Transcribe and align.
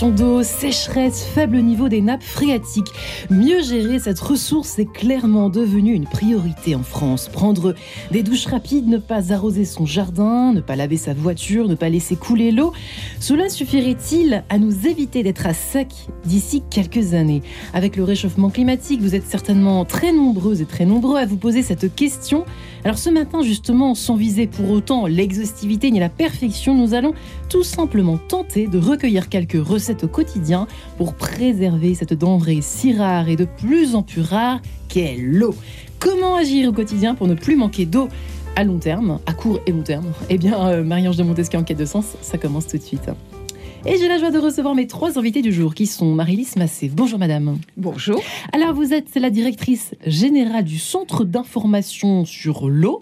D'eau, 0.00 0.44
sécheresse, 0.44 1.24
faible 1.24 1.58
niveau 1.58 1.88
des 1.88 2.00
nappes 2.00 2.22
phréatiques. 2.22 2.92
Mieux 3.30 3.62
gérer 3.62 3.98
cette 3.98 4.20
ressource 4.20 4.78
est 4.78 4.90
clairement 4.90 5.50
devenu 5.50 5.92
une 5.92 6.06
priorité 6.06 6.76
en 6.76 6.84
France. 6.84 7.28
Prendre 7.28 7.74
des 8.12 8.22
douches 8.22 8.46
rapides, 8.46 8.86
ne 8.86 8.98
pas 8.98 9.32
arroser 9.32 9.64
son 9.64 9.86
jardin, 9.86 10.52
ne 10.52 10.60
pas 10.60 10.76
laver 10.76 10.96
sa 10.96 11.14
voiture, 11.14 11.66
ne 11.66 11.74
pas 11.74 11.88
laisser 11.88 12.14
couler 12.14 12.52
l'eau. 12.52 12.72
Cela 13.18 13.48
suffirait-il 13.48 14.44
à 14.48 14.58
nous 14.58 14.86
éviter 14.86 15.24
d'être 15.24 15.46
à 15.46 15.52
sec 15.52 15.88
d'ici 16.24 16.62
quelques 16.70 17.12
années? 17.12 17.42
Avec 17.74 17.96
le 17.96 18.04
réchauffement 18.04 18.50
climatique, 18.50 19.02
vous 19.02 19.16
êtes 19.16 19.26
certainement 19.26 19.84
très 19.84 20.12
nombreux 20.12 20.62
et 20.62 20.66
très 20.66 20.86
nombreux 20.86 21.18
à 21.18 21.26
vous 21.26 21.38
poser 21.38 21.62
cette 21.62 21.92
question. 21.94 22.44
Alors 22.84 22.98
ce 22.98 23.10
matin, 23.10 23.42
justement, 23.42 23.96
sans 23.96 24.14
viser 24.14 24.46
pour 24.46 24.70
autant 24.70 25.06
l'exhaustivité 25.06 25.90
ni 25.90 25.98
la 25.98 26.08
perfection, 26.08 26.74
nous 26.74 26.94
allons 26.94 27.14
tout 27.48 27.64
simplement 27.64 28.16
tenter 28.16 28.68
de 28.68 28.78
recueillir 28.78 29.28
quelques 29.28 29.60
recettes 29.60 29.87
au 30.04 30.08
quotidien 30.08 30.66
pour 30.96 31.14
préserver 31.14 31.94
cette 31.94 32.14
denrée 32.14 32.60
si 32.62 32.96
rare 32.96 33.28
et 33.28 33.36
de 33.36 33.44
plus 33.44 33.94
en 33.94 34.02
plus 34.02 34.22
rare 34.22 34.60
qu'est 34.88 35.16
l'eau. 35.18 35.54
Comment 35.98 36.36
agir 36.36 36.68
au 36.68 36.72
quotidien 36.72 37.14
pour 37.14 37.26
ne 37.26 37.34
plus 37.34 37.56
manquer 37.56 37.86
d'eau 37.86 38.08
à 38.56 38.64
long 38.64 38.78
terme, 38.78 39.18
à 39.26 39.32
court 39.32 39.60
et 39.66 39.72
long 39.72 39.82
terme? 39.82 40.06
Eh 40.30 40.38
bien, 40.38 40.68
euh, 40.68 40.84
Marie-Ange 40.84 41.16
de 41.16 41.22
Montesquieu 41.22 41.58
en 41.58 41.64
quête 41.64 41.78
de 41.78 41.84
sens, 41.84 42.16
ça 42.22 42.38
commence 42.38 42.66
tout 42.66 42.78
de 42.78 42.82
suite. 42.82 43.10
Et 43.90 43.96
j'ai 43.96 44.06
la 44.06 44.18
joie 44.18 44.30
de 44.30 44.38
recevoir 44.38 44.74
mes 44.74 44.86
trois 44.86 45.18
invités 45.18 45.40
du 45.40 45.50
jour 45.50 45.74
qui 45.74 45.86
sont 45.86 46.14
Marie-Lise 46.14 46.56
Massé. 46.56 46.90
Bonjour 46.92 47.18
madame. 47.18 47.56
Bonjour. 47.78 48.20
Alors 48.52 48.74
vous 48.74 48.92
êtes 48.92 49.14
la 49.14 49.30
directrice 49.30 49.94
générale 50.04 50.64
du 50.64 50.78
Centre 50.78 51.24
d'information 51.24 52.26
sur 52.26 52.68
l'eau. 52.68 53.00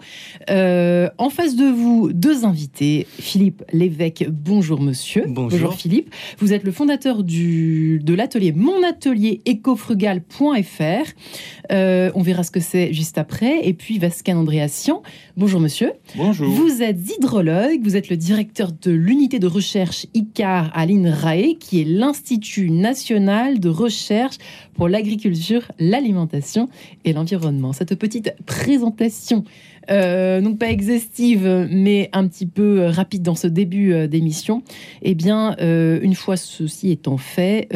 Euh, 0.49 1.09
en 1.17 1.29
face 1.29 1.57
de 1.57 1.65
vous, 1.65 2.13
deux 2.13 2.45
invités. 2.45 3.05
Philippe 3.19 3.65
Lévesque, 3.73 4.27
bonjour 4.29 4.79
monsieur. 4.79 5.25
Bonjour. 5.27 5.73
Philippe. 5.73 6.09
Vous 6.39 6.53
êtes 6.53 6.63
le 6.63 6.71
fondateur 6.71 7.25
du, 7.25 7.99
de 8.01 8.13
l'atelier 8.13 8.53
monatelierécofrugal.fr. 8.53 11.11
Euh, 11.71 12.11
on 12.15 12.21
verra 12.21 12.43
ce 12.43 12.51
que 12.51 12.59
c'est 12.59 12.93
juste 12.93 13.17
après. 13.17 13.67
Et 13.67 13.73
puis 13.73 13.99
Vasquin 13.99 14.37
Andréassian, 14.37 15.01
bonjour 15.35 15.59
monsieur. 15.59 15.93
Bonjour. 16.15 16.49
Vous 16.49 16.81
êtes 16.81 16.97
hydrologue, 17.17 17.81
vous 17.83 17.95
êtes 17.95 18.09
le 18.09 18.17
directeur 18.17 18.71
de 18.71 18.91
l'unité 18.91 19.39
de 19.39 19.47
recherche 19.47 20.07
ICAR 20.13 20.71
à 20.73 20.85
l'INRAE, 20.85 21.55
qui 21.59 21.81
est 21.81 21.85
l'Institut 21.85 22.69
national 22.69 23.59
de 23.59 23.69
recherche 23.69 24.37
pour 24.73 24.87
l'agriculture, 24.87 25.63
l'alimentation 25.79 26.69
et 27.03 27.13
l'environnement. 27.13 27.73
Cette 27.73 27.95
petite 27.95 28.33
présentation, 28.45 29.43
euh, 29.89 30.41
donc 30.41 30.59
pas 30.59 30.69
exhaustive, 30.69 31.67
mais 31.71 32.09
un 32.13 32.27
petit 32.27 32.45
peu 32.45 32.85
rapide 32.85 33.23
dans 33.23 33.35
ce 33.35 33.47
début 33.47 33.93
euh, 33.93 34.07
d'émission, 34.07 34.63
eh 35.01 35.15
bien, 35.15 35.55
euh, 35.61 35.99
une 36.01 36.15
fois 36.15 36.37
ceci 36.37 36.91
étant 36.91 37.17
fait, 37.17 37.67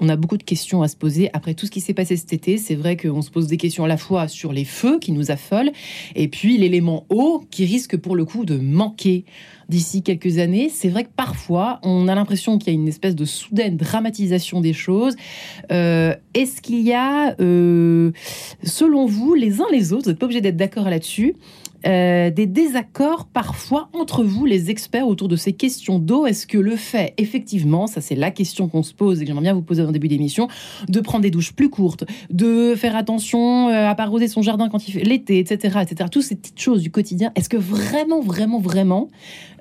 on 0.00 0.08
a 0.08 0.16
beaucoup 0.16 0.36
de 0.36 0.42
questions 0.42 0.82
à 0.82 0.88
se 0.88 0.96
poser 0.96 1.30
après 1.32 1.54
tout 1.54 1.66
ce 1.66 1.70
qui 1.70 1.80
s'est 1.80 1.94
passé 1.94 2.16
cet 2.16 2.32
été. 2.32 2.56
C'est 2.58 2.74
vrai 2.74 2.96
qu'on 2.96 3.22
se 3.22 3.27
pose 3.30 3.46
des 3.46 3.56
questions 3.56 3.84
à 3.84 3.88
la 3.88 3.96
fois 3.96 4.28
sur 4.28 4.52
les 4.52 4.64
feux 4.64 4.98
qui 4.98 5.12
nous 5.12 5.30
affolent, 5.30 5.70
et 6.14 6.28
puis 6.28 6.58
l'élément 6.58 7.06
eau 7.10 7.44
qui 7.50 7.64
risque 7.64 7.96
pour 7.96 8.16
le 8.16 8.24
coup 8.24 8.44
de 8.44 8.56
manquer 8.58 9.24
d'ici 9.68 10.02
quelques 10.02 10.38
années. 10.38 10.70
C'est 10.70 10.88
vrai 10.88 11.04
que 11.04 11.10
parfois, 11.14 11.78
on 11.82 12.08
a 12.08 12.14
l'impression 12.14 12.58
qu'il 12.58 12.72
y 12.72 12.76
a 12.76 12.78
une 12.78 12.88
espèce 12.88 13.14
de 13.14 13.24
soudaine 13.24 13.76
dramatisation 13.76 14.60
des 14.60 14.72
choses. 14.72 15.14
Euh, 15.70 16.14
est-ce 16.34 16.62
qu'il 16.62 16.80
y 16.80 16.92
a, 16.92 17.34
euh, 17.40 18.12
selon 18.62 19.06
vous, 19.06 19.34
les 19.34 19.60
uns 19.60 19.66
les 19.70 19.92
autres, 19.92 20.04
vous 20.04 20.10
n'êtes 20.10 20.18
pas 20.18 20.26
obligé 20.26 20.40
d'être 20.40 20.56
d'accord 20.56 20.88
là-dessus, 20.88 21.34
euh, 21.86 22.30
des 22.30 22.46
désaccords 22.46 23.26
parfois 23.26 23.88
entre 23.92 24.24
vous, 24.24 24.44
les 24.44 24.70
experts, 24.70 25.08
autour 25.08 25.28
de 25.28 25.36
ces 25.36 25.52
questions 25.52 25.98
d'eau. 25.98 26.26
Est-ce 26.26 26.46
que 26.46 26.58
le 26.58 26.76
fait, 26.76 27.14
effectivement, 27.16 27.86
ça 27.86 28.00
c'est 28.00 28.14
la 28.14 28.30
question 28.30 28.68
qu'on 28.68 28.82
se 28.82 28.94
pose 28.94 29.20
et 29.20 29.24
que 29.24 29.28
j'aimerais 29.28 29.42
bien 29.42 29.54
vous 29.54 29.62
poser 29.62 29.82
en 29.82 29.92
début 29.92 30.08
d'émission, 30.08 30.48
de 30.88 31.00
prendre 31.00 31.22
des 31.22 31.30
douches 31.30 31.52
plus 31.52 31.70
courtes, 31.70 32.04
de 32.30 32.74
faire 32.74 32.96
attention 32.96 33.68
à 33.68 33.94
pas 33.94 34.08
son 34.26 34.42
jardin 34.42 34.68
quand 34.68 34.88
il 34.88 34.92
fait 34.92 35.04
l'été, 35.04 35.38
etc., 35.38 35.78
etc., 35.82 36.08
toutes 36.10 36.22
ces 36.22 36.34
petites 36.34 36.60
choses 36.60 36.82
du 36.82 36.90
quotidien, 36.90 37.30
est-ce 37.36 37.48
que 37.48 37.56
vraiment, 37.56 38.20
vraiment, 38.20 38.58
vraiment, 38.58 39.08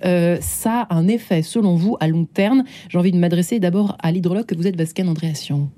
euh, 0.05 0.38
ça 0.41 0.81
a 0.89 0.95
un 0.95 1.07
effet, 1.07 1.44
selon 1.44 1.75
vous, 1.75 1.97
à 1.99 2.07
long 2.07 2.25
terme? 2.25 2.63
J'ai 2.89 2.97
envie 2.97 3.11
de 3.11 3.17
m'adresser 3.17 3.59
d'abord 3.59 3.95
à 3.99 4.11
l'hydrologue 4.11 4.45
que 4.45 4.55
vous 4.55 4.67
êtes, 4.67 4.75
Vascan 4.75 5.07
Andréation. 5.07 5.69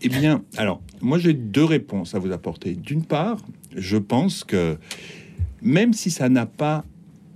Eh 0.00 0.08
bien, 0.08 0.42
alors, 0.56 0.80
moi 1.00 1.18
j'ai 1.18 1.32
deux 1.34 1.64
réponses 1.64 2.14
à 2.14 2.18
vous 2.18 2.30
apporter. 2.32 2.74
D'une 2.74 3.04
part, 3.04 3.38
je 3.76 3.96
pense 3.96 4.44
que 4.44 4.78
même 5.62 5.92
si 5.92 6.10
ça 6.10 6.28
n'a 6.28 6.46
pas 6.46 6.84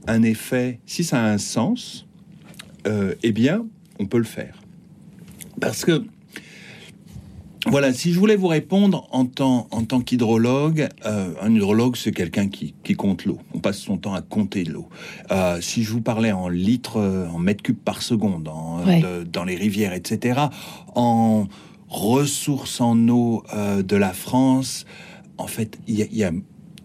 un 0.06 0.22
effet, 0.22 0.80
si 0.86 1.04
ça 1.04 1.22
a 1.22 1.28
un 1.28 1.38
sens, 1.38 2.06
euh, 2.86 3.14
eh 3.22 3.32
bien, 3.32 3.64
on 3.98 4.06
peut 4.06 4.18
le 4.18 4.24
faire. 4.24 4.60
Parce 5.60 5.84
que 5.84 6.04
voilà, 7.66 7.92
si 7.92 8.12
je 8.12 8.18
voulais 8.18 8.34
vous 8.34 8.48
répondre 8.48 9.06
en 9.12 9.24
tant, 9.24 9.68
en 9.70 9.84
tant 9.84 10.00
qu'hydrologue, 10.00 10.88
euh, 11.06 11.32
un 11.40 11.54
hydrologue, 11.54 11.96
c'est 11.96 12.10
quelqu'un 12.10 12.48
qui, 12.48 12.74
compte 12.96 13.24
l'eau. 13.24 13.38
On 13.54 13.60
passe 13.60 13.78
son 13.78 13.98
temps 13.98 14.14
à 14.14 14.20
compter 14.20 14.64
l'eau. 14.64 14.88
Euh, 15.30 15.60
si 15.60 15.84
je 15.84 15.92
vous 15.92 16.00
parlais 16.00 16.32
en 16.32 16.48
litres, 16.48 16.98
en 17.32 17.38
mètres 17.38 17.62
cubes 17.62 17.78
par 17.78 18.02
seconde, 18.02 18.42
dans 18.42 19.44
les 19.44 19.56
rivières, 19.56 19.92
etc., 19.92 20.40
en 20.96 21.46
ressources 21.88 22.80
en 22.80 23.08
eau 23.08 23.44
de 23.54 23.96
la 23.96 24.12
France, 24.12 24.86
en 25.42 25.48
fait, 25.48 25.80
il 25.88 25.98
y, 25.98 26.22
a 26.22 26.30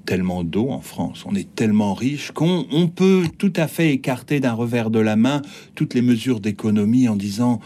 tellement 0.05 0.43
d'eau 0.43 0.69
en 0.71 0.81
France, 0.81 1.25
on 1.27 1.35
est 1.35 1.53
tellement 1.53 1.93
riche 1.93 2.31
qu'on 2.31 2.91
peut 2.93 3.25
tout 3.37 3.53
à 3.55 3.67
fait 3.67 3.93
écarter 3.93 4.39
d'un 4.39 4.53
revers 4.53 4.89
de 4.89 4.99
la 4.99 5.15
main 5.15 5.43
toutes 5.75 5.93
les 5.93 6.01
mesures 6.01 6.39
d'économie 6.39 7.07
en 7.07 7.15
disant 7.15 7.59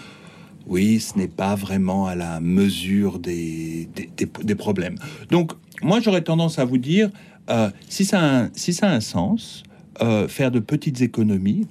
oui, 0.68 1.00
ce 1.00 1.18
n'est 1.18 1.30
pas 1.30 1.56
vraiment 1.56 2.08
à 2.08 2.16
la 2.16 2.42
mesure 2.42 3.20
des, 3.20 3.90
des, 4.18 4.56
problèmes. 4.56 4.96
Donc, 5.30 5.54
moi, 5.82 6.02
j'aurais 6.02 6.22
tendance 6.22 6.60
à 6.60 6.66
vous 6.66 6.78
dire, 6.78 7.10
euh, 7.50 7.70
si, 7.90 8.06
ça 8.06 8.20
a 8.20 8.42
un, 8.44 8.50
si 8.54 8.74
ça 8.74 8.90
a 8.90 8.94
un 8.94 9.00
sens, 9.00 9.64
euh, 10.02 10.28
faire 10.28 10.52
de 10.52 10.60
petites 10.60 11.02
économies, 11.02 11.68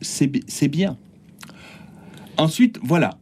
c'est 0.00 0.68
bien. 0.68 0.96
Ensuite, 2.36 2.78
voilà, 2.82 3.18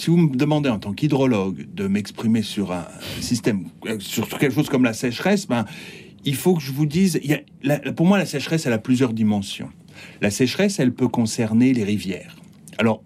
si 0.00 0.08
vous 0.08 0.16
me 0.16 0.34
demandez 0.34 0.70
en 0.70 0.78
tant 0.78 0.92
qu'hydrologue 0.92 1.66
de 1.74 1.86
m'exprimer 1.86 2.42
sur 2.42 2.72
un 2.72 2.86
système, 3.20 3.66
sur 3.98 4.28
quelque 4.28 4.54
chose 4.54 4.68
comme 4.68 4.84
la 4.84 4.94
sécheresse, 4.94 5.46
ben, 5.46 5.66
il 6.24 6.34
faut 6.34 6.54
que 6.54 6.62
je 6.62 6.72
vous 6.72 6.86
dise, 6.86 7.20
il 7.22 7.30
y 7.30 7.70
a, 7.70 7.92
pour 7.92 8.06
moi, 8.06 8.18
la 8.18 8.26
sécheresse, 8.26 8.66
elle 8.66 8.72
a 8.72 8.78
plusieurs 8.78 9.12
dimensions. 9.12 9.68
La 10.22 10.30
sécheresse, 10.30 10.78
elle 10.78 10.92
peut 10.92 11.08
concerner 11.08 11.74
les 11.74 11.84
rivières. 11.84 12.36
Alors, 12.78 13.02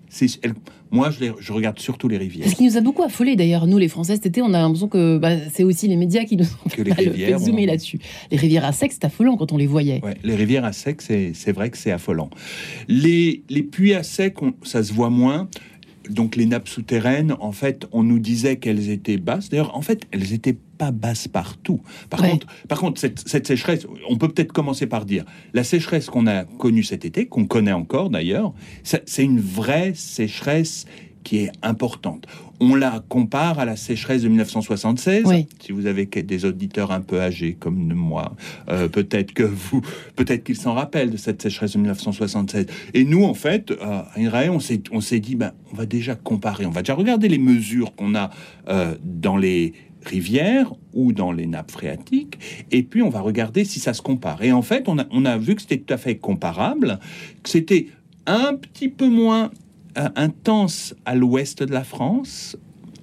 moi, 0.92 1.10
je, 1.10 1.24
je, 1.40 1.52
regarde 1.52 1.80
surtout 1.80 2.06
les 2.06 2.16
rivières. 2.16 2.48
Ce 2.48 2.54
qui 2.54 2.62
nous 2.64 2.76
a 2.76 2.80
beaucoup 2.80 3.02
affolé 3.02 3.34
d'ailleurs, 3.34 3.66
nous 3.66 3.78
les 3.78 3.88
Français 3.88 4.14
cet 4.14 4.26
été, 4.26 4.40
on 4.40 4.54
a 4.54 4.60
l'impression 4.60 4.86
que 4.86 5.18
bah, 5.18 5.30
c'est 5.52 5.64
aussi 5.64 5.88
les 5.88 5.96
médias 5.96 6.22
qui 6.24 6.36
nous 6.36 6.44
ont 6.44 6.68
que 6.68 6.82
les 6.82 6.92
rivières, 6.92 7.40
fait 7.40 7.44
zoomer 7.46 7.66
là-dessus. 7.66 7.98
Les 8.30 8.36
rivières 8.36 8.64
à 8.64 8.70
sec, 8.70 8.92
c'est 8.92 9.04
affolant 9.04 9.36
quand 9.36 9.50
on 9.50 9.56
les 9.56 9.66
voyait. 9.66 10.00
les 10.22 10.36
rivières 10.36 10.64
à 10.64 10.72
sec, 10.72 11.02
c'est 11.02 11.52
vrai 11.52 11.70
que 11.70 11.76
c'est 11.76 11.90
affolant. 11.90 12.30
Les, 12.86 13.42
les 13.48 13.64
puits 13.64 13.94
à 13.94 14.04
sec, 14.04 14.36
ça 14.62 14.84
se 14.84 14.92
voit 14.92 15.10
moins 15.10 15.48
donc 16.08 16.36
les 16.36 16.46
nappes 16.46 16.68
souterraines, 16.68 17.34
en 17.40 17.52
fait, 17.52 17.86
on 17.92 18.02
nous 18.02 18.18
disait 18.18 18.56
qu'elles 18.56 18.90
étaient 18.90 19.16
basses. 19.16 19.48
D'ailleurs, 19.48 19.76
en 19.76 19.82
fait, 19.82 20.02
elles 20.12 20.30
n'étaient 20.30 20.56
pas 20.74 20.90
basses 20.90 21.28
partout. 21.28 21.80
Par 22.10 22.20
contre, 22.20 22.46
par 22.68 22.78
contre, 22.80 23.00
cette, 23.00 23.46
sécheresse, 23.46 23.86
on 24.08 24.16
peut 24.16 24.28
peut-être 24.28 24.52
commencer 24.52 24.86
par 24.86 25.04
dire 25.04 25.24
la 25.52 25.64
sécheresse 25.64 26.06
qu'on 26.06 26.26
a 26.26 26.44
connue 26.44 26.82
cet 26.82 27.04
été, 27.04 27.26
qu'on 27.26 27.46
connaît 27.46 27.72
encore 27.72 28.10
d'ailleurs, 28.10 28.52
c'est 28.82 29.22
une 29.22 29.40
vraie 29.40 29.92
sécheresse 29.94 30.86
qui 31.24 31.38
est 31.38 31.52
importante. 31.62 32.26
On 32.60 32.76
la 32.76 33.02
compare 33.08 33.58
à 33.58 33.64
la 33.64 33.76
sécheresse 33.76 34.22
de 34.22 34.28
1976. 34.28 35.24
Si 35.60 35.72
vous 35.72 35.86
avez 35.86 36.06
des 36.06 36.44
auditeurs 36.44 36.92
un 36.92 37.00
peu 37.00 37.20
âgés 37.20 37.56
comme 37.58 37.92
moi, 37.92 38.36
euh, 38.68 38.88
peut-être 38.88 39.32
que 39.32 39.42
vous, 39.42 39.80
peut-être 40.14 40.44
qu'ils 40.44 40.56
s'en 40.56 40.74
rappellent 40.74 41.10
de 41.10 41.16
cette 41.16 41.42
sécheresse 41.42 41.72
de 41.72 41.78
1976. 41.78 42.66
Et 42.92 43.04
nous, 43.04 43.24
en 43.24 43.34
fait, 43.34 43.72
à 43.80 44.08
INRAE, 44.16 44.50
on 44.50 44.60
s'est, 44.60 44.82
on 44.92 45.00
s'est 45.00 45.20
dit, 45.20 45.34
ben, 45.34 45.52
on 45.72 45.76
va 45.76 45.86
déjà 45.86 46.14
comparer, 46.14 46.66
on 46.66 46.70
va 46.70 46.82
déjà 46.82 46.94
regarder 46.94 47.28
les 47.28 47.38
mesures 47.38 47.94
qu'on 47.96 48.14
a 48.14 48.30
euh, 48.68 48.94
dans 49.02 49.36
les 49.36 49.72
rivières 50.04 50.72
ou 50.92 51.12
dans 51.12 51.32
les 51.32 51.46
nappes 51.46 51.70
phréatiques, 51.70 52.38
et 52.70 52.82
puis 52.82 53.02
on 53.02 53.08
va 53.08 53.20
regarder 53.20 53.64
si 53.64 53.80
ça 53.80 53.94
se 53.94 54.02
compare. 54.02 54.42
Et 54.42 54.52
en 54.52 54.62
fait, 54.62 54.88
on 54.88 54.98
a, 54.98 55.06
on 55.10 55.24
a 55.24 55.38
vu 55.38 55.54
que 55.54 55.62
c'était 55.62 55.78
tout 55.78 55.94
à 55.94 55.96
fait 55.96 56.16
comparable, 56.16 56.98
que 57.42 57.48
c'était 57.48 57.88
un 58.26 58.54
petit 58.54 58.88
peu 58.88 59.08
moins 59.08 59.50
euh, 59.96 60.08
intense 60.16 60.94
à 61.04 61.14
l'ouest 61.14 61.62
de 61.62 61.72
la 61.72 61.84
France. 61.84 62.56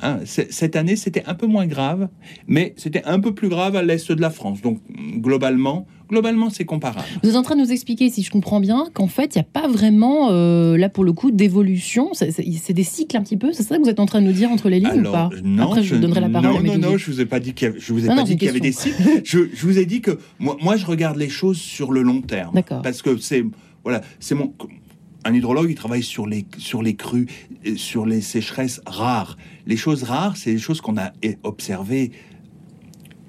Hein, 0.04 0.20
cette 0.26 0.76
année, 0.76 0.96
c'était 0.96 1.24
un 1.28 1.36
peu 1.36 1.46
moins 1.46 1.68
grave, 1.68 2.10
mais 2.48 2.74
c'était 2.76 3.04
un 3.06 3.20
peu 3.20 3.36
plus 3.36 3.50
grave 3.50 3.76
à 3.76 3.84
l'est 3.84 4.12
de 4.12 4.20
la 4.20 4.32
France. 4.32 4.62
Donc, 4.62 4.80
globalement, 5.18 5.86
globalement, 6.10 6.50
c'est 6.50 6.66
comparable. 6.66 7.06
Vous 7.22 7.30
êtes 7.30 7.36
en 7.36 7.44
train 7.44 7.56
de 7.56 7.62
nous 7.62 7.72
expliquer, 7.72 8.10
si 8.10 8.24
je 8.24 8.32
comprends 8.32 8.60
bien, 8.60 8.88
qu'en 8.94 9.06
fait, 9.06 9.36
il 9.36 9.38
n'y 9.38 9.42
a 9.42 9.62
pas 9.62 9.68
vraiment, 9.68 10.32
euh, 10.32 10.76
là 10.76 10.90
pour 10.90 11.04
le 11.04 11.14
coup, 11.14 11.30
d'évolution. 11.30 12.10
C'est 12.14 12.74
des 12.74 12.84
cycles 12.84 13.16
un 13.16 13.22
petit 13.22 13.38
peu. 13.38 13.54
C'est 13.54 13.62
ça 13.62 13.78
que 13.78 13.84
vous 13.84 13.90
êtes 13.90 14.00
en 14.00 14.08
train 14.08 14.22
de 14.22 14.26
nous 14.26 14.34
dire 14.34 14.50
entre 14.50 14.70
les 14.70 14.80
lignes 14.80 15.06
ou 15.06 15.12
pas? 15.12 15.30
Non, 15.44 15.66
Après, 15.66 15.84
je, 15.84 15.94
vous 15.94 16.02
donnerai 16.02 16.22
la 16.22 16.30
parole. 16.30 16.64
Non, 16.64 16.74
non, 16.74 16.78
non, 16.80 16.98
je 16.98 17.12
vous 17.12 17.22
ai 17.22 17.28
pas 17.28 17.40
dit 17.40 17.54
qu'il 17.54 17.68
y 17.68 17.72
avait, 17.72 17.80
je 17.80 17.94
vous 17.94 18.04
ai 18.04 18.08
pas 18.08 18.24
dit 18.24 18.38
qu'il 18.38 18.48
y 18.48 18.50
avait 18.50 18.60
des 18.60 18.72
cycles. 18.72 19.02
je, 19.24 19.40
je, 19.54 19.66
vous 19.68 19.78
ai 19.78 19.86
dit 19.86 20.02
que 20.02 20.18
moi, 20.40 20.58
moi, 20.62 20.78
je 20.78 20.88
regarde 20.88 21.18
les 21.18 21.30
choses 21.30 21.58
sur 21.58 21.92
le 21.92 22.02
long 22.02 22.22
terme. 22.22 22.56
D'accord. 22.56 22.82
Parce 22.82 23.04
que 23.04 23.18
c'est 23.18 23.46
voilà, 23.84 24.02
c'est 24.20 24.36
mon 24.36 24.54
un 25.23 25.33
hydrologue, 25.33 25.69
il 25.69 25.75
travaille 25.75 26.03
sur 26.03 26.25
les, 26.25 26.45
sur 26.57 26.81
les 26.81 26.95
crues, 26.95 27.27
sur 27.75 28.06
les 28.06 28.21
sécheresses 28.21 28.81
rares. 28.85 29.38
Les 29.65 29.77
choses 29.77 30.03
rares, 30.03 30.38
c'est 30.38 30.51
les 30.51 30.57
choses 30.57 30.81
qu'on 30.81 30.97
a 30.97 31.12
observées 31.44 32.12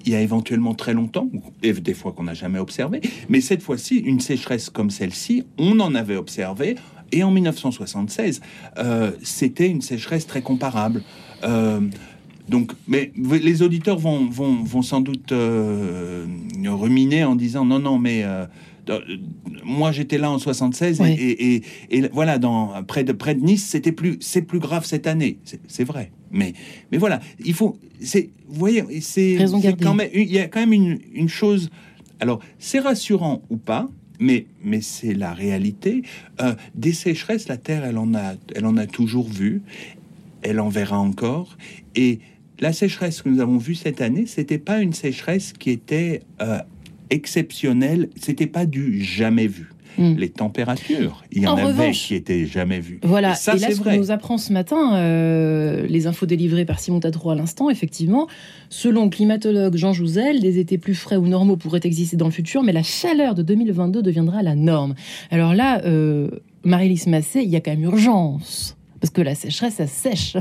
il 0.05 0.11
y 0.11 0.15
a 0.15 0.21
éventuellement 0.21 0.73
très 0.73 0.93
longtemps, 0.93 1.29
et 1.61 1.73
des 1.73 1.93
fois 1.93 2.11
qu'on 2.11 2.23
n'a 2.23 2.33
jamais 2.33 2.59
observé. 2.59 3.01
Mais 3.29 3.41
cette 3.41 3.61
fois-ci, 3.61 3.97
une 3.97 4.19
sécheresse 4.19 4.69
comme 4.69 4.89
celle-ci, 4.89 5.43
on 5.57 5.79
en 5.79 5.95
avait 5.95 6.15
observé. 6.15 6.75
Et 7.11 7.23
en 7.23 7.31
1976, 7.31 8.41
euh, 8.79 9.11
c'était 9.21 9.69
une 9.69 9.81
sécheresse 9.81 10.25
très 10.25 10.41
comparable. 10.41 11.03
Euh, 11.43 11.79
donc, 12.49 12.73
mais 12.87 13.13
les 13.17 13.61
auditeurs 13.61 13.97
vont, 13.97 14.25
vont, 14.29 14.63
vont 14.63 14.81
sans 14.81 14.99
doute 14.99 15.31
euh, 15.31 16.25
ruminer 16.65 17.23
en 17.23 17.35
disant 17.35 17.63
non, 17.63 17.79
non, 17.79 17.99
mais 17.99 18.25
moi 19.63 19.91
j'étais 19.91 20.17
là 20.17 20.29
en 20.31 20.39
76 20.39 21.01
et, 21.01 21.61
voilà 22.11 22.37
dans 22.37 22.83
près 22.83 23.03
de 23.03 23.13
près 23.13 23.35
de 23.35 23.41
Nice 23.41 23.65
c'était 23.65 23.91
plus 23.91 24.17
c'est 24.19 24.41
plus 24.41 24.59
grave 24.59 24.85
cette 24.85 25.07
année. 25.07 25.37
C'est 25.67 25.83
vrai. 25.83 26.11
Mais 26.31 26.53
mais 26.91 26.97
voilà 26.97 27.19
il 27.43 27.53
faut 27.53 27.77
c'est 28.01 28.29
vous 28.47 28.59
voyez 28.59 29.01
c'est 29.01 29.37
quand 29.81 29.93
même 29.93 30.09
il 30.13 30.31
y 30.31 30.39
a 30.39 30.47
quand 30.47 30.59
même 30.59 30.73
une, 30.73 30.99
une 31.13 31.29
chose. 31.29 31.69
Alors 32.19 32.39
c'est 32.59 32.79
rassurant 32.79 33.41
ou 33.49 33.57
pas 33.57 33.89
mais, 34.19 34.45
mais 34.63 34.81
c'est 34.81 35.13
la 35.13 35.33
réalité. 35.33 36.03
Euh, 36.41 36.55
des 36.75 36.93
sécheresses, 36.93 37.47
la 37.47 37.57
Terre, 37.57 37.83
elle 37.83 37.97
en, 37.97 38.13
a, 38.13 38.35
elle 38.55 38.65
en 38.65 38.77
a 38.77 38.87
toujours 38.87 39.27
vu, 39.27 39.61
elle 40.41 40.59
en 40.59 40.69
verra 40.69 40.99
encore. 40.99 41.57
Et 41.95 42.19
la 42.59 42.73
sécheresse 42.73 43.21
que 43.21 43.29
nous 43.29 43.41
avons 43.41 43.57
vue 43.57 43.75
cette 43.75 44.01
année, 44.01 44.25
c'était 44.25 44.57
pas 44.57 44.79
une 44.79 44.93
sécheresse 44.93 45.53
qui 45.53 45.71
était 45.71 46.21
euh, 46.41 46.59
exceptionnel, 47.13 48.09
c'était 48.15 48.47
pas 48.47 48.65
du 48.65 49.03
jamais 49.03 49.47
vu. 49.47 49.69
Hmm. 49.97 50.15
Les 50.17 50.29
températures, 50.29 51.23
il 51.31 51.43
y 51.43 51.47
en, 51.47 51.55
avait 51.55 51.91
qui 51.91 52.15
étaient 52.15 52.47
jamais 52.47 52.79
vues. 52.79 52.99
Voilà, 53.03 53.33
et, 53.33 53.35
ça, 53.35 53.53
là, 53.55 53.69
ce 53.69 53.79
qu'on 53.79 53.95
nous 53.95 54.09
apprend 54.09 54.39
ce 54.39 54.51
matin, 54.51 54.95
euh, 54.95 55.85
les 55.87 56.07
infos 56.07 56.25
délivrées 56.25 56.65
par 56.65 56.79
Simon 56.79 56.99
Tadro 56.99 57.29
à 57.29 57.35
l'instant, 57.35 57.69
effectivement, 57.69 58.27
selon 58.69 59.03
le 59.03 59.11
climatologue 59.11 59.75
Jean 59.75 59.93
Jouzel, 59.93 60.39
des 60.39 60.57
étés 60.57 60.79
plus 60.79 60.95
frais 60.95 61.15
ou 61.15 61.27
normaux 61.27 61.57
pourraient 61.57 61.81
exister 61.83 62.17
dans 62.17 62.25
le 62.25 62.31
futur, 62.31 62.63
mais 62.63 62.71
la 62.71 62.81
chaleur 62.81 63.35
de 63.35 63.43
2022 63.43 64.01
deviendra 64.01 64.41
la 64.41 64.55
norme. 64.55 64.95
Alors 65.29 65.53
là, 65.53 65.83
euh, 65.85 66.27
Marie-Lise 66.63 67.05
Massé, 67.05 67.41
il 67.41 67.49
y 67.49 67.55
a 67.55 67.59
quand 67.59 67.71
même 67.71 67.83
urgence. 67.83 68.75
Parce 69.03 69.11
que 69.11 69.21
la 69.21 69.35
sécheresse, 69.35 69.73
ça 69.79 69.85
sèche. 69.85 70.37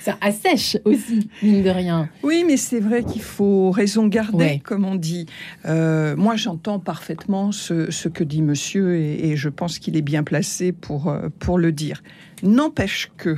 ça 0.00 0.18
assèche 0.20 0.76
aussi, 0.84 1.30
mine 1.40 1.62
de 1.62 1.70
rien. 1.70 2.08
Oui, 2.24 2.42
mais 2.44 2.56
c'est 2.56 2.80
vrai 2.80 3.04
qu'il 3.04 3.22
faut 3.22 3.70
raison 3.70 4.08
garder, 4.08 4.60
comme 4.64 4.84
on 4.84 4.96
dit. 4.96 5.26
Euh, 5.66 6.16
moi, 6.16 6.34
j'entends 6.34 6.80
parfaitement 6.80 7.52
ce, 7.52 8.08
que 8.08 8.24
dit 8.24 8.42
monsieur 8.42 8.96
et, 8.96 9.28
et 9.28 9.36
je 9.36 9.48
pense 9.48 9.78
qu'il 9.78 9.96
est 9.96 10.02
bien 10.02 10.24
placé 10.24 10.72
pour, 10.72 11.06
euh, 11.06 11.28
pour 11.38 11.60
le 11.60 11.70
dire. 11.70 12.02
N'empêche 12.42 13.12
que 13.18 13.36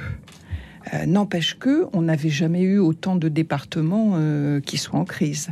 euh, 0.95 1.07
n'empêche 1.07 1.59
que 1.59 1.87
on 1.93 2.03
n'avait 2.03 2.29
jamais 2.29 2.63
eu 2.63 2.79
autant 2.79 3.17
de 3.17 3.29
départements 3.29 4.13
euh, 4.15 4.61
qui 4.61 4.79
sont 4.79 4.97
en 4.97 5.05
crise. 5.05 5.51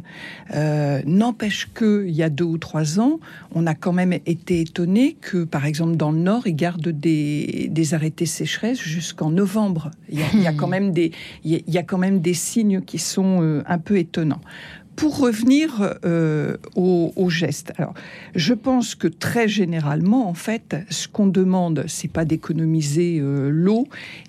Euh, 0.55 1.03
n'empêche 1.05 1.69
que 1.75 2.07
il 2.07 2.15
y 2.15 2.23
a 2.23 2.31
deux 2.31 2.45
ou 2.45 2.59
trois 2.59 3.01
ans, 3.01 3.21
on 3.55 3.67
a 3.67 3.75
quand 3.75 3.93
même 3.93 4.13
été 4.13 4.61
étonné 4.61 5.17
que, 5.21 5.45
par 5.45 5.67
exemple, 5.67 5.97
dans 5.97 6.13
le 6.13 6.19
Nord, 6.19 6.47
ils 6.47 6.57
gardent 6.57 6.89
des, 6.89 7.71
arrêtés 7.93 8.27
sécheresse 8.27 8.81
jusqu'en 8.81 9.31
novembre. 9.31 9.91
Il 10.09 10.19
y, 10.19 10.47
a, 10.47 10.53
quand 10.57 10.67
même 10.67 10.93
des 10.93 11.13
il 11.45 11.63
y 11.67 11.79
a 11.79 11.83
quand 11.83 11.99
même 11.99 12.21
des 12.21 12.35
signes 12.35 12.81
qui 12.81 12.99
sont 12.99 13.63
un 13.67 13.79
peu 13.79 13.99
étonnants 13.99 14.41
pour 14.97 15.19
revenir 15.19 15.95
euh, 16.05 16.57
au, 16.75 17.31
geste, 17.31 17.73
alors 17.77 17.95
je 18.35 18.55
pense 18.55 18.95
que 18.95 19.07
très 19.07 19.47
généralement, 19.47 20.29
en 20.29 20.35
fait, 20.35 20.77
ce 20.91 21.07
qu'on 21.07 21.27
demande, 21.27 21.85
c'est 21.87 22.11
pas 22.11 22.25
d'économiser 22.25 23.19
euh, 23.21 23.51
l'eau. 23.51 23.87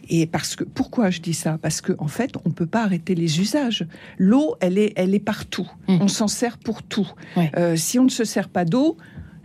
Et 0.10 0.26
parce 0.26 0.56
que 0.56 0.64
pourquoi 0.64 1.10
je 1.10 1.22
dis 1.22 1.34
ça? 1.34 1.58
Parce 1.62 1.82
qu'en 1.82 1.96
en 2.00 2.08
fait, 2.08 2.34
on 2.46 2.52
peut 2.52 2.66
pas 2.66 2.84
arrêter 2.84 3.16
les 3.16 3.40
usages. 3.40 3.86
L'eau, 4.18 4.56
elle 4.60 4.78
est, 4.78 4.94
elle 4.96 5.16
est 5.16 5.20
partout. 5.20 5.70
Mmh. 5.88 5.98
On 6.02 6.08
s'en 6.08 6.28
sert 6.28 6.58
pour 6.58 6.84
tout. 6.84 7.10
Euh, 7.58 7.76
si 7.76 8.00
on 8.00 8.04
ne 8.04 8.10
se 8.10 8.26
sert 8.26 8.50
pas 8.50 8.66
d'eau, 8.66 8.98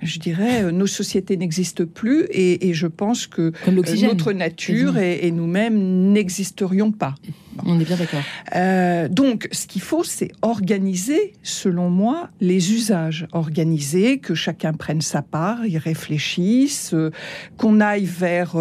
je 0.03 0.19
dirais, 0.19 0.65
euh, 0.65 0.71
nos 0.71 0.87
sociétés 0.87 1.37
n'existent 1.37 1.85
plus 1.87 2.27
et, 2.31 2.75
je 2.75 2.87
pense 2.87 3.27
que 3.27 3.53
euh, 3.69 4.07
notre 4.07 4.33
nature 4.33 4.99
et, 4.99 5.31
nous-mêmes 5.31 6.13
n'existerions 6.13 6.93
pas. 6.93 7.15
On 7.65 7.79
est 7.79 7.85
bien 7.85 7.97
d'accord. 7.97 8.23
Euh, 8.57 9.09
donc, 9.09 9.49
ce 9.53 9.67
qu'il 9.67 9.83
faut, 9.83 10.05
c'est 10.05 10.33
organiser, 10.41 11.35
selon 11.43 11.91
moi, 11.91 12.31
les 12.41 12.73
usages. 12.73 13.27
Organiser, 13.33 14.19
que 14.19 14.35
chacun 14.35 14.73
prenne 14.73 15.03
sa 15.03 15.23
part, 15.23 15.67
y 15.67 15.79
réfléchisse, 15.79 16.95
qu'on 17.57 17.81
aille 17.81 18.07
vers 18.07 18.57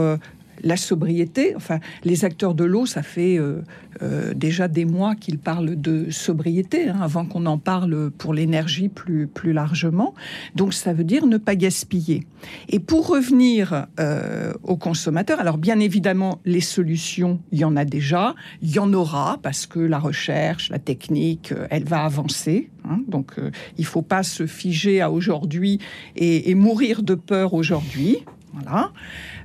la 0.64 0.78
sobriété. 0.78 1.56
Enfin, 1.56 1.80
les 2.04 2.26
acteurs 2.26 2.56
de 2.56 2.64
l'eau, 2.64 2.86
ça 2.86 3.04
fait 3.04 3.38
euh, 3.38 3.62
euh, 4.02 4.34
déjà 4.34 4.68
des 4.68 4.86
mois 4.86 5.16
qu'ils 5.16 5.40
parlent 5.40 5.80
de 5.80 6.10
sobriété, 6.10 6.90
hein, 6.90 7.00
avant 7.02 7.26
qu'on 7.26 7.46
en 7.46 7.58
parle 7.58 8.12
pour 8.12 8.34
l'énergie 8.34 8.90
plus, 8.90 9.28
plus 9.28 9.54
largement. 9.54 10.14
Donc, 10.56 10.74
ça 10.74 10.94
veut 10.94 11.04
dire 11.04 11.26
ne 11.26 11.38
pas 11.38 11.56
gaspiller. 11.56 12.26
Et 12.70 12.80
pour 12.80 13.08
revenir 13.08 13.88
euh, 14.00 14.54
aux 14.64 14.78
consommateurs, 14.78 15.40
alors 15.40 15.58
bien 15.58 15.80
évidemment, 15.80 16.40
les 16.46 16.62
solutions, 16.62 17.40
il 17.52 17.60
y 17.60 17.66
en 17.66 17.76
a 17.76 17.86
déjà, 17.86 18.36
il 18.62 18.72
y 18.72 18.80
en 18.80 18.94
aura, 18.94 19.40
parce 19.42 19.66
que 19.66 19.80
la 19.80 20.00
recherche, 20.00 20.70
la 20.70 20.80
technique, 20.80 21.54
elle 21.70 21.84
va 21.84 22.04
avancer. 22.04 22.70
Hein. 22.84 23.00
donc, 23.08 23.36
il 23.78 23.86
faut 23.86 24.02
pas 24.02 24.24
se 24.24 24.48
figer 24.48 25.02
à 25.02 25.12
aujourd'hui 25.12 25.80
et 26.16 26.56
mourir 26.56 27.04
de 27.04 27.14
peur 27.14 27.54
aujourd'hui. 27.54 28.24
Voilà. 28.54 28.92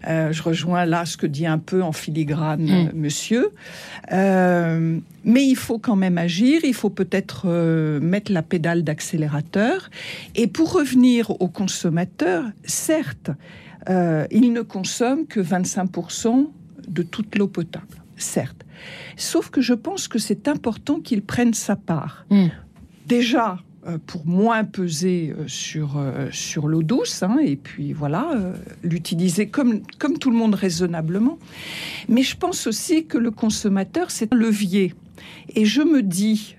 Euh, 0.09 0.33
je 0.33 0.43
rejoins 0.43 0.85
là 0.85 1.05
ce 1.05 1.17
que 1.17 1.27
dit 1.27 1.47
un 1.47 1.59
peu 1.59 1.83
en 1.83 1.93
filigrane 1.93 2.65
mm. 2.65 2.71
euh, 2.71 2.91
monsieur. 2.95 3.51
Euh, 4.13 4.99
mais 5.25 5.47
il 5.47 5.57
faut 5.57 5.79
quand 5.79 5.97
même 5.97 6.19
agir, 6.19 6.61
il 6.65 6.75
faut 6.75 6.91
peut-être 6.91 7.49
mettre 8.01 8.33
la 8.33 8.43
pédale 8.43 8.85
d'accélérateur. 8.85 9.91
Et 10.35 10.47
pour 10.47 10.73
revenir 10.73 11.31
aux 11.41 11.49
consommateurs, 11.49 12.45
certes, 12.65 13.31
ils 13.89 14.53
ne 14.53 14.63
consomment 14.63 15.27
que 15.27 15.41
25% 15.41 16.49
de 16.87 17.03
toute 17.03 17.37
l'eau 17.37 17.49
potable, 17.49 18.03
certes. 18.17 18.65
Sauf 19.17 19.51
que 19.51 19.61
je 19.61 19.75
pense 19.75 20.07
que 20.07 20.19
c'est 20.19 20.47
important 20.47 21.01
qu'ils 21.01 21.23
prennent 21.23 21.55
sa 21.55 21.75
part. 21.75 22.25
Mm. 22.31 22.49
Déjà, 23.07 23.59
pour 24.07 24.27
moins 24.27 24.65
peser 24.65 25.35
euh, 25.37 25.45
sur, 25.47 25.97
euh, 25.97 26.29
sur 26.33 26.69
l'eau 26.69 26.83
douce, 26.83 27.23
hein, 27.23 27.39
et 27.43 27.57
puis 27.57 27.93
voilà, 27.93 28.31
l'utiliser 28.83 29.49
comme, 29.49 29.83
comme 29.99 30.19
tout 30.19 30.31
le 30.31 30.37
monde 30.37 30.55
raisonnablement. 30.55 31.39
Mais 32.09 32.23
je 32.23 32.37
pense 32.37 32.67
aussi 32.67 33.07
que 33.07 33.19
le 33.19 33.31
consommateur, 33.31 34.11
c'est 34.11 34.33
un 34.33 34.37
levier. 34.37 34.95
Et 35.55 35.65
je 35.65 35.83
me 35.83 36.03
dis, 36.03 36.57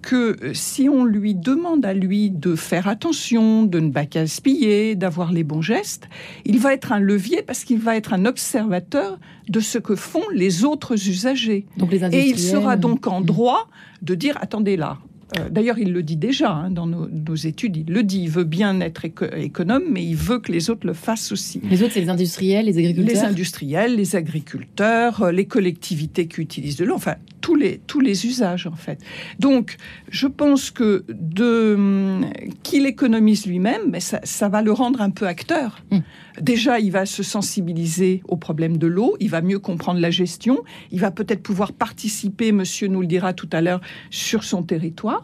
que 0.00 0.54
si 0.54 0.88
on 0.88 1.04
lui 1.04 1.34
demande 1.34 1.84
à 1.84 1.92
lui 1.92 2.30
de 2.30 2.54
faire 2.56 2.88
attention, 2.88 3.64
de 3.64 3.78
ne 3.78 3.90
pas 3.90 4.06
gaspiller, 4.06 4.94
d'avoir 4.94 5.32
les 5.32 5.44
bons 5.44 5.60
gestes, 5.60 6.08
il 6.46 6.58
va 6.58 6.72
être 6.72 6.92
un 6.92 6.98
levier 6.98 7.42
parce 7.42 7.64
qu'il 7.64 7.78
va 7.78 7.94
être 7.94 8.14
un 8.14 8.24
observateur 8.24 9.18
de 9.50 9.60
ce 9.60 9.76
que 9.76 9.96
font 9.96 10.22
les 10.32 10.64
autres 10.64 10.94
usagers. 10.94 11.66
Et 12.10 12.26
il 12.26 12.38
sera 12.38 12.78
donc 12.78 13.06
en 13.06 13.20
droit 13.20 13.68
de 14.00 14.14
dire 14.14 14.38
attendez 14.40 14.78
là, 14.78 14.96
euh, 15.38 15.48
d'ailleurs, 15.48 15.78
il 15.78 15.92
le 15.92 16.02
dit 16.02 16.16
déjà 16.16 16.50
hein, 16.50 16.70
dans 16.70 16.86
nos, 16.86 17.34
études, 17.34 17.76
il 17.76 17.92
le 17.92 18.02
dit, 18.02 18.22
il 18.22 18.30
veut 18.30 18.44
bien 18.44 18.80
être 18.80 19.04
économe, 19.04 19.84
mais 19.90 20.04
il 20.04 20.16
veut 20.16 20.38
que 20.38 20.50
les 20.50 20.70
autres 20.70 20.86
le 20.86 20.92
fassent 20.92 21.32
aussi. 21.32 21.60
Les 21.70 21.82
autres, 21.82 21.92
c'est 21.94 22.00
les 22.00 22.08
industriels, 22.08 22.66
les 22.66 22.78
agriculteurs 22.78 23.14
Les 23.14 23.20
industriels, 23.20 23.96
les 23.96 24.16
agriculteurs, 24.16 25.22
euh, 25.22 25.32
les 25.32 25.46
collectivités 25.46 26.26
qui 26.26 26.40
utilisent 26.40 26.76
de 26.76 26.84
l'eau, 26.84 26.96
enfin, 26.96 27.14
tous 27.40 27.54
les, 27.54 27.78
tous 27.86 28.00
les 28.00 28.26
usages, 28.26 28.66
en 28.66 28.74
fait. 28.74 29.00
Donc, 29.38 29.76
je 30.10 30.26
pense 30.26 30.70
que 30.70 31.04
de 31.08 31.74
hum, 31.74 32.26
qu'il 32.62 32.86
économise 32.86 33.46
lui-même, 33.46 33.82
mais 33.90 34.00
ça, 34.00 34.20
ça, 34.24 34.48
va 34.48 34.62
le 34.62 34.72
rendre 34.72 35.00
un 35.00 35.10
peu 35.10 35.26
acteur. 35.26 35.82
Hum. 35.92 36.02
Déjà, 36.40 36.80
il 36.80 36.90
va 36.90 37.06
se 37.06 37.22
sensibiliser 37.22 38.22
au 38.28 38.36
problème 38.36 38.78
de 38.78 38.86
l'eau, 38.86 39.16
il 39.20 39.28
va 39.28 39.42
mieux 39.42 39.58
comprendre 39.58 40.00
la 40.00 40.10
gestion, 40.10 40.58
il 40.90 41.00
va 41.00 41.10
peut-être 41.10 41.42
pouvoir 41.42 41.72
participer, 41.72 42.52
monsieur 42.52 42.88
nous 42.88 43.00
le 43.00 43.06
dira 43.06 43.32
tout 43.32 43.48
à 43.52 43.60
l'heure, 43.60 43.80
sur 44.10 44.44
son 44.44 44.62
territoire. 44.62 45.19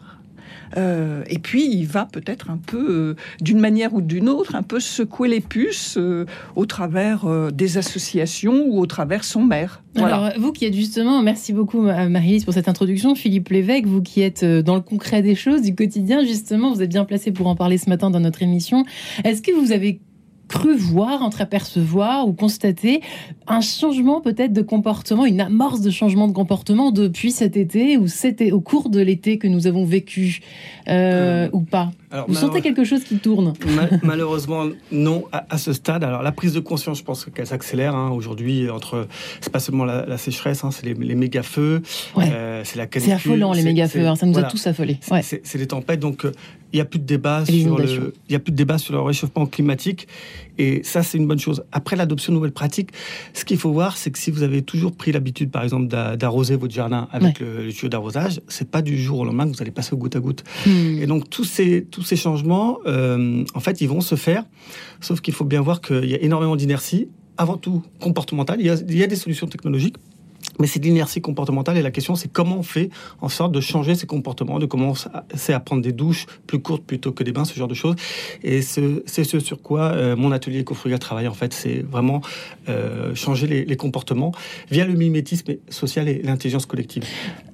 Euh, 0.75 1.23
et 1.29 1.39
puis, 1.39 1.69
il 1.69 1.85
va 1.85 2.05
peut-être 2.05 2.49
un 2.49 2.57
peu, 2.57 2.87
euh, 2.89 3.15
d'une 3.41 3.59
manière 3.59 3.93
ou 3.93 4.01
d'une 4.01 4.27
autre, 4.27 4.55
un 4.55 4.63
peu 4.63 4.79
secouer 4.79 5.29
les 5.29 5.39
puces 5.39 5.95
euh, 5.97 6.25
au 6.55 6.65
travers 6.65 7.25
des 7.51 7.77
associations 7.77 8.65
ou 8.67 8.79
au 8.79 8.85
travers 8.85 9.23
son 9.23 9.43
maire. 9.43 9.81
Alors, 9.95 10.31
vous 10.37 10.51
qui 10.51 10.65
êtes 10.65 10.75
justement, 10.75 11.21
merci 11.21 11.53
beaucoup 11.53 11.81
Marie-Lise 11.81 12.45
pour 12.45 12.53
cette 12.53 12.67
introduction, 12.67 13.15
Philippe 13.15 13.49
Lévesque, 13.49 13.85
vous 13.85 14.01
qui 14.01 14.21
êtes 14.21 14.43
dans 14.43 14.75
le 14.75 14.81
concret 14.81 15.21
des 15.21 15.35
choses, 15.35 15.61
du 15.61 15.73
quotidien, 15.73 16.23
justement, 16.23 16.73
vous 16.73 16.81
êtes 16.81 16.89
bien 16.89 17.05
placé 17.05 17.31
pour 17.31 17.47
en 17.47 17.55
parler 17.55 17.77
ce 17.77 17.89
matin 17.89 18.11
dans 18.11 18.19
notre 18.19 18.43
émission. 18.43 18.85
Est-ce 19.23 19.41
que 19.41 19.51
vous 19.51 19.71
avez 19.71 19.99
cru 20.47 20.75
voir, 20.75 21.21
entreapercevoir 21.21 22.27
ou 22.27 22.33
constater 22.33 23.01
un 23.47 23.61
changement 23.61 24.21
peut-être 24.21 24.53
de 24.53 24.61
comportement, 24.61 25.25
une 25.25 25.41
amorce 25.41 25.81
de 25.81 25.89
changement 25.89 26.27
de 26.27 26.33
comportement 26.33 26.91
depuis 26.91 27.31
cet 27.31 27.57
été 27.57 27.97
ou 27.97 28.07
c'était 28.07 28.51
au 28.51 28.61
cours 28.61 28.89
de 28.89 28.99
l'été 28.99 29.37
que 29.37 29.47
nous 29.47 29.67
avons 29.67 29.85
vécu 29.85 30.41
euh, 30.87 31.49
ou 31.53 31.61
pas? 31.61 31.91
Vous 32.27 32.35
sentez 32.35 32.61
quelque 32.61 32.83
chose 32.83 33.03
qui 33.03 33.17
tourne 33.17 33.53
Malheureusement, 34.03 34.65
non, 34.91 35.25
à, 35.31 35.57
ce 35.57 35.73
stade. 35.73 36.03
Alors, 36.03 36.23
la 36.23 36.31
prise 36.31 36.53
de 36.53 36.59
conscience, 36.59 36.99
je 36.99 37.03
pense 37.03 37.25
qu'elle 37.25 37.47
s'accélère. 37.47 37.95
Hein. 37.95 38.11
Aujourd'hui, 38.11 38.69
entre. 38.69 39.07
C'est 39.41 39.51
pas 39.51 39.59
seulement 39.59 39.85
la, 39.85 40.17
sécheresse, 40.17 40.63
hein, 40.63 40.71
c'est 40.71 40.85
les, 40.85 41.15
méga-feux, 41.15 41.81
euh, 42.17 42.61
c'est 42.63 42.77
la 42.77 42.87
C'est 42.91 43.11
affolant, 43.11 43.53
les 43.53 43.63
méga-feux. 43.63 44.07
Hein, 44.07 44.15
ça 44.15 44.25
nous 44.25 44.37
a 44.37 44.43
tous 44.43 44.67
affolés. 44.67 44.99
C'est 45.01 45.55
les 45.55 45.67
tempêtes. 45.67 45.99
Donc, 45.99 46.25
euh, 46.25 46.31
il 46.73 46.77
n'y 46.77 46.81
a 46.81 46.85
plus 46.85 46.99
de 46.99 47.05
débat 47.05 47.45
sur 47.45 47.77
le, 47.77 48.13
il 48.27 48.33
y 48.33 48.35
a 48.35 48.39
plus 48.39 48.51
de 48.51 48.57
débat 48.57 48.77
sur 48.77 48.93
le 48.93 49.01
réchauffement 49.01 49.45
climatique 49.45 50.07
et 50.57 50.81
ça 50.83 51.03
c'est 51.03 51.17
une 51.17 51.27
bonne 51.27 51.39
chose. 51.39 51.63
Après 51.71 51.95
l'adoption 51.95 52.31
de 52.31 52.37
nouvelles 52.37 52.51
pratiques, 52.51 52.89
ce 53.33 53.45
qu'il 53.45 53.57
faut 53.57 53.71
voir 53.71 53.97
c'est 53.97 54.11
que 54.11 54.19
si 54.19 54.31
vous 54.31 54.43
avez 54.43 54.61
toujours 54.61 54.95
pris 54.95 55.11
l'habitude 55.11 55.51
par 55.51 55.63
exemple 55.63 55.87
d'arroser 55.87 56.55
votre 56.55 56.73
jardin 56.73 57.07
avec 57.11 57.39
le, 57.39 57.71
tuyau 57.71 57.89
d'arrosage, 57.89 58.41
c'est 58.47 58.69
pas 58.69 58.81
du 58.81 58.97
jour 58.97 59.19
au 59.19 59.25
lendemain 59.25 59.45
que 59.49 59.55
vous 59.55 59.61
allez 59.61 59.71
passer 59.71 59.93
au 59.93 59.97
goutte 59.97 60.15
à 60.15 60.19
goutte. 60.19 60.43
Hmm. 60.65 61.01
Et 61.01 61.05
donc 61.05 61.29
tous 61.29 61.43
ces 61.43 61.85
tous 61.89 62.03
ces 62.03 62.15
changements, 62.15 62.79
euh, 62.85 63.43
en 63.53 63.59
fait, 63.59 63.81
ils 63.81 63.87
vont 63.87 64.01
se 64.01 64.15
faire, 64.15 64.43
sauf 65.01 65.21
qu'il 65.21 65.33
faut 65.33 65.45
bien 65.45 65.61
voir 65.61 65.81
qu'il 65.81 66.05
y 66.05 66.15
a 66.15 66.21
énormément 66.21 66.55
d'inertie 66.55 67.07
avant 67.37 67.57
tout 67.57 67.83
comportementale. 67.99 68.57
Il 68.59 68.65
y, 68.65 68.69
a, 68.69 68.75
il 68.75 68.97
y 68.97 69.03
a 69.03 69.07
des 69.07 69.15
solutions 69.15 69.47
technologiques 69.47 69.97
mais 70.59 70.67
c'est 70.67 70.83
l'inertie 70.83 71.21
comportementale 71.21 71.77
et 71.77 71.81
la 71.81 71.91
question 71.91 72.15
c'est 72.15 72.31
comment 72.31 72.57
on 72.57 72.63
fait 72.63 72.89
en 73.21 73.29
sorte 73.29 73.51
de 73.51 73.61
changer 73.61 73.95
ses 73.95 74.07
comportements, 74.07 74.59
de 74.59 74.65
commencer 74.65 75.07
à 75.49 75.59
prendre 75.59 75.81
des 75.81 75.91
douches 75.91 76.25
plus 76.45 76.59
courtes 76.59 76.83
plutôt 76.83 77.11
que 77.11 77.23
des 77.23 77.31
bains, 77.31 77.45
ce 77.45 77.55
genre 77.55 77.67
de 77.67 77.73
choses. 77.73 77.95
Et 78.43 78.61
c'est 78.61 79.23
ce 79.23 79.39
sur 79.39 79.61
quoi 79.61 79.91
euh, 79.91 80.15
mon 80.15 80.31
atelier 80.31 80.61
Ecofrugal 80.61 80.99
travaille 80.99 81.27
en 81.27 81.33
fait, 81.33 81.53
c'est 81.53 81.81
vraiment 81.81 82.21
euh, 82.69 83.13
changer 83.15 83.47
les, 83.47 83.77
comportements 83.77 84.31
via 84.71 84.85
le 84.85 84.95
mimétisme 84.95 85.53
social 85.69 86.09
et 86.09 86.21
l'intelligence 86.23 86.65
collective. 86.65 87.03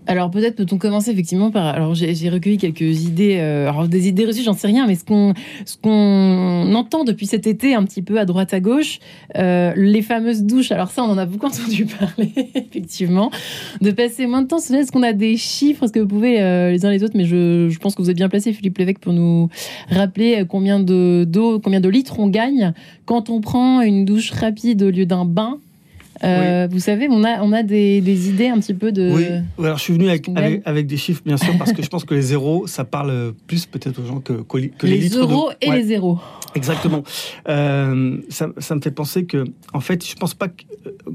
Alors 0.07 0.31
peut-être 0.31 0.55
peut-on 0.55 0.77
commencer 0.77 1.11
effectivement 1.11 1.51
par. 1.51 1.65
Alors 1.65 1.95
j'ai 1.95 2.29
recueilli 2.29 2.57
quelques 2.57 3.03
idées, 3.03 3.37
euh, 3.39 3.69
alors 3.69 3.87
des 3.87 4.07
idées 4.07 4.25
reçues, 4.25 4.43
j'en 4.43 4.53
sais 4.53 4.67
rien, 4.67 4.87
mais 4.87 4.95
ce 4.95 5.03
qu'on 5.03 5.33
qu'on 5.81 6.73
entend 6.75 7.03
depuis 7.03 7.25
cet 7.25 7.45
été 7.47 7.75
un 7.75 7.83
petit 7.83 8.01
peu 8.01 8.19
à 8.19 8.25
droite 8.25 8.53
à 8.53 8.59
gauche, 8.59 8.99
les 9.35 10.01
fameuses 10.01 10.43
douches. 10.43 10.71
Alors 10.71 10.91
ça, 10.91 11.03
on 11.03 11.09
en 11.09 11.17
a 11.17 11.25
beaucoup 11.25 11.45
entendu 11.53 11.85
parler 11.85 12.31
effectivement, 12.73 13.29
de 13.81 13.91
passer 13.91 14.25
moins 14.25 14.41
de 14.41 14.47
temps. 14.47 14.57
Est-ce 14.57 14.91
qu'on 14.91 15.03
a 15.03 15.13
des 15.13 15.37
chiffres? 15.37 15.83
Est-ce 15.83 15.93
que 15.93 15.99
vous 15.99 16.07
pouvez 16.07 16.41
euh, 16.41 16.71
les 16.71 16.85
uns 16.85 16.91
les 16.91 17.03
autres? 17.03 17.15
Mais 17.15 17.25
je, 17.25 17.69
je, 17.69 17.79
pense 17.79 17.95
que 17.95 18.01
vous 18.01 18.09
êtes 18.09 18.17
bien 18.17 18.29
placé, 18.29 18.53
Philippe 18.53 18.77
Lévesque, 18.77 18.99
pour 18.99 19.13
nous 19.13 19.49
rappeler 19.89 20.43
combien 20.47 20.79
de 20.79 21.25
d'eau, 21.27 21.59
combien 21.59 21.79
de 21.79 21.89
litres 21.89 22.19
on 22.19 22.27
gagne 22.27 22.73
quand 23.05 23.29
on 23.29 23.41
prend 23.41 23.81
une 23.81 24.05
douche 24.05 24.31
rapide 24.31 24.81
au 24.81 24.89
lieu 24.89 25.05
d'un 25.05 25.25
bain. 25.25 25.59
Euh, 26.23 26.67
vous 26.71 26.79
savez, 26.79 27.07
on 27.09 27.23
a, 27.23 27.41
on 27.41 27.51
a 27.51 27.63
des, 27.63 28.01
des, 28.01 28.29
idées 28.29 28.47
un 28.47 28.59
petit 28.59 28.73
peu 28.73 28.91
de. 28.91 29.11
Oui, 29.11 29.65
alors 29.65 29.77
je 29.77 29.83
suis 29.83 29.93
venu 29.93 30.09
avec, 30.09 30.29
avec, 30.65 30.87
des 30.87 30.97
chiffres, 30.97 31.21
bien 31.25 31.37
sûr, 31.37 31.57
parce 31.57 31.73
que 31.73 31.81
je 31.81 31.89
pense 31.89 32.05
que 32.05 32.13
les 32.13 32.21
zéros, 32.21 32.67
ça 32.67 32.85
parle 32.85 33.33
plus 33.47 33.65
peut-être 33.65 33.99
aux 33.99 34.05
gens 34.05 34.19
que, 34.19 34.33
que, 34.33 34.57
les, 34.57 34.71
les, 34.83 34.97
litres. 34.97 35.17
Les 35.17 35.21
euros 35.21 35.51
et 35.61 35.71
les 35.71 35.83
zéros. 35.83 36.19
Exactement. 36.55 37.03
Euh, 37.49 38.17
ça, 38.29 38.49
ça, 38.57 38.75
me 38.75 38.81
fait 38.81 38.91
penser 38.91 39.25
que, 39.25 39.43
en 39.73 39.79
fait, 39.79 40.05
je 40.05 40.15
pense 40.15 40.33
pas 40.33 40.47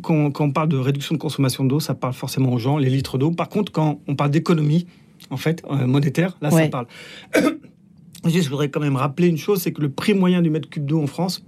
qu'on 0.02 0.30
quand 0.30 0.44
on 0.44 0.50
parle 0.50 0.68
de 0.68 0.76
réduction 0.76 1.14
de 1.14 1.20
consommation 1.20 1.64
d'eau, 1.64 1.80
ça 1.80 1.94
parle 1.94 2.12
forcément 2.12 2.52
aux 2.52 2.58
gens, 2.58 2.76
les 2.76 2.90
litres 2.90 3.18
d'eau. 3.18 3.30
Par 3.30 3.48
contre, 3.48 3.72
quand 3.72 4.00
on 4.08 4.14
parle 4.14 4.30
d'économie, 4.30 4.86
en 5.30 5.36
fait, 5.36 5.62
euh, 5.70 5.86
monétaire, 5.86 6.36
là, 6.40 6.50
ça 6.50 6.68
parle. 6.68 6.86
je 8.24 8.48
voudrais 8.48 8.68
quand 8.68 8.80
même 8.80 8.96
rappeler 8.96 9.28
une 9.28 9.38
chose, 9.38 9.62
c'est 9.62 9.72
que 9.72 9.80
le 9.80 9.90
prix 9.90 10.14
moyen 10.14 10.42
du 10.42 10.50
mètre 10.50 10.68
cube 10.68 10.84
d'eau 10.84 11.00
en 11.02 11.06
France 11.06 11.44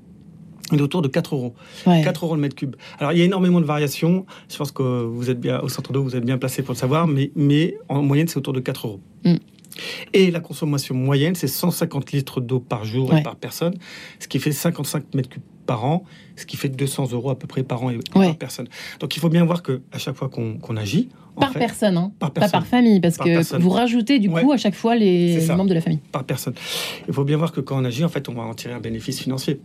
il 0.72 0.78
est 0.78 0.82
autour 0.82 1.02
de 1.02 1.08
4 1.08 1.34
euros. 1.34 1.54
4 1.84 2.24
euros 2.24 2.34
le 2.34 2.40
mètre 2.40 2.56
cube. 2.56 2.76
Alors, 2.98 3.12
il 3.12 3.18
y 3.18 3.22
a 3.22 3.24
énormément 3.24 3.60
de 3.60 3.66
variations. 3.66 4.26
Je 4.48 4.56
pense 4.56 4.72
que 4.72 4.82
vous 4.82 5.30
êtes 5.30 5.40
bien, 5.40 5.60
au 5.60 5.68
centre 5.68 5.92
d'eau, 5.92 6.02
vous 6.02 6.16
êtes 6.16 6.24
bien 6.24 6.38
placé 6.38 6.62
pour 6.62 6.74
le 6.74 6.78
savoir, 6.78 7.06
mais, 7.06 7.32
mais 7.34 7.76
en 7.88 8.02
moyenne, 8.02 8.28
c'est 8.28 8.38
autour 8.38 8.52
de 8.52 8.60
4 8.60 8.86
euros. 8.86 9.00
Mm. 9.24 9.34
Et 10.12 10.30
la 10.30 10.40
consommation 10.40 10.94
moyenne, 10.94 11.34
c'est 11.34 11.46
150 11.46 12.12
litres 12.12 12.40
d'eau 12.40 12.60
par 12.60 12.84
jour 12.84 13.14
et 13.14 13.22
par 13.22 13.36
personne, 13.36 13.74
ce 14.18 14.28
qui 14.28 14.38
fait 14.38 14.52
55 14.52 15.14
mètres 15.14 15.28
cubes 15.28 15.42
par 15.66 15.84
an, 15.84 16.04
ce 16.36 16.46
qui 16.46 16.56
fait 16.56 16.68
200 16.68 17.12
euros 17.12 17.30
à 17.30 17.38
peu 17.38 17.46
près 17.46 17.62
par 17.62 17.82
an 17.84 17.90
et 17.90 17.98
par 18.12 18.36
personne. 18.36 18.66
Donc 18.98 19.16
il 19.16 19.20
faut 19.20 19.28
bien 19.28 19.44
voir 19.44 19.62
que 19.62 19.82
à 19.92 19.98
chaque 19.98 20.16
fois 20.16 20.28
qu'on 20.28 20.58
qu 20.58 21.08
par, 21.38 21.52
personne, 21.52 21.96
hein, 21.96 22.12
pas 22.18 22.28
par 22.28 22.66
famille, 22.66 23.00
parce 23.00 23.16
que 23.16 23.56
vous 23.56 23.70
rajoutez 23.70 24.18
du 24.18 24.28
coup 24.28 24.52
à 24.52 24.56
chaque 24.56 24.74
fois 24.74 24.94
les, 24.96 25.46
membres 25.48 25.68
de 25.68 25.74
la 25.74 25.80
famille. 25.80 26.00
Par 26.12 26.24
personne. 26.24 26.54
Il 27.08 27.14
faut 27.14 27.24
bien 27.24 27.36
voir 27.36 27.52
que 27.52 27.60
quand 27.60 27.80
on 27.80 27.84
agit, 27.84 28.04
en 28.04 28.08
fait, 28.08 28.28
on 28.28 28.34
va 28.34 28.42
en 28.42 28.54
tirer 28.54 28.74
un 28.74 28.80
bénéfice 28.80 29.20
financier 29.20 29.60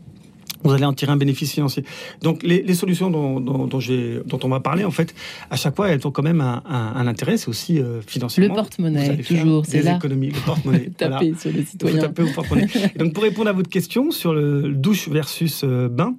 vous 0.67 0.73
allez 0.73 0.85
en 0.85 0.93
tirer 0.93 1.11
un 1.11 1.17
bénéfice 1.17 1.53
financier. 1.53 1.83
Donc 2.21 2.43
les, 2.43 2.73
solutions 2.73 3.09
dont, 3.09 3.39
dont, 3.39 3.67
dont, 3.67 4.39
on 4.43 4.49
va 4.49 4.59
parler, 4.59 4.83
en 4.83 4.91
fait, 4.91 5.13
à 5.49 5.55
chaque 5.55 5.75
fois, 5.75 5.89
elles 5.89 6.05
ont 6.05 6.11
quand 6.11 6.23
même 6.23 6.41
un, 6.41 7.07
intérêt, 7.07 7.37
c'est 7.37 7.49
aussi 7.49 7.79
euh, 7.79 8.01
financièrement. 8.01 8.55
Le 8.55 8.61
porte-monnaie, 8.61 9.17
toujours, 9.17 9.65
c'est 9.65 9.81
là. 9.81 9.97
économies, 9.97 10.29
le 10.29 10.39
porte-monnaie. 10.45 10.89
taper 10.97 11.33
sur 11.39 11.51
le 11.51 11.63
citoyen. 11.63 12.09
porte-monnaie. 12.09 12.67
donc 12.97 13.13
pour 13.13 13.23
répondre 13.23 13.49
à 13.49 13.53
votre 13.53 13.69
question 13.69 14.11
sur 14.11 14.33
le 14.33 14.73
douche 14.73 15.07
versus 15.09 15.63
euh, 15.63 15.87
bain, 15.87 16.15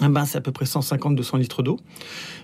un 0.00 0.10
bain, 0.10 0.24
c'est 0.24 0.38
à 0.38 0.40
peu 0.40 0.52
près 0.52 0.64
150-200 0.64 1.38
litres 1.38 1.62
d'eau. 1.62 1.78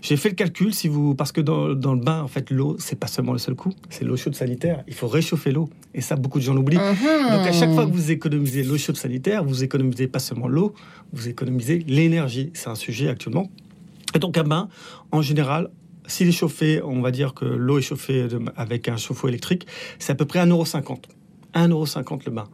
J'ai 0.02 0.16
fait 0.16 0.28
le 0.28 0.34
calcul, 0.34 0.75
si 0.75 0.88
vous, 0.88 1.14
parce 1.14 1.32
que 1.32 1.40
dans, 1.40 1.68
le 1.68 2.00
bain, 2.00 2.22
en 2.22 2.28
fait, 2.28 2.50
l'eau, 2.50 2.76
c'est 2.78 2.98
pas 2.98 3.06
seulement 3.06 3.32
le 3.32 3.38
seul 3.38 3.54
coup, 3.54 3.72
c'est 3.88 4.04
l'eau 4.04 4.16
chaude 4.16 4.34
sanitaire. 4.34 4.84
Il 4.86 4.94
faut 4.94 5.08
réchauffer 5.08 5.52
l'eau, 5.52 5.68
et 5.94 6.00
ça, 6.00 6.16
beaucoup 6.16 6.38
de 6.38 6.44
gens 6.44 6.54
l'oublient. 6.54 6.78
Uh-huh. 6.78 7.30
Donc, 7.30 7.46
à 7.46 7.52
chaque 7.52 7.72
fois 7.72 7.86
que 7.86 7.92
vous 7.92 8.10
économisez 8.10 8.62
l'eau 8.62 8.76
chaude 8.76 8.96
sanitaire, 8.96 9.44
vous 9.44 9.64
économisez 9.64 10.06
pas 10.06 10.18
seulement 10.18 10.48
l'eau, 10.48 10.75
vous 11.12 11.28
économisez 11.28 11.84
l'énergie. 11.86 12.50
C'est 12.54 12.68
un 12.68 12.75
sujet 12.75 13.08
actuellement. 13.08 13.50
Et 14.14 14.18
donc, 14.18 14.36
un 14.38 14.44
bain, 14.44 14.68
en 15.12 15.22
général, 15.22 15.70
s'il 16.06 16.28
est 16.28 16.32
chauffé, 16.32 16.80
on 16.82 17.00
va 17.00 17.10
dire 17.10 17.34
que 17.34 17.44
l'eau 17.44 17.78
est 17.78 17.82
chauffée 17.82 18.28
avec 18.56 18.88
un 18.88 18.96
chauffe-eau 18.96 19.28
électrique, 19.28 19.66
c'est 19.98 20.12
à 20.12 20.14
peu 20.14 20.25
près 20.25 20.44
1,50€. 20.44 20.98
1,50€ 21.56 22.20
le 22.26 22.32
bain. 22.32 22.44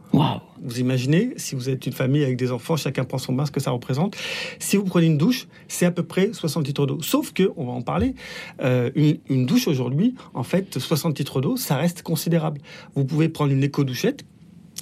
Vous 0.61 0.79
imaginez, 0.79 1.33
si 1.35 1.55
vous 1.55 1.69
êtes 1.69 1.85
une 1.85 1.93
famille 1.93 2.23
avec 2.23 2.37
des 2.37 2.51
enfants, 2.51 2.77
chacun 2.77 3.03
prend 3.03 3.17
son 3.17 3.33
bain, 3.33 3.45
ce 3.45 3.51
que 3.51 3.59
ça 3.59 3.71
représente. 3.71 4.15
Si 4.59 4.77
vous 4.77 4.85
prenez 4.85 5.07
une 5.07 5.17
douche, 5.17 5.47
c'est 5.67 5.85
à 5.85 5.91
peu 5.91 6.03
près 6.03 6.31
60 6.31 6.65
litres 6.65 6.85
d'eau. 6.85 7.01
Sauf 7.01 7.33
que, 7.33 7.51
on 7.57 7.65
va 7.65 7.73
en 7.73 7.81
parler, 7.81 8.15
euh, 8.61 8.89
une, 8.95 9.45
douche 9.45 9.67
aujourd'hui, 9.67 10.15
en 10.33 10.43
fait, 10.43 10.79
60 10.79 11.19
litres 11.19 11.41
d'eau, 11.41 11.57
ça 11.57 11.75
reste 11.75 12.01
considérable. 12.01 12.61
Vous 12.95 13.03
pouvez 13.03 13.29
prendre 13.29 13.51
une 13.51 13.63
éco-douchette. 13.63 14.23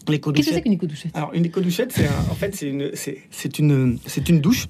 Qu'est-ce 0.05 0.19
que 0.19 0.43
c'est 0.43 0.61
qu'une 0.61 0.73
éco-douchette? 0.73 1.15
Alors, 1.15 1.33
une 1.33 1.45
éco-douchette, 1.45 1.91
c'est 1.91 2.07
en 2.07 2.35
fait, 2.35 2.55
c'est 2.55 2.69
une, 2.69 2.91
c'est 2.93 3.59
une, 3.59 3.97
une 4.27 4.41
douche 4.41 4.67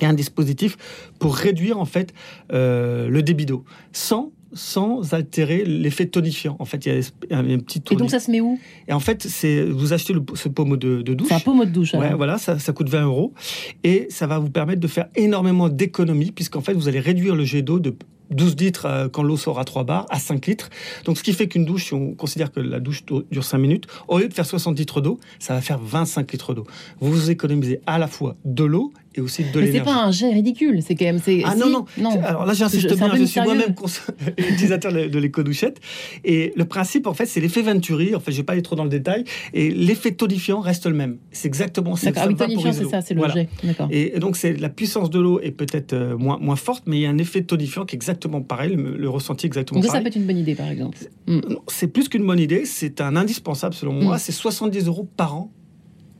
et 0.00 0.06
un 0.06 0.14
dispositif 0.14 0.76
pour 1.18 1.36
réduire 1.36 1.78
en 1.78 1.84
fait 1.84 2.12
euh, 2.52 3.08
le 3.08 3.22
débit 3.22 3.46
d'eau 3.46 3.64
sans 3.92 4.32
sans 4.56 5.14
altérer 5.14 5.64
l'effet 5.64 6.06
tonifiant. 6.06 6.56
En 6.58 6.64
fait, 6.64 6.86
il 6.86 6.92
y 6.92 7.34
a 7.34 7.38
un, 7.38 7.58
petit 7.58 7.82
Et 7.90 7.96
donc 7.96 8.10
ça 8.10 8.20
se 8.20 8.30
met 8.30 8.40
où? 8.40 8.58
Et 8.88 8.92
en 8.92 9.00
fait, 9.00 9.22
c'est 9.22 9.64
vous 9.64 9.92
achetez 9.92 10.12
le, 10.12 10.22
ce 10.34 10.48
pommeau 10.48 10.76
de, 10.76 11.02
douche. 11.02 11.28
C'est 11.28 11.34
un 11.34 11.40
pommeau 11.40 11.64
de 11.64 11.70
douche. 11.70 11.94
Ouais, 11.94 12.14
voilà, 12.14 12.38
ça, 12.38 12.58
ça, 12.58 12.72
coûte 12.72 12.88
20 12.88 13.04
euros 13.04 13.32
et 13.84 14.06
ça 14.10 14.26
va 14.26 14.38
vous 14.38 14.50
permettre 14.50 14.80
de 14.80 14.88
faire 14.88 15.08
énormément 15.14 15.68
d'économies 15.68 16.32
puisqu'en 16.32 16.60
fait 16.60 16.72
vous 16.72 16.88
allez 16.88 17.00
réduire 17.00 17.36
le 17.36 17.44
jet 17.44 17.62
d'eau 17.62 17.78
de 17.78 17.94
12 18.30 18.56
litres 18.56 18.86
euh, 18.86 19.08
quand 19.08 19.22
l'eau 19.22 19.36
sort 19.36 19.58
à 19.58 19.64
3 19.64 19.84
bars, 19.84 20.06
à 20.10 20.18
5 20.18 20.46
litres. 20.46 20.70
Donc, 21.04 21.18
ce 21.18 21.22
qui 21.22 21.32
fait 21.32 21.48
qu'une 21.48 21.64
douche, 21.64 21.86
si 21.86 21.94
on 21.94 22.14
considère 22.14 22.50
que 22.50 22.60
la 22.60 22.80
douche 22.80 23.04
dure 23.30 23.44
5 23.44 23.58
minutes, 23.58 23.86
au 24.08 24.18
lieu 24.18 24.28
de 24.28 24.34
faire 24.34 24.46
60 24.46 24.78
litres 24.78 25.00
d'eau, 25.00 25.18
ça 25.38 25.54
va 25.54 25.60
faire 25.60 25.78
25 25.78 26.32
litres 26.32 26.54
d'eau. 26.54 26.64
Vous 27.00 27.30
économisez 27.30 27.80
à 27.86 27.98
la 27.98 28.08
fois 28.08 28.36
de 28.44 28.64
l'eau 28.64 28.92
et 29.16 29.20
aussi 29.20 29.44
de 29.44 29.60
l'énergie. 29.60 29.78
C'est 29.78 29.84
pas 29.84 30.04
un 30.04 30.10
jet 30.10 30.30
ridicule, 30.30 30.82
c'est 30.82 30.94
quand 30.94 31.06
même. 31.06 31.20
Ah 31.44 31.54
non, 31.56 31.86
non, 31.98 32.22
Alors 32.22 32.46
là, 32.46 32.52
j'insiste 32.52 32.94
bien, 32.94 33.14
je 33.16 33.24
suis 33.24 33.40
moi-même 33.40 33.74
utilisateur 34.38 34.92
de 34.92 35.18
l'éco-douchette. 35.18 35.80
Et 36.24 36.52
le 36.56 36.64
principe, 36.64 37.06
en 37.06 37.14
fait, 37.14 37.26
c'est 37.26 37.40
l'effet 37.40 37.62
Venturi. 37.62 38.14
En 38.14 38.20
fait, 38.20 38.32
je 38.32 38.38
vais 38.38 38.42
pas 38.42 38.52
aller 38.52 38.62
trop 38.62 38.76
dans 38.76 38.84
le 38.84 38.90
détail. 38.90 39.24
Et 39.54 39.70
l'effet 39.70 40.12
tonifiant 40.12 40.60
reste 40.60 40.86
le 40.86 40.94
même. 40.94 41.18
C'est 41.32 41.48
exactement 41.48 41.96
ça. 41.96 42.10
Ah 42.16 42.26
oui, 42.28 42.36
tonifiant, 42.36 42.72
c'est 42.72 42.88
ça, 42.88 43.00
c'est 43.00 43.14
le 43.14 43.22
jet. 43.28 43.48
Et, 43.90 44.18
donc, 44.18 44.36
c'est 44.36 44.54
la 44.54 44.68
puissance 44.68 45.10
de 45.10 45.20
l'eau 45.20 45.40
est 45.40 45.50
peut-être 45.50 45.92
euh, 45.92 46.16
moins, 46.16 46.38
moins 46.38 46.56
forte, 46.56 46.84
mais 46.86 46.98
il 46.98 47.02
y 47.02 47.06
a 47.06 47.10
un 47.10 47.18
effet 47.18 47.42
tonifiant 47.42 47.84
qui 47.84 47.94
est 47.94 47.98
exactement 47.98 48.40
pareil, 48.42 48.76
le, 48.76 49.08
ressenti 49.08 49.46
exactement 49.46 49.80
donc 49.80 49.88
ça, 49.88 49.96
Ça 49.96 50.00
peut 50.00 50.08
être 50.08 50.16
une 50.16 50.26
bonne 50.26 50.38
idée, 50.38 50.54
par 50.54 50.68
exemple. 50.68 50.98
C'est 51.68 51.88
plus 51.88 52.08
qu'une 52.08 52.26
bonne 52.26 52.40
idée, 52.40 52.64
c'est 52.64 53.00
un 53.00 53.16
indispensable 53.16 53.74
selon 53.74 53.92
moi. 53.92 54.16
Mm. 54.16 54.18
C'est 54.18 54.32
70 54.32 54.86
euros 54.86 55.08
par 55.16 55.36
an 55.36 55.52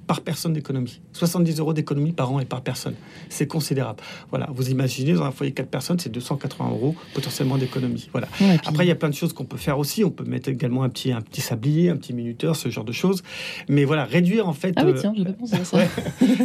par 0.06 0.20
personne 0.20 0.52
d'économie. 0.52 1.00
70 1.12 1.58
euros 1.58 1.72
d'économie 1.72 2.12
par 2.12 2.32
an 2.32 2.40
et 2.40 2.44
par 2.44 2.62
personne. 2.62 2.94
C'est 3.28 3.46
considérable. 3.46 4.02
Voilà, 4.30 4.48
vous 4.52 4.70
imaginez, 4.70 5.14
dans 5.14 5.25
un 5.25 5.30
foyer 5.30 5.52
4 5.52 5.68
personnes, 5.68 5.98
c'est 5.98 6.10
280 6.10 6.70
euros 6.70 6.94
potentiellement 7.14 7.58
d'économie. 7.58 8.08
Voilà. 8.12 8.28
Après, 8.64 8.84
il 8.84 8.88
y 8.88 8.92
a 8.92 8.94
plein 8.94 9.08
de 9.08 9.14
choses 9.14 9.32
qu'on 9.32 9.44
peut 9.44 9.56
faire 9.56 9.78
aussi. 9.78 10.04
On 10.04 10.10
peut 10.10 10.25
mettre 10.25 10.48
également 10.48 10.82
un 10.82 10.88
petit, 10.88 11.12
un 11.12 11.20
petit 11.20 11.40
sablier, 11.40 11.90
un 11.90 11.96
petit 11.96 12.12
minuteur, 12.12 12.56
ce 12.56 12.68
genre 12.68 12.84
de 12.84 12.92
choses. 12.92 13.22
Mais 13.68 13.84
voilà, 13.84 14.04
réduire 14.04 14.48
en 14.48 14.52
fait. 14.52 14.72
Ah 14.76 14.84
oui, 14.86 14.92
tiens, 14.98 15.14
je 15.16 15.22
vais 15.22 15.32
penser 15.32 15.56
à 15.56 15.64
ça. 15.64 15.78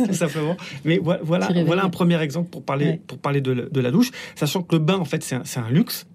tout 0.07 0.13
simplement. 0.13 0.57
Mais 0.85 0.99
voilà, 0.99 1.49
voilà 1.65 1.83
un 1.83 1.89
premier 1.89 2.21
exemple 2.21 2.49
pour 2.49 2.63
parler, 2.63 2.99
pour 3.07 3.17
parler 3.17 3.41
de, 3.41 3.69
de, 3.71 3.81
la 3.81 3.91
douche, 3.91 4.11
sachant 4.35 4.61
que 4.61 4.75
le 4.75 4.81
bain, 4.81 4.97
en 4.97 5.05
fait, 5.05 5.23
c'est 5.23 5.35
un, 5.35 5.43
un 5.63 5.69
luxe 5.69 6.07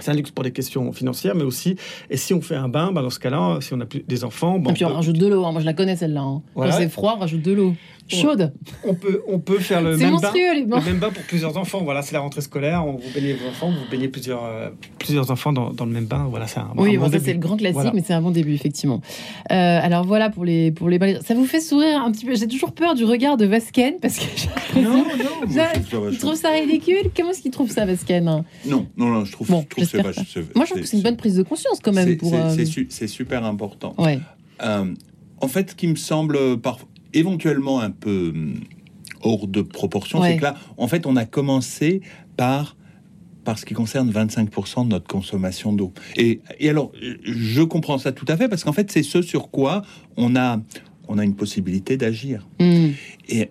C'est 0.00 0.10
un 0.10 0.14
luxe 0.14 0.30
pour 0.30 0.44
des 0.44 0.52
questions 0.52 0.92
financières, 0.92 1.34
mais 1.34 1.44
aussi, 1.44 1.76
et 2.10 2.16
si 2.16 2.34
on 2.34 2.40
fait 2.40 2.56
un 2.56 2.68
bain, 2.68 2.92
bah, 2.92 3.02
dans 3.02 3.10
ce 3.10 3.18
cas-là, 3.18 3.58
si 3.60 3.72
on 3.74 3.80
a 3.80 3.86
plus 3.86 4.02
des 4.06 4.24
enfants, 4.24 4.58
bon, 4.58 4.70
Et 4.70 4.74
puis 4.74 4.84
on 4.84 4.88
peut- 4.88 4.94
rajoute 4.94 5.18
de 5.18 5.26
l'eau. 5.26 5.44
hein. 5.44 5.52
Moi, 5.52 5.60
je 5.60 5.66
la 5.66 5.74
connais 5.74 5.96
celle-là. 5.96 6.20
hein. 6.22 6.42
Voilà. 6.54 6.72
Quand 6.72 6.78
c'est 6.78 6.88
froid, 6.88 7.14
on 7.16 7.20
rajoute 7.20 7.42
de 7.42 7.52
l'eau. 7.52 7.74
Chaude. 8.12 8.52
on 8.84 8.94
peut, 8.94 9.22
on 9.28 9.38
peut 9.38 9.60
faire 9.60 9.80
le 9.80 9.90
même 9.96 10.00
bain. 10.00 10.10
monstrueux, 10.10 10.54
les 10.56 10.64
bains. 10.64 10.80
Le 10.80 10.84
même 10.84 10.98
bain 10.98 11.10
pour 11.10 11.22
plusieurs 11.22 11.56
enfants. 11.56 11.82
Voilà, 11.84 12.02
c'est 12.02 12.12
la 12.12 12.18
rentrée 12.18 12.40
scolaire. 12.40 12.84
On 12.84 12.94
vous 12.94 13.02
baignez 13.14 13.34
vos 13.34 13.46
enfants, 13.48 13.70
vous 13.70 13.88
baignez 13.88 14.08
plusieurs, 14.08 14.44
euh, 14.44 14.70
plusieurs 14.98 15.30
enfants 15.30 15.52
dans, 15.52 15.72
dans 15.72 15.84
le 15.84 15.92
même 15.92 16.06
bain. 16.06 16.26
Voilà, 16.28 16.48
c'est 16.48 16.58
un, 16.58 16.70
Oui, 16.76 16.96
un 16.96 16.98
bon, 16.98 17.06
bon 17.06 17.12
ça 17.12 17.20
c'est 17.24 17.32
le 17.34 17.38
grand 17.38 17.56
classique, 17.56 17.74
Voilà. 17.74 17.92
mais 17.94 18.02
c'est 18.04 18.12
un 18.12 18.20
bon 18.20 18.32
début, 18.32 18.52
effectivement. 18.52 19.00
Euh, 19.52 19.54
alors 19.80 20.04
voilà 20.04 20.28
pour 20.28 20.44
les, 20.44 20.72
pour 20.72 20.88
les 20.88 20.98
balais. 20.98 21.20
Ça 21.24 21.34
vous 21.34 21.44
fait 21.44 21.60
sourire 21.60 22.02
un 22.04 22.10
petit 22.10 22.26
peu 22.26 22.34
J'ai 22.34 22.48
toujours 22.48 22.72
peur 22.72 22.96
du 22.96 23.04
regard 23.04 23.36
de 23.36 23.46
Vasken, 23.46 23.94
parce 24.02 24.18
que 24.18 24.24
j'ai 24.34 24.82
Non, 24.82 24.90
non. 24.90 25.04
Je 25.14 25.22
trouve 25.22 25.52
ça 25.54 25.68
il 25.76 25.80
vachement- 25.82 26.18
trouve 26.18 26.34
ça 26.34 26.50
ridicule. 26.50 27.10
Comment 27.16 27.30
est-ce 27.30 27.42
qu'il 27.42 27.52
trouve 27.52 27.70
ça, 27.70 27.84
Vasken 27.86 28.24
Non, 28.24 28.44
non, 28.66 28.86
non, 28.96 29.24
je 29.24 29.30
trouve, 29.30 29.48
Bon, 29.48 29.62
je 29.62 29.68
trouve 29.68 29.84
Moi, 29.98 30.12
je 30.12 30.70
trouve 30.70 30.82
que 30.82 30.86
c'est 30.86 30.96
une 30.96 31.02
bonne 31.02 31.16
prise 31.16 31.36
de 31.36 31.42
conscience 31.42 31.78
quand 31.82 31.92
même. 31.92 32.06
c'est- 32.18 33.02
euh, 33.02 33.06
super 33.06 33.44
important. 33.44 33.94
Ouais. 33.98 34.20
Euh, 34.62 34.94
en 35.40 35.48
fait, 35.48 35.70
ce 35.70 35.74
qui 35.74 35.86
me 35.86 35.96
semble 35.96 36.58
par, 36.60 36.78
éventuellement 37.14 37.80
un 37.80 37.90
peu 37.90 38.30
hum, 38.34 38.60
hors 39.22 39.46
de 39.46 39.62
proportion, 39.62 40.20
Ouais. 40.20 40.32
c'est 40.32 40.36
que 40.38 40.42
là, 40.42 40.54
en 40.76 40.88
fait, 40.88 41.06
on 41.06 41.16
a 41.16 41.24
commencé 41.24 42.00
par 42.36 42.76
par 43.42 43.58
ce 43.58 43.64
qui 43.64 43.72
concerne 43.72 44.10
25% 44.10 44.84
de 44.84 44.90
notre 44.90 45.06
consommation 45.06 45.72
d'eau. 45.72 45.94
Et, 46.14 46.40
et 46.60 46.68
alors, 46.68 46.92
je 47.24 47.62
comprends 47.62 47.96
ça 47.96 48.12
tout 48.12 48.26
à 48.28 48.36
fait, 48.36 48.48
parce 48.50 48.64
qu'en 48.64 48.72
fait, 48.74 48.92
c'est 48.92 49.02
ce 49.02 49.22
sur 49.22 49.50
quoi 49.50 49.80
on 50.18 50.36
a, 50.36 50.60
on 51.08 51.16
a 51.18 51.24
une 51.24 51.34
possibilité 51.34 51.96
d'agir. 51.96 52.46
Hmm. 52.60 52.90
Et 53.30 53.50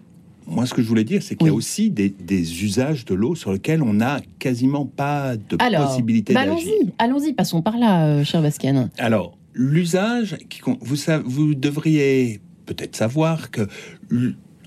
moi, 0.49 0.65
ce 0.65 0.73
que 0.73 0.81
je 0.81 0.87
voulais 0.87 1.03
dire, 1.03 1.21
c'est 1.23 1.35
qu'il 1.35 1.47
y 1.47 1.49
a 1.49 1.53
Oui. 1.53 1.57
aussi 1.57 1.89
des, 1.91 2.09
des 2.09 2.63
usages 2.63 3.05
de 3.05 3.13
l'eau 3.13 3.35
sur 3.35 3.51
lesquels 3.53 3.81
on 3.83 3.93
n'a 3.93 4.21
quasiment 4.39 4.85
pas 4.85 5.37
de 5.37 5.57
Alors, 5.59 5.87
possibilité 5.87 6.33
bah, 6.33 6.45
d'agir. 6.45 6.69
allons-y, 6.73 6.93
allons-y, 6.97 7.33
passons 7.33 7.61
par 7.61 7.77
là, 7.77 8.05
euh, 8.07 8.23
cher 8.23 8.41
Vasken. 8.41 8.89
Alors, 8.97 9.37
l'usage, 9.53 10.37
qui 10.49 10.61
vous, 10.81 11.55
devriez 11.55 12.41
peut-être 12.65 12.95
savoir 12.95 13.51
que, 13.51 13.67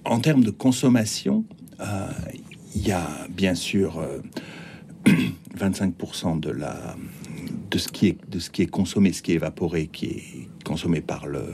en 0.05 0.21
termes 0.21 0.45
de 0.45 0.51
consommation, 0.51 1.45
euh, 1.81 1.85
il 2.75 2.87
y 2.87 2.93
a 2.93 3.07
bien 3.31 3.55
sûr 3.55 3.99
euh, 3.99 4.19
25% 5.59 6.41
de, 6.41 6.51
la, 6.51 6.97
de, 7.71 7.79
ce 7.79 7.89
qui 7.89 8.09
est, 8.09 8.19
de 8.31 8.39
ce 8.39 8.51
qui 8.51 8.63
est 8.63 8.67
consommé, 8.67 9.13
ce 9.13 9.23
qui 9.23 9.33
est 9.33 9.37
évaporé, 9.37 9.89
qui 9.93 10.07
est 10.07 10.23
consommé 10.65 11.01
par, 11.01 11.27
le, 11.27 11.45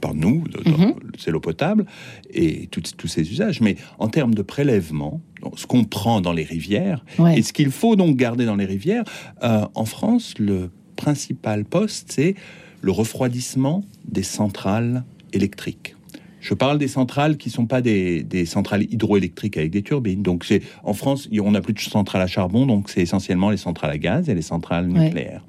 par 0.00 0.14
nous, 0.14 0.44
de- 0.48 0.68
Mhm. 0.70 0.94
c'est 1.18 1.30
l'eau 1.30 1.40
potable, 1.40 1.84
et 2.32 2.68
tous 2.70 3.06
ces 3.06 3.30
usages. 3.30 3.60
Mais 3.60 3.76
en 3.98 4.08
termes 4.08 4.34
de 4.34 4.42
prélèvement, 4.42 5.20
ce 5.56 5.66
qu'on 5.66 5.84
prend 5.84 6.20
dans 6.20 6.32
les 6.32 6.44
rivières, 6.44 7.04
Ouais. 7.18 7.38
et 7.38 7.42
ce 7.42 7.52
qu'il 7.52 7.70
faut 7.70 7.96
donc 7.96 8.16
garder 8.16 8.44
dans 8.46 8.56
les 8.56 8.64
rivières, 8.66 9.04
euh, 9.42 9.64
en 9.74 9.84
France, 9.84 10.34
le 10.38 10.70
principal 10.96 11.64
poste, 11.64 12.12
c'est 12.12 12.34
le 12.82 12.92
refroidissement 12.92 13.82
des 14.08 14.22
centrales 14.22 15.04
électriques. 15.32 15.96
Je 16.42 16.54
parle 16.54 16.78
des 16.78 16.88
centrales 16.88 17.36
qui 17.36 17.50
ne 17.50 17.52
sont 17.52 17.66
pas 17.66 17.82
des, 17.82 18.22
des 18.22 18.46
centrales 18.46 18.84
hydroélectriques 18.90 19.58
avec 19.58 19.70
des 19.70 19.82
turbines. 19.82 20.22
Donc, 20.22 20.44
c'est 20.46 20.62
en 20.82 20.94
France, 20.94 21.28
on 21.38 21.50
n'a 21.50 21.60
plus 21.60 21.74
de 21.74 21.80
centrales 21.80 22.22
à 22.22 22.26
charbon, 22.26 22.64
donc 22.64 22.88
c'est 22.88 23.02
essentiellement 23.02 23.50
les 23.50 23.58
centrales 23.58 23.90
à 23.90 23.98
gaz 23.98 24.30
et 24.30 24.34
les 24.34 24.40
centrales 24.40 24.88
Ouais. 24.90 25.04
nucléaires. 25.04 25.44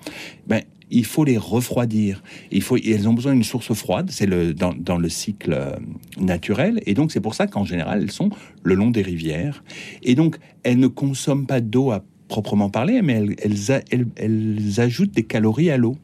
Ben, 0.47 0.63
il 0.91 1.05
faut 1.05 1.23
les 1.23 1.37
refroidir. 1.37 2.21
Il 2.51 2.61
faut, 2.61 2.77
elles 2.77 3.07
ont 3.07 3.13
besoin 3.13 3.33
d'une 3.33 3.43
source 3.43 3.73
froide, 3.73 4.09
c'est 4.11 4.25
le, 4.25 4.53
dans, 4.53 4.97
le 4.97 5.09
cycle 5.09 5.53
euh, 5.53 5.71
naturel. 6.19 6.81
Et 6.85 6.93
donc, 6.93 7.11
c'est 7.11 7.21
pour 7.21 7.33
ça 7.33 7.47
qu'en 7.47 7.65
général, 7.65 8.01
elles 8.03 8.11
sont 8.11 8.29
le 8.63 8.75
long 8.75 8.91
des 8.91 9.01
rivières. 9.01 9.63
Et 10.03 10.15
donc, 10.15 10.37
elles 10.63 10.79
ne 10.79 10.87
consomment 10.87 11.47
pas 11.47 11.61
d'eau 11.61 11.91
à 11.91 12.03
proprement 12.27 12.69
parler, 12.69 13.01
mais 13.01 13.25
elles, 13.41 14.79
ajoutent 14.79 15.11
des 15.11 15.23
calories 15.23 15.71
à 15.71 15.77
l'eau. 15.77 15.97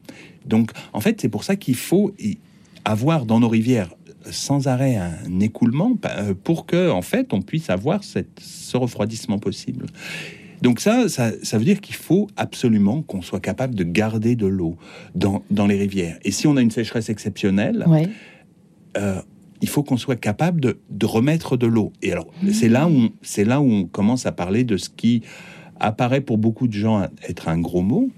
Donc, 0.46 0.72
en 0.92 1.00
fait, 1.00 1.20
c'est 1.20 1.28
pour 1.28 1.44
ça 1.44 1.56
qu'il 1.56 1.76
faut 1.76 2.14
avoir 2.84 3.26
dans 3.26 3.40
nos 3.40 3.48
rivières 3.48 3.90
sans 4.30 4.66
arrêt 4.66 4.96
un 4.96 5.40
écoulement 5.40 5.96
euh, 6.04 6.34
pour 6.34 6.66
que, 6.66 6.90
en 6.90 7.02
fait, 7.02 7.32
on 7.32 7.40
puisse 7.40 7.70
avoir 7.70 8.02
ce 8.04 8.76
refroidissement 8.76 9.38
possible. 9.38 9.86
Donc 10.62 10.80
ça, 10.80 11.08
ça, 11.08 11.30
ça 11.42 11.58
veut 11.58 11.64
dire 11.64 11.80
qu'il 11.80 11.94
faut 11.94 12.28
absolument 12.36 13.02
qu'on 13.02 13.22
soit 13.22 13.40
capable 13.40 13.74
de 13.74 13.84
garder 13.84 14.36
de 14.36 14.46
l'eau 14.46 14.76
dans, 15.14 15.42
dans 15.50 15.66
les 15.66 15.78
rivières. 15.78 16.18
Et 16.24 16.30
si 16.32 16.46
on 16.46 16.56
a 16.56 16.60
une 16.62 16.70
sécheresse 16.70 17.08
exceptionnelle, 17.08 17.84
Ouais. 17.86 18.08
euh, 18.96 19.20
il 19.60 19.68
faut 19.68 19.82
qu'on 19.82 19.96
soit 19.96 20.16
capable 20.16 20.60
de, 20.60 20.78
de 20.90 21.06
remettre 21.06 21.56
de 21.56 21.66
l'eau. 21.66 21.92
Et 22.02 22.12
alors, 22.12 22.28
c'est 22.52 22.68
là 22.68 22.86
où 22.86 22.90
on- 22.92 23.10
c'est 23.22 23.44
là 23.44 23.60
où 23.60 23.68
on 23.70 23.84
commence 23.86 24.24
à 24.26 24.32
parler 24.32 24.64
de 24.64 24.76
ce 24.76 24.88
qui 24.88 25.22
apparaît 25.80 26.20
pour 26.20 26.38
beaucoup 26.38 26.66
de 26.68 26.72
gens 26.72 27.06
être 27.28 27.48
un 27.48 27.58
gros 27.60 27.82
mot. 27.82 28.08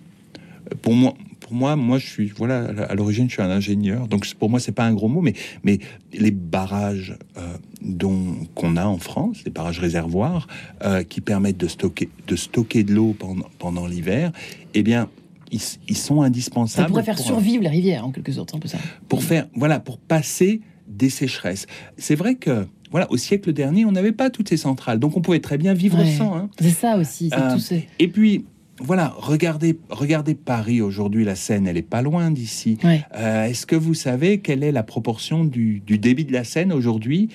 Pour 0.82 0.94
moi, 0.94 1.14
pour 1.50 1.58
moi, 1.58 1.74
moi, 1.74 1.98
je 1.98 2.06
suis 2.06 2.28
voilà 2.28 2.66
à 2.66 2.72
la- 2.72 2.94
l'origine, 2.94 3.28
je 3.28 3.32
suis 3.34 3.42
un 3.42 3.50
ingénieur, 3.50 4.06
donc 4.06 4.32
pour 4.34 4.48
moi, 4.50 4.60
c'est 4.60 4.70
pas 4.70 4.84
un 4.84 4.94
gros 4.94 5.08
mot, 5.08 5.20
mais 5.20 5.32
mais 5.64 5.80
les 6.12 6.30
barrages 6.30 7.16
euh, 7.36 7.40
dont 7.82 8.36
qu'on 8.54 8.76
a 8.76 8.86
en 8.86 8.98
France, 8.98 9.38
les 9.44 9.50
barrages 9.50 9.80
réservoirs 9.80 10.46
euh, 10.84 11.02
qui 11.02 11.20
permettent 11.20 11.56
de 11.58 11.66
stocker 11.66 12.08
de 12.28 12.36
stocker 12.36 12.84
de 12.84 12.94
l'eau 12.94 13.16
pendant 13.18 13.46
pendant 13.58 13.88
l'hiver, 13.88 14.30
eh 14.74 14.84
bien, 14.84 15.08
ils, 15.50 15.60
ils 15.88 15.96
sont 15.96 16.20
Ça 16.20 16.26
indispensables. 16.26 16.88
pourrait 16.88 17.02
faire 17.02 17.16
pour- 17.16 17.26
survivre 17.26 17.64
les 17.64 17.68
rivières, 17.68 18.06
en 18.06 18.12
quelque 18.12 18.30
sorte, 18.30 18.54
un 18.54 18.60
peu 18.60 18.68
ça. 18.68 18.78
pour 19.08 19.24
faire, 19.24 19.48
voilà, 19.56 19.80
pour 19.80 19.98
passer 19.98 20.60
des 20.86 21.10
sécheresses. 21.10 21.66
C'est 21.96 22.14
vrai 22.14 22.36
que, 22.36 22.64
voilà, 22.92 23.10
au 23.10 23.16
siècle 23.16 23.52
dernier, 23.52 23.84
on 23.86 23.90
n'avait 23.92 24.12
pas 24.12 24.30
toutes 24.30 24.48
ces 24.50 24.56
centrales, 24.56 25.00
donc 25.00 25.16
on 25.16 25.20
pouvait 25.20 25.40
très 25.40 25.58
bien 25.58 25.74
vivre 25.74 25.98
Ouais. 25.98 26.12
sans. 26.16 26.36
hein. 26.36 26.48
C'est 26.60 26.70
ça 26.70 26.96
aussi, 26.96 27.28
Euh, 27.36 27.54
tout 27.54 27.58
ce- 27.60 27.74
Et 27.98 28.06
puis, 28.06 28.44
voilà, 28.80 29.14
regardez, 29.16 29.78
regardez 29.90 30.34
Paris 30.34 30.80
aujourd'hui, 30.80 31.24
la 31.24 31.34
Seine, 31.36 31.66
elle 31.66 31.76
est 31.76 31.82
pas 31.82 32.02
loin 32.02 32.30
d'ici. 32.30 32.78
Euh, 33.14 33.44
Est-ce 33.44 33.66
que 33.66 33.76
vous 33.76 33.94
savez 33.94 34.38
quelle 34.38 34.64
est 34.64 34.72
la 34.72 34.82
proportion 34.82 35.44
du, 35.44 35.80
du 35.80 35.98
débit 35.98 36.24
de 36.24 36.32
la 36.32 36.44
Seine 36.44 36.72
aujourd'hui 36.72 37.28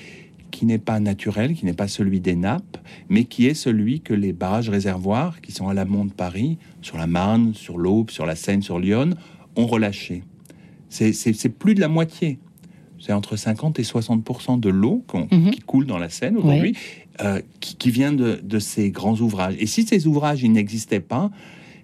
qui 0.52 0.66
n'est 0.66 0.80
pas 0.80 1.00
naturel, 1.00 1.54
qui 1.54 1.66
n'est 1.66 1.74
pas 1.74 1.88
celui 1.88 2.22
des 2.22 2.36
nappes, 2.36 2.78
mais 3.10 3.26
qui 3.26 3.46
est 3.46 3.54
celui 3.54 4.00
que 4.00 4.14
les 4.14 4.32
barrages 4.32 4.70
réservoirs, 4.70 5.42
qui 5.42 5.52
sont 5.52 5.68
à 5.68 5.74
l'amont 5.74 6.06
de 6.06 6.14
Paris, 6.14 6.58
sur 6.82 6.98
la 6.98 7.08
Marne, 7.08 7.54
sur 7.54 7.78
l'Aube, 7.78 8.10
sur 8.10 8.26
la 8.26 8.36
Seine, 8.36 8.62
sur 8.62 8.80
Lyon, 8.80 9.10
ont 9.56 9.68
relâché? 9.68 10.24
C'est 10.90 11.50
plus 11.50 11.76
de 11.76 11.82
la 11.82 11.90
moitié. 11.90 12.40
C'est 13.06 13.14
entre 13.14 13.36
50 13.36 13.78
et 13.80 13.84
60 13.84 14.24
de 14.60 14.70
l'eau 14.70 15.04
Mhm. 15.32 15.52
qui 15.52 15.60
coule 15.62 15.86
dans 15.86 16.00
la 16.00 16.10
Seine 16.10 16.38
aujourd'hui, 16.38 16.74
euh, 17.22 17.40
qui, 17.60 17.76
qui 17.76 17.92
vient 17.92 18.12
de, 18.12 18.40
de 18.42 18.58
ces 18.60 18.90
grands 18.90 19.16
ouvrages. 19.18 19.56
Et 19.60 19.68
si 19.68 19.84
ces 19.84 20.08
ouvrages 20.08 20.44
n'existaient 20.54 21.00
pas, 21.02 21.30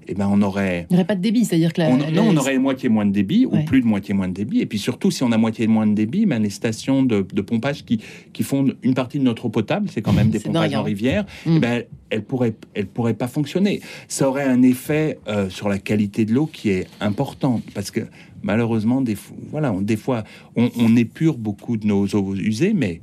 eh 0.08 0.14
ben 0.16 0.28
on 0.32 0.42
aurait 0.42 0.88
Il 0.90 0.94
n'y 0.94 0.98
aurait 0.98 1.06
pas 1.08 1.16
de 1.16 1.22
débit, 1.22 1.46
c'est-à-dire 1.46 1.72
que 1.74 1.82
la, 1.82 1.90
on, 1.90 1.98
la- 1.98 2.12
non, 2.12 2.28
on 2.30 2.38
aurait 2.38 2.58
moitié 2.58 2.90
moins 2.90 3.06
de 3.06 3.12
débit 3.12 3.46
Ouais. 3.46 3.60
ou 3.60 3.66
plus 3.66 3.82
de 3.82 3.86
moitié 3.86 4.14
moins 4.14 4.28
de 4.28 4.34
débit. 4.34 4.60
Et 4.62 4.66
puis 4.66 4.80
surtout, 4.80 5.12
si 5.12 5.24
on 5.24 5.32
a 5.32 5.38
moitié 5.38 5.68
moins 5.68 5.86
de 5.88 5.94
débit, 5.94 6.26
ben, 6.26 6.42
les 6.42 6.50
stations 6.50 7.04
de, 7.04 7.26
de 7.34 7.42
pompage 7.42 7.86
qui, 7.86 8.02
qui 8.34 8.44
font 8.44 8.66
une 8.84 8.94
partie 8.94 9.20
de 9.20 9.24
notre 9.24 9.46
eau 9.46 9.50
potable, 9.50 9.90
c'est 9.92 10.02
quand 10.02 10.14
même 10.14 10.30
des 10.32 10.40
pompages 10.40 10.70
dingue, 10.72 10.78
en 10.78 10.82
hein. 10.82 10.86
rivière, 10.86 11.26
Mm. 11.46 11.56
eh 11.56 11.60
ben, 11.60 11.84
elles 12.10 12.24
pourraient, 12.24 12.56
elles 12.74 12.88
pourraient 12.88 13.14
pas 13.14 13.28
fonctionner. 13.28 13.80
Ça 14.08 14.28
aurait 14.28 14.44
un 14.44 14.62
effet 14.64 15.20
euh, 15.28 15.50
sur 15.50 15.70
la 15.70 15.78
qualité 15.80 16.26
de 16.26 16.34
l'eau 16.34 16.46
qui 16.46 16.70
est 16.70 16.88
important 17.00 17.62
parce 17.74 17.90
que 17.92 18.02
malheureusement, 18.44 19.02
des, 19.02 19.16
fois- 19.16 19.38
voilà, 19.52 19.72
on, 19.72 19.82
des 19.82 19.98
fois, 19.98 20.24
on, 20.56 20.70
on 20.78 20.96
épure 20.96 21.38
beaucoup 21.38 21.78
de 21.78 21.86
nos 21.88 22.06
eaux 22.08 22.36
usées, 22.36 22.74
mais 22.74 23.02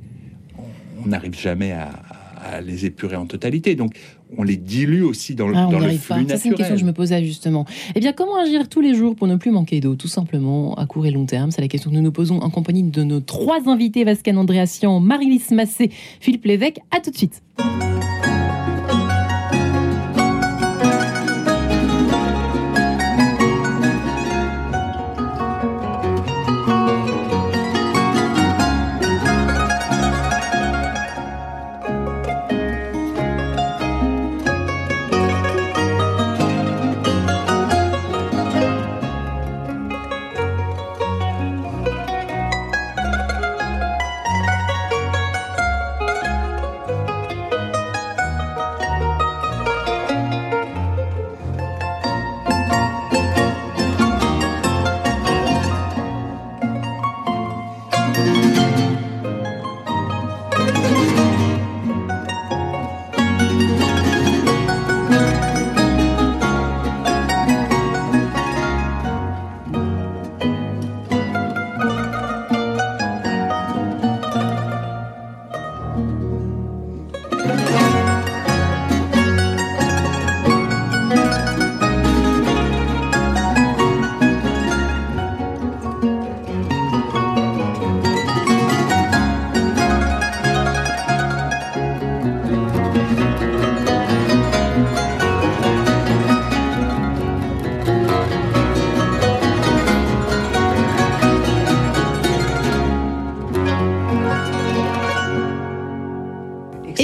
on- 0.57 1.05
on 1.05 1.07
n'arrive 1.07 1.39
jamais 1.39 1.71
à, 1.71 1.89
à 2.43 2.61
les 2.61 2.85
épurer 2.85 3.15
en 3.15 3.25
totalité. 3.25 3.75
Donc, 3.75 3.93
on 4.37 4.43
les 4.43 4.57
dilue 4.57 5.03
aussi 5.03 5.35
dans, 5.35 5.47
le- 5.47 5.55
Ah, 5.55 5.67
on 5.67 5.71
dans 5.71 5.79
le 5.79 5.89
flux 5.89 6.25
pas. 6.25 6.37
C'est 6.37 6.49
une 6.49 6.55
question 6.55 6.75
que 6.75 6.79
je 6.79 6.85
me 6.85 6.93
posais 6.93 7.23
justement. 7.23 7.65
Eh 7.95 7.99
bien, 7.99 8.13
comment 8.13 8.37
agir 8.37 8.69
tous 8.69 8.81
les 8.81 8.93
jours 8.95 9.15
pour 9.15 9.27
ne 9.27 9.35
plus 9.35 9.51
manquer 9.51 9.79
d'eau? 9.79 9.95
Tout 9.95 10.07
simplement, 10.07 10.75
à 10.75 10.85
court 10.85 11.05
et 11.05 11.11
long 11.11 11.25
terme. 11.25 11.51
C'est 11.51 11.61
la 11.61 11.67
question 11.67 11.89
que 11.89 11.95
nous 11.95 12.01
nous 12.01 12.11
posons 12.11 12.39
en 12.39 12.49
compagnie 12.49 12.83
de 12.83 13.03
nos 13.03 13.19
trois 13.21 13.67
invités, 13.67 14.03
Vascan 14.03 14.35
Andréassian, 14.37 14.99
Marie-Lise 14.99 15.51
Massé, 15.51 15.89
Philippe 16.19 16.45
Lévesque. 16.45 16.79
À 16.95 16.99
tout 16.99 17.11
de 17.11 17.17
suite. 17.17 17.41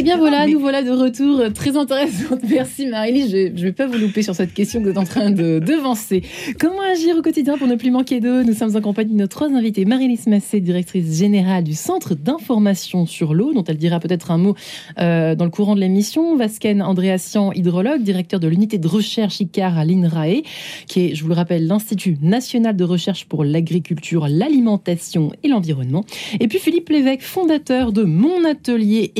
Bien 0.05 0.17
voilà, 0.17 0.45
nous 0.45 0.59
voilà 0.59 0.83
de 0.83 0.91
retour. 0.91 1.51
Très 1.51 1.75
intéressante. 1.75 2.41
Merci 2.47 2.85
Marie-Lise. 2.85 3.31
Je 3.31 3.47
ne 3.47 3.59
vais 3.59 3.71
pas 3.71 3.87
vous 3.87 3.97
louper 3.97 4.21
sur 4.21 4.35
cette 4.35 4.53
question 4.53 4.79
que 4.79 4.85
vous 4.85 4.91
êtes 4.91 4.99
en 4.99 5.03
train 5.03 5.31
de 5.31 5.57
devancer. 5.57 6.21
Comment 6.59 6.81
agir 6.93 7.17
au 7.17 7.23
quotidien 7.23 7.57
pour 7.57 7.65
ne 7.65 7.73
plus 7.73 7.89
manquer 7.89 8.19
d'eau? 8.19 8.43
Nous 8.43 8.53
sommes 8.53 8.75
en 8.75 8.81
compagnie 8.81 9.13
de 9.13 9.17
nos 9.17 9.25
trois 9.25 9.47
invités. 9.47 9.83
Marie-Lise 9.83 10.27
Massé, 10.27 10.59
directrice 10.59 11.17
générale 11.17 11.63
du 11.63 11.73
Centre 11.73 12.13
d'information 12.13 13.07
sur 13.07 13.33
l'eau, 13.33 13.51
dont 13.53 13.63
elle 13.63 13.77
dira 13.77 13.99
peut-être 13.99 14.29
un 14.29 14.37
mot 14.37 14.55
euh, 14.99 15.33
dans 15.33 15.45
le 15.45 15.49
courant 15.49 15.73
de 15.73 15.79
l'émission. 15.79 16.35
Vasken 16.35 16.83
Andréassian, 16.83 17.51
hydrologue, 17.53 18.03
directeur 18.03 18.39
de 18.39 18.47
l'unité 18.47 18.77
de 18.77 18.87
recherche 18.87 19.39
ICAR 19.39 19.75
à 19.75 19.85
l'INRAE, 19.85 20.43
qui 20.85 20.99
est, 20.99 21.15
je 21.15 21.23
vous 21.23 21.29
le 21.29 21.35
rappelle, 21.35 21.65
l'Institut 21.65 22.19
national 22.21 22.75
de 22.75 22.83
recherche 22.83 23.25
pour 23.25 23.43
l'agriculture, 23.43 24.27
l'alimentation 24.29 25.31
et 25.41 25.47
l'environnement. 25.47 26.05
Et 26.39 26.47
puis 26.47 26.59
Philippe 26.59 26.89
Lévesque, 26.89 27.23
fondateur 27.23 27.91
de 27.91 28.03
Mon 28.03 28.45
Atelier 28.45 29.11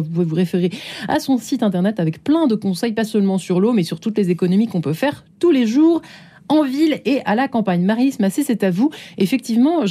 Vous 0.00 0.10
pouvez 0.10 0.24
vous 0.24 0.34
référer 0.34 0.70
à 1.08 1.20
son 1.20 1.38
site 1.38 1.62
internet 1.62 2.00
avec 2.00 2.22
plein 2.22 2.46
de 2.46 2.54
conseils, 2.54 2.92
pas 2.92 3.04
seulement 3.04 3.38
sur 3.38 3.60
l'eau, 3.60 3.72
mais 3.72 3.82
sur 3.82 4.00
toutes 4.00 4.18
les 4.18 4.30
économies 4.30 4.66
qu'on 4.66 4.80
peut 4.80 4.92
faire 4.92 5.24
tous 5.38 5.50
les 5.50 5.66
jours 5.66 6.02
en 6.48 6.62
ville 6.62 7.00
et 7.04 7.20
à 7.24 7.34
la 7.34 7.48
campagne. 7.48 7.82
Marie 7.82 8.14
Massé, 8.20 8.42
c'est 8.42 8.64
à 8.64 8.70
vous. 8.70 8.90
Effectivement, 9.18 9.84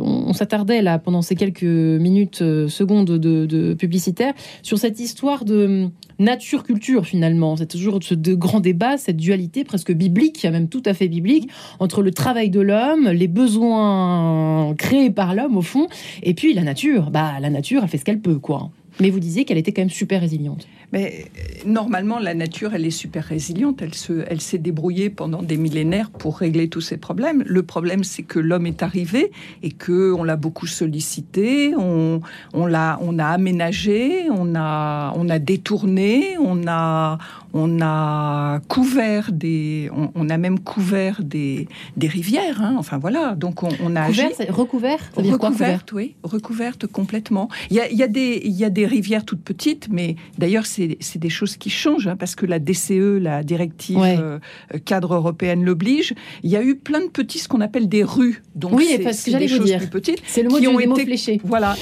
on, 0.00 0.32
s'attardait 0.32 0.82
là 0.82 0.98
pendant 0.98 1.22
ces 1.22 1.34
quelques 1.34 1.62
minutes, 1.62 2.42
euh, 2.42 2.68
secondes 2.68 3.06
de, 3.06 3.46
de, 3.46 3.74
publicitaire 3.74 4.34
sur 4.62 4.78
cette 4.78 5.00
histoire 5.00 5.44
de 5.44 5.88
nature-culture 6.18 7.06
finalement. 7.06 7.56
C'est 7.56 7.66
toujours 7.66 7.98
ce 8.02 8.14
de 8.14 8.34
grand 8.34 8.60
débat, 8.60 8.98
cette 8.98 9.16
dualité 9.16 9.64
presque 9.64 9.92
biblique, 9.92 10.44
même 10.44 10.68
tout 10.68 10.82
à 10.84 10.94
fait 10.94 11.08
biblique, 11.08 11.48
entre 11.78 12.02
le 12.02 12.10
travail 12.10 12.50
de 12.50 12.60
l'homme, 12.60 13.08
les 13.08 13.28
besoins 13.28 14.74
créés 14.76 15.10
par 15.10 15.34
l'homme 15.34 15.56
au 15.56 15.62
fond, 15.62 15.86
et 16.22 16.34
puis 16.34 16.52
la 16.54 16.62
nature. 16.62 17.10
Bah 17.10 17.40
la 17.40 17.50
nature, 17.50 17.82
elle 17.82 17.88
fait 17.88 17.98
ce 17.98 18.04
qu'elle 18.04 18.20
peut, 18.20 18.38
quoi. 18.38 18.70
Mais 19.00 19.10
vous 19.10 19.20
disiez 19.20 19.44
qu'elle 19.44 19.58
était 19.58 19.72
quand 19.72 19.82
même 19.82 19.90
super 19.90 20.20
résiliente. 20.20 20.66
Mais 20.92 21.26
euh, 21.38 21.42
normalement, 21.66 22.18
la 22.18 22.34
nature, 22.34 22.74
elle 22.74 22.86
est 22.86 22.90
super 22.90 23.24
résiliente. 23.24 23.82
Elle 23.82 23.94
se, 23.94 24.24
elle 24.28 24.40
s'est 24.40 24.58
débrouillée 24.58 25.10
pendant 25.10 25.42
des 25.42 25.56
millénaires 25.56 26.10
pour 26.10 26.38
régler 26.38 26.68
tous 26.68 26.80
ces 26.80 26.96
problèmes. 26.96 27.42
Le 27.46 27.62
problème, 27.62 28.04
c'est 28.04 28.22
que 28.22 28.38
l'homme 28.38 28.66
est 28.66 28.82
arrivé 28.82 29.30
et 29.62 29.70
que 29.70 30.12
on 30.12 30.24
l'a 30.24 30.36
beaucoup 30.36 30.66
sollicité, 30.66 31.74
on, 31.76 32.20
on 32.54 32.66
l'a, 32.66 32.98
on 33.02 33.18
a 33.18 33.26
aménagé, 33.26 34.28
on 34.30 34.54
a, 34.54 35.12
on 35.16 35.28
a 35.28 35.38
détourné, 35.38 36.36
on 36.38 36.66
a, 36.66 37.18
on 37.52 37.80
a 37.80 38.60
couvert 38.68 39.32
des, 39.32 39.90
on, 40.14 40.30
a 40.30 40.38
même 40.38 40.60
couvert 40.60 41.22
des, 41.22 41.68
des 41.96 42.08
rivières. 42.08 42.62
Hein. 42.62 42.76
Enfin 42.78 42.98
voilà, 42.98 43.34
donc 43.34 43.62
on, 43.62 43.68
a 43.96 44.06
Couvert, 44.06 44.30
recouvert, 44.50 45.00
ça 45.14 45.22
recouverte, 45.22 45.92
oui, 45.92 46.14
recouverte 46.22 46.86
complètement. 46.86 47.48
Il 47.70 47.76
y 47.76 47.80
a, 47.80 47.90
il 47.90 47.96
y 47.96 48.02
a 48.02 48.08
des, 48.08 48.40
il 48.44 48.52
y 48.52 48.64
a 48.64 48.70
des 48.70 48.86
rivières 48.86 49.24
toutes 49.24 49.42
petites, 49.42 49.88
mais 49.90 50.16
d'ailleurs 50.38 50.66
c'est 50.66 50.77
des 50.86 51.30
choses 51.30 51.56
qui 51.56 51.70
changent 51.70 52.06
hein, 52.06 52.16
parce 52.16 52.34
que 52.34 52.46
la 52.46 52.58
DCE, 52.58 53.18
la 53.20 53.42
directive 53.42 53.98
euh, 53.98 54.38
cadre 54.84 55.14
européenne, 55.14 55.64
l'oblige. 55.64 56.14
Il 56.42 56.50
y 56.50 56.56
a 56.56 56.62
eu 56.62 56.76
plein 56.76 57.00
de 57.00 57.10
petits, 57.10 57.38
ce 57.38 57.48
qu'on 57.48 57.60
appelle 57.60 57.88
des 57.88 58.04
rues. 58.04 58.42
Donc 58.54 58.74
oui, 58.74 58.98
parce 59.02 59.22
que 59.24 59.30
j'allais 59.30 59.46
vous 59.46 59.64
dire. 59.64 59.80
C'est 60.26 60.42
le 60.42 60.48
mot 60.48 60.58
qui 60.58 60.68
ont 60.68 60.80
été 60.80 61.04
fléché. 61.04 61.40
Voilà. 61.44 61.76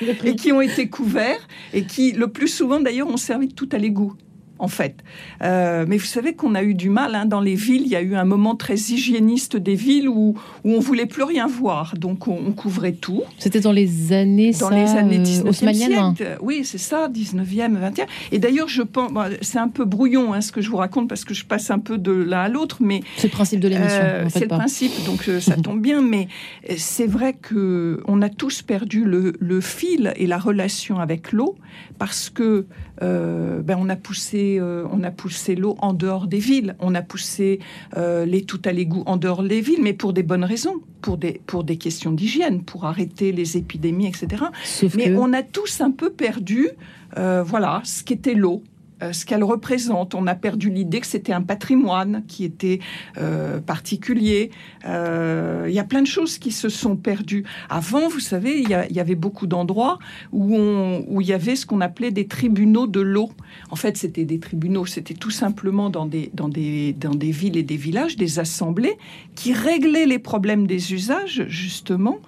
et 0.24 0.36
qui 0.36 0.52
ont 0.52 0.60
été 0.60 0.88
couverts 0.88 1.46
et 1.72 1.84
qui, 1.84 2.12
le 2.12 2.28
plus 2.28 2.48
souvent 2.48 2.80
d'ailleurs, 2.80 3.08
ont 3.08 3.16
servi 3.16 3.48
de 3.48 3.54
tout 3.54 3.68
à 3.72 3.78
l'égout 3.78 4.14
en 4.58 4.68
fait. 4.68 4.96
Euh, 5.42 5.84
mais 5.88 5.96
vous 5.96 6.04
savez 6.04 6.34
qu'on 6.34 6.54
a 6.54 6.62
eu 6.62 6.74
du 6.74 6.90
mal 6.90 7.14
hein, 7.14 7.26
dans 7.26 7.40
les 7.40 7.54
villes. 7.54 7.82
Il 7.82 7.88
y 7.88 7.96
a 7.96 8.02
eu 8.02 8.14
un 8.14 8.24
moment 8.24 8.54
très 8.54 8.74
hygiéniste 8.74 9.56
des 9.56 9.74
villes 9.74 10.08
où, 10.08 10.34
où 10.64 10.72
on 10.72 10.80
voulait 10.80 11.06
plus 11.06 11.22
rien 11.22 11.46
voir. 11.46 11.94
Donc 11.96 12.28
on, 12.28 12.52
couvrait 12.52 12.92
tout. 12.92 13.22
C'était 13.38 13.60
dans 13.60 13.72
les 13.72 14.12
années 14.12 14.52
dans 14.52 14.70
les 14.70 14.90
années 14.90 15.18
19e 15.18 15.74
siècle. 15.74 16.38
Oui, 16.40 16.62
c'est 16.64 16.78
ça, 16.78 17.08
19e, 17.08 17.78
20e. 17.78 18.06
Et 18.32 18.38
d'ailleurs, 18.38 18.68
je 18.68 18.82
pense, 18.82 19.12
c'est 19.42 19.58
un 19.58 19.68
peu 19.68 19.84
brouillon 19.84 20.32
hein, 20.32 20.40
ce 20.40 20.50
que 20.50 20.60
je 20.60 20.70
vous 20.70 20.76
raconte 20.76 21.08
parce 21.08 21.24
que 21.24 21.34
je 21.34 21.44
passe 21.44 21.70
un 21.70 21.78
peu 21.78 21.98
de 21.98 22.12
l'un 22.12 22.40
à 22.40 22.48
l'autre, 22.48 22.78
mais 22.80 23.02
c'est 23.16 23.28
le 23.28 23.32
principe 23.32 23.60
de 23.60 23.68
l'émission. 23.68 24.00
Euh, 24.02 24.26
c'est 24.28 24.40
le 24.40 24.48
principe, 24.48 24.92
donc 25.04 25.28
euh, 25.28 25.40
ça 25.40 25.56
tombe 25.56 25.80
bien. 25.80 26.02
Mais 26.02 26.28
c'est 26.76 27.06
vrai 27.06 27.34
que 27.34 28.02
on 28.06 28.22
a 28.22 28.28
tous 28.28 28.62
perdu 28.62 29.04
le, 29.04 29.34
le 29.38 29.60
fil 29.60 30.12
et 30.16 30.26
la 30.26 30.38
relation 30.38 30.98
avec 30.98 31.32
l'eau 31.32 31.56
parce 31.98 32.30
que 32.30 32.66
euh, 33.02 33.60
ben 33.62 33.76
on 33.80 33.88
a 33.88 33.96
poussé, 33.96 34.47
euh, 34.58 34.84
on 34.92 35.02
a 35.02 35.10
poussé 35.10 35.54
l'eau 35.54 35.76
en 35.80 35.92
dehors 35.92 36.26
des 36.26 36.38
villes, 36.38 36.76
on 36.80 36.94
a 36.94 37.02
poussé 37.02 37.60
euh, 37.96 38.24
les 38.24 38.42
tout 38.42 38.60
à 38.64 38.72
l'égout 38.72 39.02
en 39.06 39.16
dehors 39.16 39.42
des 39.42 39.60
villes, 39.60 39.82
mais 39.82 39.92
pour 39.92 40.12
des 40.12 40.22
bonnes 40.22 40.44
raisons, 40.44 40.76
pour 41.02 41.18
des, 41.18 41.40
pour 41.46 41.64
des 41.64 41.76
questions 41.76 42.12
d'hygiène, 42.12 42.62
pour 42.62 42.84
arrêter 42.84 43.32
les 43.32 43.56
épidémies, 43.56 44.06
etc. 44.06 44.44
mais 44.96 45.14
on 45.16 45.32
a 45.32 45.42
tous 45.42 45.80
un 45.80 45.90
peu 45.90 46.10
perdu, 46.10 46.70
voilà, 47.14 47.82
ce 47.84 48.02
qu'était 48.04 48.34
l'eau. 48.34 48.62
Euh, 49.00 49.12
ce 49.12 49.24
qu'elle 49.24 49.44
représente. 49.44 50.14
On 50.14 50.26
a 50.26 50.34
perdu 50.34 50.70
l'idée 50.70 51.00
que 51.00 51.06
c'était 51.06 51.32
un 51.32 51.42
patrimoine 51.42 52.24
qui 52.26 52.44
était 52.44 52.80
euh, 53.16 53.60
particulier. 53.60 54.50
Euh, 54.86 55.66
il 55.68 55.74
y 55.74 55.78
a 55.78 55.84
plein 55.84 56.02
de 56.02 56.06
choses 56.06 56.38
qui 56.38 56.50
se 56.50 56.68
sont 56.68 56.96
perdues. 56.96 57.44
Avant, 57.70 58.08
vous 58.08 58.18
savez, 58.18 58.60
il 58.60 58.68
y, 58.68 59.00
avait 59.00 59.14
beaucoup 59.14 59.46
d'endroits 59.46 59.98
où, 60.32 60.56
où 61.06 61.20
il 61.20 61.26
y 61.28 61.32
avait 61.32 61.54
ce 61.54 61.64
qu'on 61.64 61.80
appelait 61.80 62.10
des 62.10 62.26
tribunaux 62.26 62.88
de 62.88 63.00
l'eau. 63.00 63.30
En 63.70 63.76
fait, 63.76 63.96
c'était 63.96 64.24
des 64.24 64.40
tribunaux, 64.40 64.84
c'était 64.84 65.14
tout 65.14 65.30
simplement 65.30 65.90
dans 65.90 66.06
des, 66.06 66.30
dans, 66.34 66.48
des, 66.48 66.92
dans 66.92 67.14
des 67.14 67.30
villes 67.30 67.56
et 67.56 67.62
des 67.62 67.76
villages, 67.76 68.16
des 68.16 68.40
assemblées 68.40 68.98
qui 69.36 69.52
réglaient 69.52 70.06
les 70.06 70.18
problèmes 70.18 70.66
des 70.66 70.92
usages, 70.92 71.44
justement, 71.48 72.18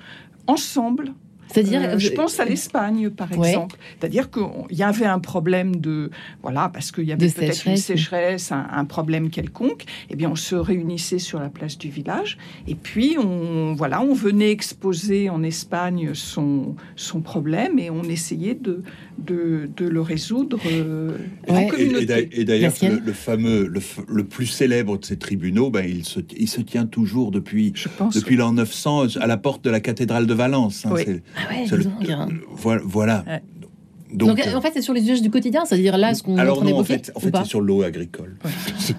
ensemble. 0.46 1.14
C'est-à-dire, 1.53 1.83
euh, 1.83 1.99
je 1.99 2.11
pense 2.11 2.39
à 2.41 2.45
l'Espagne, 2.45 3.11
par 3.11 3.33
exemple. 3.33 3.77
C'est-à-dire 3.99 4.31
qu'il 4.31 4.77
y 4.77 4.83
avait 4.83 5.07
un 5.07 5.19
problème 5.19 5.77
de, 5.77 6.11
voilà, 6.43 6.71
parce 6.73 6.93
qu'il 6.93 7.05
y 7.05 7.13
avait 7.13 7.29
peut-être 7.29 7.67
une 7.67 7.77
sécheresse, 7.77 8.53
un, 8.53 8.85
problème 8.85 9.31
quelconque. 9.31 9.85
Eh 10.11 10.17
bien, 10.17 10.31
on 10.31 10.37
se 10.37 10.55
réunissait 10.55 11.19
sur 11.19 11.39
la 11.39 11.49
place 11.49 11.79
du 11.79 11.91
village, 11.91 12.39
et 12.67 12.75
puis 12.75 13.17
on, 13.19 13.75
voilà, 13.75 14.03
on 14.03 14.15
venait 14.15 14.51
exposer 14.51 15.31
en 15.31 15.43
Espagne 15.43 16.15
son 16.15 16.75
son 16.97 17.21
problème, 17.21 17.79
et 17.79 17.91
on 17.91 18.03
essayait 18.05 18.55
de 18.55 18.83
de, 19.24 19.68
de 19.76 19.87
le 19.87 20.00
résoudre 20.00 20.59
euh. 20.66 21.16
Et, 21.48 22.44
d'ailleurs, 22.44 22.72
le, 23.04 23.12
fameux, 23.12 23.72
le, 24.09 24.24
plus 24.24 24.46
célèbre 24.46 24.98
de 24.98 25.04
ces 25.04 25.16
tribunaux, 25.16 25.70
ben, 25.70 25.85
il 25.87 26.04
se 26.04 26.20
il 26.37 26.48
se 26.48 26.61
tient 26.61 26.87
toujours 26.87 27.30
depuis 27.30 27.72
depuis 28.14 28.37
l'an 28.37 28.52
900 28.52 29.16
à 29.20 29.26
la 29.26 29.37
porte 29.37 29.64
de 29.64 29.70
la 29.70 29.80
cathédrale 29.80 30.26
de 30.26 30.35
Valence. 30.35 30.87
Hein, 30.87 30.90
ah 30.90 30.94
ouais, 30.94 31.22
hein. 32.11 32.28
voilà. 32.85 33.24
Donc, 34.12 34.40
en 34.40 34.61
fait, 34.61 34.70
c'est 34.75 34.83
sur 34.83 34.94
les 34.94 35.03
usages 35.03 35.23
du 35.23 35.31
quotidien, 35.31 35.64
c'est-à-dire 35.64 35.96
là, 35.96 36.14
ce 36.14 36.23
qu'on 36.23 36.37
est 36.37 36.49
en 36.49 36.57
train 36.57 36.73
en 36.73 36.85
fait, 36.85 37.12
en 37.14 37.20
fait 37.20 37.35
c'est 37.37 37.46
sur 37.46 37.61
l'eau 37.61 37.83
agricole. 37.83 38.37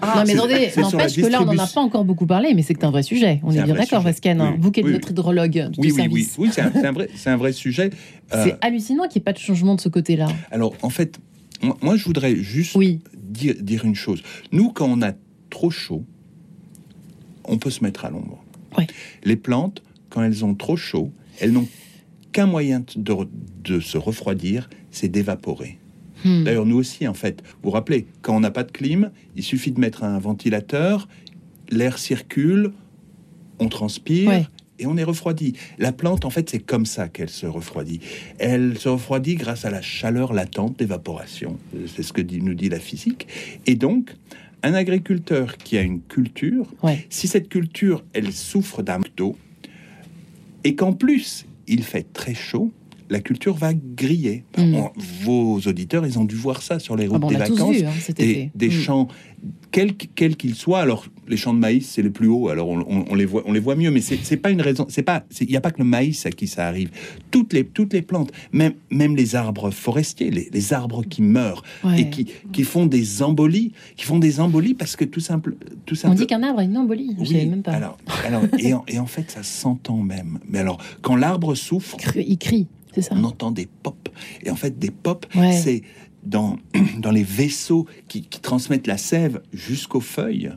Ah, 0.00 0.16
non, 0.16 0.24
mais 0.26 0.34
attendez, 0.34 0.70
n'empêche 0.76 1.16
que 1.16 1.26
là, 1.26 1.42
on 1.42 1.52
n'en 1.52 1.62
a 1.62 1.66
pas 1.66 1.80
encore 1.80 2.04
beaucoup 2.04 2.26
parlé, 2.26 2.54
mais 2.54 2.62
c'est 2.62 2.82
un 2.84 2.90
vrai 2.90 3.02
sujet. 3.02 3.40
On 3.42 3.50
est, 3.52 3.62
bien 3.62 3.74
d'accord, 3.74 4.02
Vascan. 4.02 4.38
Hein. 4.40 4.56
Vous 4.58 4.70
qui 4.70 4.80
êtes 4.80 4.86
notre 4.86 5.10
hydrologue 5.10 5.70
oui, 5.78 5.92
oui, 5.94 6.08
oui, 6.10 6.28
oui, 6.38 6.50
c'est 6.52 6.62
un, 6.62 6.92
vrai, 6.92 7.08
c'est 7.14 7.30
un 7.30 7.36
vrai 7.36 7.52
sujet. 7.52 7.90
Euh, 8.32 8.44
c'est 8.44 8.56
hallucinant 8.62 9.08
qu'il 9.08 9.18
n'y 9.18 9.22
ait 9.22 9.24
pas 9.24 9.34
de 9.34 9.38
changement 9.38 9.74
de 9.74 9.80
ce 9.82 9.90
côté-là. 9.90 10.26
Alors, 10.50 10.72
en 10.80 10.88
fait, 10.88 11.18
moi, 11.82 11.96
je 11.96 12.04
voudrais 12.04 12.34
juste 12.34 12.78
dire, 13.14 13.54
dire 13.60 13.84
une 13.84 13.94
chose. 13.94 14.22
Nous, 14.52 14.70
quand 14.70 14.86
on 14.88 15.02
a 15.02 15.12
trop 15.50 15.70
chaud, 15.70 16.02
on 17.44 17.58
peut 17.58 17.68
se 17.68 17.84
mettre 17.84 18.06
à 18.06 18.10
l'ombre. 18.10 18.42
Les 19.24 19.36
plantes, 19.36 19.82
quand 20.08 20.22
elles 20.22 20.44
ont 20.44 20.54
trop 20.54 20.76
chaud, 20.76 21.12
elles 21.40 21.52
n'ont 21.52 21.68
qu'un 22.32 22.46
moyen 22.46 22.82
de, 22.96 23.80
se 23.80 23.98
refroidir, 23.98 24.68
c'est 24.92 25.08
d'évaporer. 25.08 25.78
Hmm. 26.24 26.44
D'ailleurs, 26.44 26.66
nous 26.66 26.76
aussi, 26.76 27.08
en 27.08 27.14
fait, 27.14 27.42
vous 27.42 27.58
vous 27.64 27.70
rappelez, 27.70 28.06
quand 28.20 28.36
on 28.36 28.40
n'a 28.40 28.52
pas 28.52 28.62
de 28.62 28.70
clim, 28.70 29.10
il 29.34 29.42
suffit 29.42 29.72
de 29.72 29.80
mettre 29.80 30.04
un 30.04 30.18
ventilateur, 30.20 31.08
l'air 31.68 31.98
circule, 31.98 32.70
on 33.58 33.68
transpire. 33.68 34.48
Et 34.78 34.86
on 34.86 34.96
est 34.96 35.04
refroidi. 35.04 35.52
La 35.78 35.92
plante, 35.92 36.24
en 36.24 36.30
fait, 36.30 36.50
c'est 36.50 36.58
comme 36.58 36.86
ça 36.86 37.06
qu'elle 37.06 37.28
se 37.28 37.46
refroidit. 37.46 38.00
Elle 38.38 38.76
se 38.78 38.88
refroidit 38.88 39.36
grâce 39.36 39.64
à 39.64 39.70
la 39.70 39.80
chaleur 39.80 40.32
latente 40.32 40.76
d'évaporation. 40.76 41.56
C'est 41.94 42.02
ce 42.02 42.12
que 42.12 42.20
nous 42.20 42.54
dit 42.54 42.68
la 42.68 42.80
physique. 42.80 43.28
Et 43.66 43.76
donc, 43.76 44.12
un 44.64 44.74
agriculteur 44.74 45.56
qui 45.56 45.78
a 45.78 45.82
une 45.82 46.00
culture, 46.00 46.66
si 47.10 47.28
cette 47.28 47.48
culture, 47.48 48.02
elle 48.12 48.32
souffre 48.32 48.82
d'un 48.82 48.98
d'eau, 49.16 49.36
et 50.64 50.74
qu'en 50.74 50.94
plus, 50.94 51.46
il 51.68 51.84
fait 51.84 52.12
très 52.12 52.34
chaud, 52.34 52.72
la 53.12 53.20
culture 53.20 53.54
va 53.54 53.72
griller. 53.74 54.44
Hmm. 54.56 54.88
vos 55.22 55.60
auditeurs, 55.60 56.06
ils 56.06 56.18
ont 56.18 56.24
dû 56.24 56.34
voir 56.34 56.62
ça 56.62 56.78
sur 56.78 56.96
les 56.96 57.06
routes 57.06 57.22
ah 57.24 57.28
des 57.28 57.36
vacances. 57.36 57.76
Hein, 57.82 58.12
des, 58.16 58.50
des 58.54 58.68
hmm. 58.68 58.70
champs, 58.70 59.08
quels 59.70 60.36
qu'ils 60.36 60.54
soient. 60.54 60.80
Alors, 60.80 61.06
les 61.28 61.36
champs 61.36 61.54
de 61.54 61.58
maïs, 61.58 61.88
c'est 61.88 62.02
les 62.02 62.10
plus 62.10 62.28
hauts, 62.28 62.48
alors 62.48 62.68
on, 62.68 63.14
les 63.14 63.24
voit, 63.24 63.42
on 63.46 63.52
les 63.52 63.60
voit 63.60 63.76
mieux, 63.76 63.90
mais 63.90 64.00
c'est 64.00 64.36
pas 64.36 64.50
une 64.50 64.60
raison. 64.60 64.86
C'est 64.88 65.02
pas, 65.02 65.24
il 65.40 65.48
n'y 65.48 65.56
a 65.56 65.60
pas 65.60 65.70
que 65.70 65.78
le 65.78 65.84
maïs 65.84 66.24
à 66.26 66.30
qui 66.30 66.46
ça 66.46 66.66
arrive. 66.66 66.90
Toutes 67.30 67.52
les, 67.52 67.64
toutes 67.64 67.92
les 67.92 68.02
plantes, 68.02 68.32
même, 68.52 68.74
même 68.90 69.16
les 69.16 69.34
arbres 69.34 69.70
forestiers, 69.70 70.30
les, 70.30 70.72
arbres 70.72 71.02
qui 71.04 71.22
meurent 71.22 71.62
et 71.96 72.08
qui, 72.08 72.28
qui 72.52 72.64
font 72.64 72.86
des 72.86 73.22
embolies, 73.22 73.72
qui 73.96 74.04
font 74.04 74.18
des 74.18 74.40
embolies 74.40 74.74
parce 74.74 74.96
que 74.96 75.04
tout 75.04 75.20
simple, 75.20 75.56
tout 75.86 75.94
simple. 75.94 76.14
On 76.14 76.18
dit 76.18 76.26
qu'un 76.26 76.42
arbre 76.42 76.60
a 76.60 76.64
une 76.64 76.76
embolie. 76.76 77.14
je 77.20 77.24
savais 77.24 77.46
même 77.46 77.62
pas. 77.62 77.72
Alors, 77.72 77.98
alors 78.26 78.44
et, 78.58 78.72
en, 78.72 78.84
et 78.88 78.98
en 78.98 79.06
fait, 79.06 79.30
ça 79.30 79.42
s'entend 79.42 79.98
même. 79.98 80.38
Mais 80.48 80.60
alors, 80.60 80.78
quand 81.02 81.16
l'arbre 81.16 81.54
souffre, 81.54 81.96
il 82.16 82.38
crie. 82.38 82.68
Ça. 83.00 83.14
on 83.16 83.24
entend 83.24 83.50
des 83.50 83.66
pop. 83.82 84.08
Et 84.42 84.50
en 84.50 84.56
fait, 84.56 84.78
des 84.78 84.90
pop, 84.90 85.24
Ouais. 85.34 85.52
c'est 85.52 85.82
dans, 86.24 86.56
dans 86.98 87.10
les 87.10 87.22
vaisseaux 87.24 87.86
qui, 88.08 88.22
qui 88.22 88.40
transmettent 88.40 88.86
la 88.86 88.98
sève 88.98 89.40
jusqu'aux 89.52 90.00
feuilles. 90.00 90.52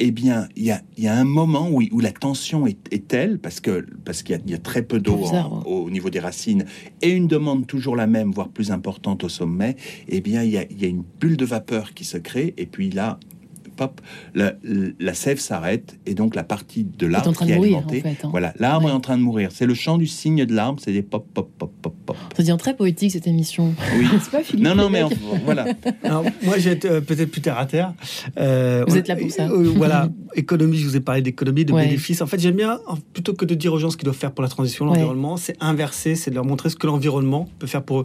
Eh 0.00 0.12
bien, 0.12 0.48
il 0.54 0.64
y 0.64 0.70
a, 0.70 0.80
y 0.96 1.08
a 1.08 1.14
un 1.16 1.24
moment 1.24 1.68
où, 1.70 1.82
où 1.90 1.98
la 2.00 2.12
tension 2.12 2.66
est, 2.68 2.78
est 2.92 3.08
telle, 3.08 3.38
parce 3.40 3.58
que 3.58 3.84
parce 4.04 4.22
qu'il 4.22 4.36
y, 4.36 4.38
a- 4.38 4.42
il 4.46 4.50
y 4.52 4.54
a 4.54 4.58
très 4.58 4.82
peu 4.82 5.00
d'eau 5.00 5.24
au 5.66 5.90
niveau 5.90 6.08
des 6.08 6.20
racines, 6.20 6.66
et 7.02 7.10
une 7.10 7.26
demande 7.26 7.66
toujours 7.66 7.96
la 7.96 8.06
même, 8.06 8.30
voire 8.30 8.48
plus 8.48 8.70
importante 8.70 9.24
au 9.24 9.28
sommet, 9.28 9.74
eh 10.08 10.20
bien, 10.20 10.44
il 10.44 10.50
y 10.50 10.58
a, 10.58 10.64
il 10.70 10.80
y 10.80 10.84
a 10.84 10.88
une 10.88 11.02
bulle 11.20 11.36
de 11.36 11.44
vapeur 11.44 11.94
qui 11.94 12.04
se 12.04 12.16
crée, 12.16 12.54
et 12.58 12.66
puis 12.66 12.90
là, 12.90 13.18
pop, 13.78 14.00
la, 14.34 14.52
la 15.00 15.14
sève 15.14 15.38
s'arrête, 15.38 15.98
et 16.04 16.14
donc 16.14 16.34
la 16.34 16.44
partie 16.44 16.84
de 16.84 17.06
en 17.06 17.10
l'arbre 17.10 17.32
qui 17.32 17.50
est 17.50 17.56
en 17.56 17.62
alimentée, 17.62 18.00
fait. 18.00 18.16
hein. 18.24 18.28
voilà, 18.30 18.52
l'arbre 18.58 18.86
Ouais. 18.86 18.92
est 18.92 18.94
en 18.94 19.00
train 19.00 19.16
de 19.16 19.22
mourir. 19.22 19.50
C'est 19.52 19.66
le 19.66 19.74
chant 19.74 19.96
du 19.98 20.06
cygne 20.06 20.44
de 20.44 20.54
l'arbre, 20.54 20.80
c'est 20.84 20.92
des 20.92 21.02
pop, 21.02 21.26
pop, 21.32 21.48
pop, 21.58 21.72
pop, 21.80 21.94
pop. 22.06 22.16
Ça 22.36 22.42
devient 22.42 22.56
très 22.58 22.76
poétique 22.76 23.12
cette 23.12 23.26
émission. 23.26 23.74
Oui. 23.96 24.06
C'est 24.22 24.30
pas 24.30 24.42
Philippe 24.42 24.64
Non, 24.64 24.74
non, 24.74 24.90
mais 24.90 25.02
en- 25.02 25.10
voilà. 25.44 25.66
Alors, 26.02 26.24
moi, 26.42 26.58
j'ai 26.58 26.78
euh, 26.84 27.00
peut-être 27.00 27.30
plus 27.30 27.40
terre 27.40 27.58
à 27.58 27.66
terre. 27.66 27.94
Euh, 28.38 28.84
Vous 28.86 28.94
on- 28.94 28.98
êtes 28.98 29.08
là 29.08 29.16
pour 29.16 29.30
ça. 29.30 29.48
euh, 29.48 29.72
voilà, 29.76 30.08
économie, 30.34 30.76
je 30.78 30.86
vous 30.86 30.96
ai 30.96 31.00
parlé 31.00 31.22
d'économie, 31.22 31.64
de 31.64 31.72
Ouais. 31.72 31.84
bénéfices. 31.84 32.20
En 32.22 32.26
fait, 32.26 32.38
j'aime 32.40 32.56
bien, 32.56 32.80
en- 32.86 32.96
plutôt 32.96 33.34
que 33.34 33.44
de 33.44 33.54
dire 33.54 33.72
aux 33.72 33.78
gens 33.78 33.90
ce 33.90 33.96
qu'ils 33.96 34.04
doivent 34.04 34.16
faire 34.16 34.32
pour 34.32 34.42
la 34.42 34.48
transition, 34.48 34.86
Ouais. 34.86 34.92
l'environnement, 34.94 35.36
c'est 35.36 35.56
inverser, 35.60 36.14
c'est 36.14 36.30
de 36.30 36.34
leur 36.34 36.44
montrer 36.44 36.70
ce 36.70 36.76
que 36.76 36.86
l'environnement 36.86 37.48
peut 37.58 37.66
faire 37.66 37.82
pour 37.82 38.00
eux. 38.00 38.04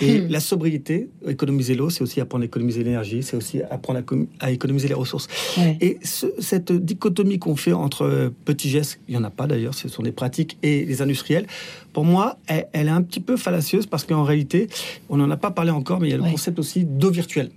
Et 0.00 0.20
Hmm. 0.20 0.26
la 0.30 0.40
sobriété, 0.40 1.08
économiser 1.26 1.74
l'eau, 1.74 1.90
c'est 1.90 2.02
aussi 2.02 2.20
apprendre 2.20 2.42
à 2.42 2.46
économiser 2.46 2.82
l'énergie, 2.84 3.22
c'est 3.22 3.36
aussi 3.36 3.62
apprendre 3.70 4.00
à, 4.40 4.46
à 4.46 4.50
économiser 4.50 4.88
les 4.88 4.94
ressources. 4.94 5.13
Ouais. 5.58 5.76
Et 5.80 5.98
ce- 6.02 6.26
cette 6.38 6.72
dichotomie 6.72 7.38
qu'on 7.38 7.56
fait 7.56 7.72
entre 7.72 8.02
euh, 8.04 8.30
petits 8.44 8.68
gestes, 8.70 9.00
il 9.08 9.12
n'y 9.12 9.16
en 9.18 9.24
a 9.24 9.30
pas 9.30 9.46
d'ailleurs, 9.46 9.74
ce 9.74 9.88
sont 9.88 10.02
des 10.02 10.12
pratiques, 10.12 10.58
et 10.62 10.84
les 10.84 11.02
industriels, 11.02 11.46
pour 11.92 12.04
moi, 12.04 12.38
elle, 12.46 12.66
elle 12.72 12.86
est 12.88 12.90
un 12.90 13.02
petit 13.02 13.20
peu 13.20 13.36
fallacieuse 13.36 13.86
parce 13.86 14.04
qu'en 14.04 14.22
réalité, 14.24 14.68
on 15.08 15.16
n'en 15.16 15.30
a 15.30 15.36
pas 15.36 15.50
parlé 15.50 15.70
encore, 15.70 16.00
mais 16.00 16.08
il 16.08 16.10
y 16.10 16.14
a 16.14 16.18
le 16.18 16.22
Ouais. 16.24 16.30
concept 16.30 16.58
aussi 16.58 16.84
d'eau 16.84 17.10
virtuelle. 17.10 17.50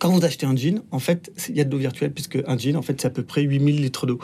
Quand 0.00 0.10
vous 0.10 0.24
achetez 0.24 0.44
un 0.46 0.56
jean, 0.56 0.80
en 0.90 0.98
fait, 0.98 1.30
il 1.48 1.56
y 1.56 1.60
a 1.60 1.64
de 1.64 1.70
l'eau 1.70 1.78
virtuelle, 1.78 2.12
puisque 2.12 2.38
un 2.46 2.58
jean, 2.58 2.76
en 2.76 2.82
fait, 2.82 3.00
c'est 3.00 3.06
à 3.06 3.10
peu 3.10 3.22
près 3.22 3.42
8000 3.42 3.80
litres 3.80 4.06
d'eau. 4.06 4.18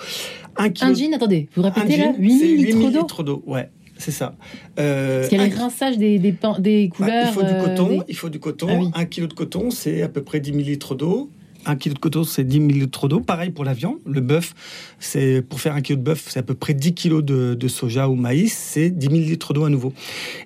Un 0.57 0.69
kilo 0.71 0.91
Un 0.91 0.95
jean, 0.95 1.15
attendez, 1.15 1.49
vous 1.55 1.63
répétez 1.63 1.97
là 1.97 2.05
jean, 2.07 2.15
8000 2.19 2.39
c'est 2.39 2.47
litres 2.47 2.67
8000 2.79 2.93
d'eau 2.93 3.01
litres 3.01 3.23
d'eau, 3.23 3.43
ouais, 3.47 3.71
c'est 3.97 4.11
ça. 4.11 4.35
Euh, 4.81 5.19
Parce 5.19 5.29
qu'il 5.29 5.39
y 5.39 5.41
a 5.41 5.45
un 5.45 5.49
les 5.49 5.55
rinçages 5.55 5.97
des, 5.97 6.19
bah, 6.19 6.57
couleurs. 6.93 7.27
il 7.29 7.33
faut 7.33 7.43
du 7.43 7.49
euh, 7.53 7.65
coton, 7.65 7.89
des- 7.89 8.01
il 8.09 8.17
faut 8.17 8.29
du 8.31 8.41
coton. 8.41 8.67
Ah 8.69 8.77
oui. 8.81 8.91
Un 8.95 9.05
kilo 9.05 9.27
de 9.29 9.33
coton, 9.35 9.71
c'est 9.71 10.03
à 10.03 10.09
peu 10.09 10.23
près 10.23 10.41
10 10.41 10.51
000 10.51 10.63
litres 10.65 10.95
d'eau. 10.97 11.31
Un 11.67 11.77
kilo 11.77 11.95
de 11.95 11.99
coton, 11.99 12.25
c'est 12.25 12.45
10 12.45 12.57
000 12.57 12.69
litres 12.69 13.09
d'eau. 13.09 13.21
Pareil 13.21 13.51
pour 13.51 13.65
la 13.65 13.75
viande. 13.75 13.99
Le 14.07 14.21
bœuf, 14.21 14.55
c'est 14.99 15.43
pour 15.43 15.61
faire 15.61 15.75
un 15.75 15.83
kilo 15.83 15.99
de 15.99 16.03
bœuf, 16.03 16.27
c'est 16.29 16.39
à 16.39 16.43
peu 16.43 16.55
près 16.55 16.75
10 16.75 16.95
kilos 16.95 17.25
de, 17.25 17.55
de 17.55 17.69
soja 17.69 18.09
ou 18.09 18.15
maïs, 18.15 18.53
c'est 18.53 18.91
10 18.91 19.07
000 19.07 19.19
litres 19.21 19.53
d'eau 19.53 19.65
à 19.65 19.71
nouveau. 19.71 19.93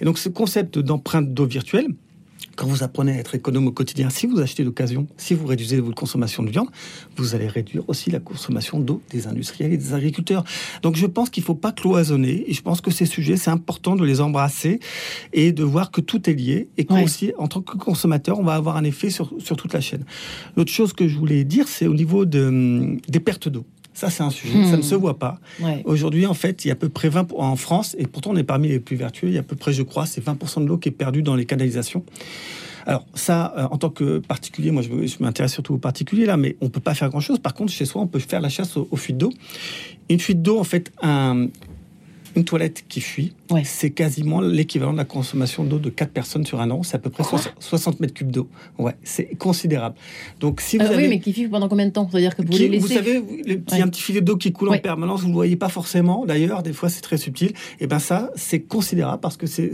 Et 0.01 0.05
donc, 0.05 0.19
ce 0.19 0.29
concept 0.29 0.79
d'empreinte 0.79 1.33
d'eau 1.33 1.47
virtuelle, 1.47 1.89
quand 2.57 2.67
vous 2.69 2.85
apprenez 2.85 3.11
à 3.13 3.17
être 3.17 3.35
économe 3.35 3.67
au 3.67 3.73
quotidien, 3.73 4.11
si 4.11 4.27
vous 4.29 4.39
achetez 4.39 4.63
d'occasion, 4.63 5.09
si 5.17 5.35
vous 5.35 5.45
réduisez 5.47 5.81
votre 5.81 5.97
consommation 5.97 6.43
de 6.45 6.51
viande, 6.51 6.69
vous 7.17 7.35
allez 7.35 7.49
réduire 7.49 7.83
aussi 7.89 8.11
la 8.13 8.21
consommation 8.21 8.79
d'eau 8.79 9.03
des 9.11 9.27
industriels 9.27 9.73
et 9.73 9.77
des 9.77 9.93
agriculteurs. 9.93 10.45
Donc 10.83 10.95
je 10.95 11.07
pense 11.07 11.31
qu'il 11.31 11.43
ne 11.43 11.47
faut 11.47 11.57
pas 11.57 11.73
cloisonner 11.73 12.45
et 12.49 12.53
je 12.53 12.63
pense 12.63 12.81
que 12.81 12.93
ces 12.93 13.07
sujets, 13.07 13.37
c'est 13.37 13.51
important 13.51 13.97
de 13.97 14.05
les 14.05 14.21
embrasser 14.21 14.79
et 15.33 15.51
de 15.51 15.65
voir 15.65 15.91
que 15.91 16.01
tout 16.01 16.31
est 16.31 16.35
lié 16.35 16.69
et 16.79 16.87
Ouais. 16.89 17.03
qu'aussi, 17.03 17.33
en 17.39 17.49
tant 17.49 17.61
que 17.61 17.77
consommateur, 17.77 18.39
on 18.39 18.45
va 18.45 18.55
avoir 18.55 18.77
un 18.77 18.85
effet 18.85 19.11
sur, 19.11 19.33
sur 19.39 19.57
toute 19.57 19.73
la 19.73 19.81
chaîne. 19.81 20.05
L'autre 20.57 20.71
chose 20.71 20.93
que 20.93 21.09
je 21.09 21.17
voulais 21.19 21.43
dire, 21.45 21.67
c'est 21.67 21.89
au 21.89 21.95
niveau 21.95 22.25
de, 22.25 22.47
hum, 22.47 23.01
des 23.09 23.21
pertes 23.21 23.49
d'eau. 23.49 23.65
Ça, 23.95 24.11
c'est 24.11 24.23
un 24.25 24.31
sujet, 24.31 24.59
Hmm. 24.59 24.71
ça 24.71 24.77
ne 24.77 24.83
se 24.83 24.95
voit 24.97 25.19
pas. 25.19 25.39
Ouais. 25.61 25.83
Aujourd'hui, 25.85 26.27
en 26.27 26.35
fait, 26.35 26.65
il 26.65 26.69
y 26.69 26.71
a 26.71 26.75
à 26.75 26.77
peu 26.77 26.89
près 26.89 27.09
20 27.09 27.25
pour- 27.25 27.41
en 27.41 27.55
France, 27.57 27.95
et 27.99 28.07
pourtant 28.07 28.31
on 28.33 28.37
est 28.37 28.43
parmi 28.45 28.69
les 28.69 28.81
plus 28.81 28.97
vertueux, 28.97 29.29
il 29.29 29.35
y 29.35 29.37
a 29.37 29.41
à 29.41 29.45
peu 29.45 29.55
près, 29.57 29.73
je 29.73 29.83
crois, 29.83 30.05
c'est 30.05 30.21
20% 30.23 30.61
de 30.61 30.67
l'eau 30.67 30.79
qui 30.79 30.89
est 30.89 30.93
perdue 30.93 31.23
dans 31.23 31.37
les 31.37 31.47
canalisations. 31.47 32.05
Alors 32.87 33.07
ça, 33.15 33.55
euh, 33.57 33.63
en 33.71 33.79
tant 33.79 33.89
que 33.91 34.19
particulier, 34.19 34.71
moi 34.71 34.83
je, 34.83 34.91
m'intéresse 35.23 35.53
surtout 35.53 35.75
aux 35.75 35.79
particuliers 35.79 36.27
là, 36.27 36.37
mais 36.37 36.57
on 36.61 36.69
peut 36.69 36.81
pas 36.81 36.95
faire 36.95 37.09
grand-chose. 37.09 37.39
Par 37.39 37.55
contre, 37.55 37.73
chez 37.73 37.87
soi, 37.87 38.03
on 38.03 38.07
peut 38.07 38.19
faire 38.19 38.41
la 38.43 38.51
chasse 38.51 38.77
aux, 38.77 38.87
aux 38.91 38.97
fuites 38.97 39.17
d'eau. 39.17 39.33
Une 40.11 40.21
fuite 40.21 40.43
d'eau, 40.43 40.59
en 40.59 40.65
fait, 40.65 40.93
un- 41.01 41.47
une 42.37 42.45
toilette 42.45 42.85
qui 42.89 43.01
fuit, 43.01 43.33
Ouais. 43.51 43.63
c'est 43.65 43.91
quasiment 43.91 44.41
l'équivalent 44.41 44.93
de 44.93 44.97
la 44.99 45.05
consommation 45.05 45.65
d'eau 45.65 45.79
de 45.79 45.91
4 45.91 46.11
personnes 46.11 46.45
sur 46.47 46.61
un 46.61 46.71
an. 46.71 46.83
C'est 46.83 46.97
à 46.97 46.99
peu 46.99 47.11
près 47.11 47.23
Quoi 47.23 47.39
60, 47.39 47.55
60 47.61 48.01
mètres 48.01 48.15
cubes 48.15 48.31
d'eau. 48.33 48.49
Ouais, 48.79 48.95
c'est 49.05 49.27
considérable. 49.39 49.95
Donc 50.41 50.61
si 50.61 50.77
vous 50.79 50.85
Euh, 50.85 50.89
avez... 50.89 51.05
Oui, 51.05 51.09
mais 51.09 51.21
qui 51.21 51.33
vit 51.33 51.47
pendant 51.49 51.69
combien 51.69 51.87
de 51.87 51.93
temps? 51.93 52.09
C'est-à-dire 52.11 52.35
que 52.35 52.43
vous 52.43 52.49
Qui- 52.49 52.59
les 52.61 52.69
laissez. 52.71 52.81
vous 52.87 52.93
savez, 52.93 53.19
vous- 53.19 53.37
le 53.47 53.59
petit, 53.61 53.75
Ouais. 53.77 53.83
un 53.83 53.89
petit 53.89 54.03
filet 54.03 54.21
d'eau 54.21 54.37
qui 54.37 54.53
coule 54.53 54.69
Ouais. 54.71 54.79
en 54.79 54.81
permanence, 54.81 55.21
vous 55.21 55.27
ne 55.27 55.33
le 55.33 55.37
voyez 55.37 55.57
pas 55.57 55.69
forcément. 55.69 56.25
D'ailleurs, 56.27 56.63
des 56.63 56.73
fois, 56.73 56.89
c'est 56.89 57.01
très 57.03 57.17
subtil. 57.17 57.53
Et 57.81 57.87
ben 57.87 57.99
ça, 57.99 58.31
c'est 58.35 58.61
considérable 58.61 59.21
parce 59.21 59.37
que 59.37 59.47
c'est 59.47 59.71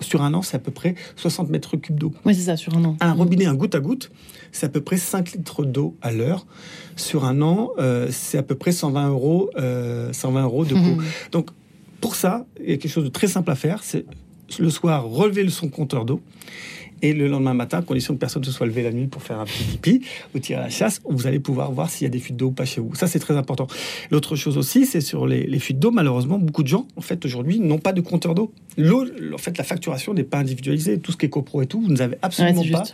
sur 0.00 0.22
un 0.22 0.32
an, 0.34 0.42
c'est 0.42 0.56
à 0.56 0.60
peu 0.60 0.70
près 0.70 0.94
60 1.16 1.50
mètres 1.50 1.76
cubes 1.76 1.98
d'eau. 1.98 2.12
Oui, 2.24 2.34
c'est 2.34 2.42
ça, 2.42 2.56
sur 2.56 2.76
un 2.76 2.84
an. 2.84 2.96
Un 3.00 3.14
Mm. 3.14 3.18
robinet, 3.18 3.46
un 3.46 3.54
goutte 3.54 3.74
à 3.74 3.80
goutte, 3.80 4.10
c'est 4.52 4.66
à 4.66 4.68
peu 4.68 4.80
près 4.80 4.96
5 4.96 5.32
litres 5.32 5.64
d'eau 5.64 5.96
à 6.02 6.12
l'heure. 6.12 6.46
Sur 6.96 7.24
un 7.24 7.40
an, 7.42 7.70
euh, 7.78 8.08
c'est 8.10 8.36
à 8.38 8.42
peu 8.42 8.54
près 8.54 8.72
120 8.72 9.08
euros, 9.08 9.50
euh, 9.58 10.12
120 10.12 10.42
euros 10.44 10.64
de 10.64 10.74
coût. 10.74 10.78
Mhm. 10.80 11.04
Donc, 11.32 11.48
pour 12.00 12.14
ça, 12.14 12.46
il 12.62 12.70
y 12.70 12.72
a 12.72 12.76
quelque 12.76 12.90
chose 12.90 13.04
de 13.04 13.10
très 13.10 13.28
simple 13.28 13.50
à 13.50 13.54
faire. 13.54 13.82
C'est 13.82 14.04
le 14.58 14.70
soir, 14.70 15.04
relever 15.04 15.42
le 15.42 15.50
son 15.50 15.68
compteur 15.68 16.04
d'eau. 16.04 16.20
Et 17.02 17.14
le 17.14 17.28
lendemain 17.28 17.54
matin, 17.54 17.78
à 17.78 17.82
condition 17.82 18.12
que 18.12 18.18
personne 18.18 18.42
ne 18.42 18.46
se 18.46 18.52
soit 18.52 18.66
levé 18.66 18.82
la 18.82 18.92
nuit 18.92 19.06
pour 19.06 19.22
faire 19.22 19.40
un 19.40 19.46
petit 19.46 19.64
pipi 19.64 20.02
ou 20.34 20.38
tirer 20.38 20.60
à 20.60 20.64
la 20.64 20.70
chasse, 20.70 21.00
vous 21.08 21.26
allez 21.26 21.40
pouvoir 21.40 21.72
voir 21.72 21.88
s'il 21.88 22.04
y 22.04 22.06
a 22.06 22.10
des 22.10 22.18
fuites 22.18 22.36
d'eau 22.36 22.48
ou 22.48 22.52
pas 22.52 22.66
chez 22.66 22.82
vous. 22.82 22.94
Ça, 22.94 23.06
c'est 23.06 23.18
très 23.18 23.36
important. 23.36 23.66
L'autre 24.10 24.36
chose 24.36 24.58
aussi, 24.58 24.84
c'est 24.84 25.00
sur 25.00 25.26
les, 25.26 25.46
les 25.46 25.58
fuites 25.58 25.78
d'eau. 25.78 25.90
Malheureusement, 25.90 26.38
beaucoup 26.38 26.62
de 26.62 26.68
gens, 26.68 26.86
en 26.96 27.00
fait, 27.00 27.24
aujourd'hui, 27.24 27.58
n'ont 27.58 27.78
pas 27.78 27.94
de 27.94 28.02
compteur 28.02 28.34
d'eau. 28.34 28.52
L'eau, 28.76 29.06
en 29.32 29.38
fait, 29.38 29.56
la 29.56 29.64
facturation 29.64 30.12
n'est 30.12 30.24
pas 30.24 30.38
individualisée. 30.38 30.98
Tout 30.98 31.12
ce 31.12 31.16
qui 31.16 31.24
est 31.24 31.30
copro 31.30 31.62
et 31.62 31.66
tout, 31.66 31.80
vous 31.80 31.92
n'avez 31.92 32.18
absolument 32.20 32.64
pas 32.70 32.84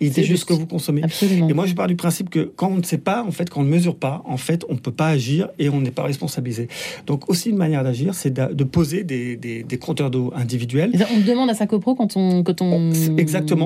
juste. 0.00 0.14
C'est 0.14 0.20
de 0.20 0.26
ce 0.26 0.30
juste. 0.32 0.44
que 0.46 0.52
vous 0.54 0.66
consommez. 0.66 1.02
Absolument. 1.02 1.48
Et 1.48 1.52
moi, 1.52 1.66
je 1.66 1.74
pars 1.74 1.86
du 1.86 1.96
principe 1.96 2.30
que 2.30 2.40
quand 2.56 2.68
on 2.68 2.76
ne 2.76 2.82
sait 2.82 2.98
pas, 2.98 3.22
en 3.24 3.30
fait, 3.30 3.48
quand 3.50 3.60
on 3.60 3.64
ne 3.64 3.70
mesure 3.70 3.96
pas, 3.96 4.22
en 4.26 4.36
fait, 4.36 4.64
on 4.68 4.74
ne 4.74 4.78
peut 4.78 4.92
pas 4.92 5.08
agir 5.08 5.48
et 5.58 5.68
on 5.68 5.80
n'est 5.80 5.90
pas 5.90 6.02
responsabilisé. 6.04 6.68
Donc, 7.06 7.28
aussi 7.30 7.50
une 7.50 7.56
manière 7.56 7.84
d'agir, 7.84 8.14
c'est 8.14 8.32
de, 8.32 8.64
poser 8.64 9.04
des, 9.04 9.36
des- 9.36 9.62
des 9.62 9.78
compteurs 9.78 10.10
d'eau 10.10 10.32
individuels. 10.34 10.92
On 11.14 11.20
demande 11.20 11.50
à 11.50 11.54
sa 11.54 11.66
copro 11.66 11.94
quand 11.94 12.16
on 12.16 12.42
quand 12.42 12.62
on 12.62 12.90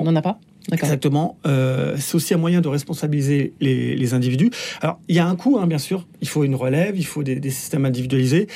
n'en 0.05 0.17
a 0.17 0.23
pas? 0.23 0.39
Exactement. 0.73 1.39
Euh, 1.47 1.97
c'est 1.99 2.15
aussi 2.17 2.35
un 2.35 2.39
moyen 2.39 2.61
de 2.61 2.69
responsabiliser 2.69 3.53
les, 3.61 4.15
individus. 4.15 4.51
Alors, 4.81 5.01
il 5.09 5.17
y 5.17 5.19
a 5.19 5.27
un 5.27 5.35
coût, 5.35 5.59
hein, 5.59 5.67
bien 5.67 5.79
sûr. 5.79 6.07
Il 6.21 6.29
faut 6.29 6.45
une 6.45 6.55
relève, 6.55 6.97
il 6.97 7.05
faut 7.07 7.23
des, 7.23 7.51
systèmes 7.51 7.85
individualisés. 7.85 8.47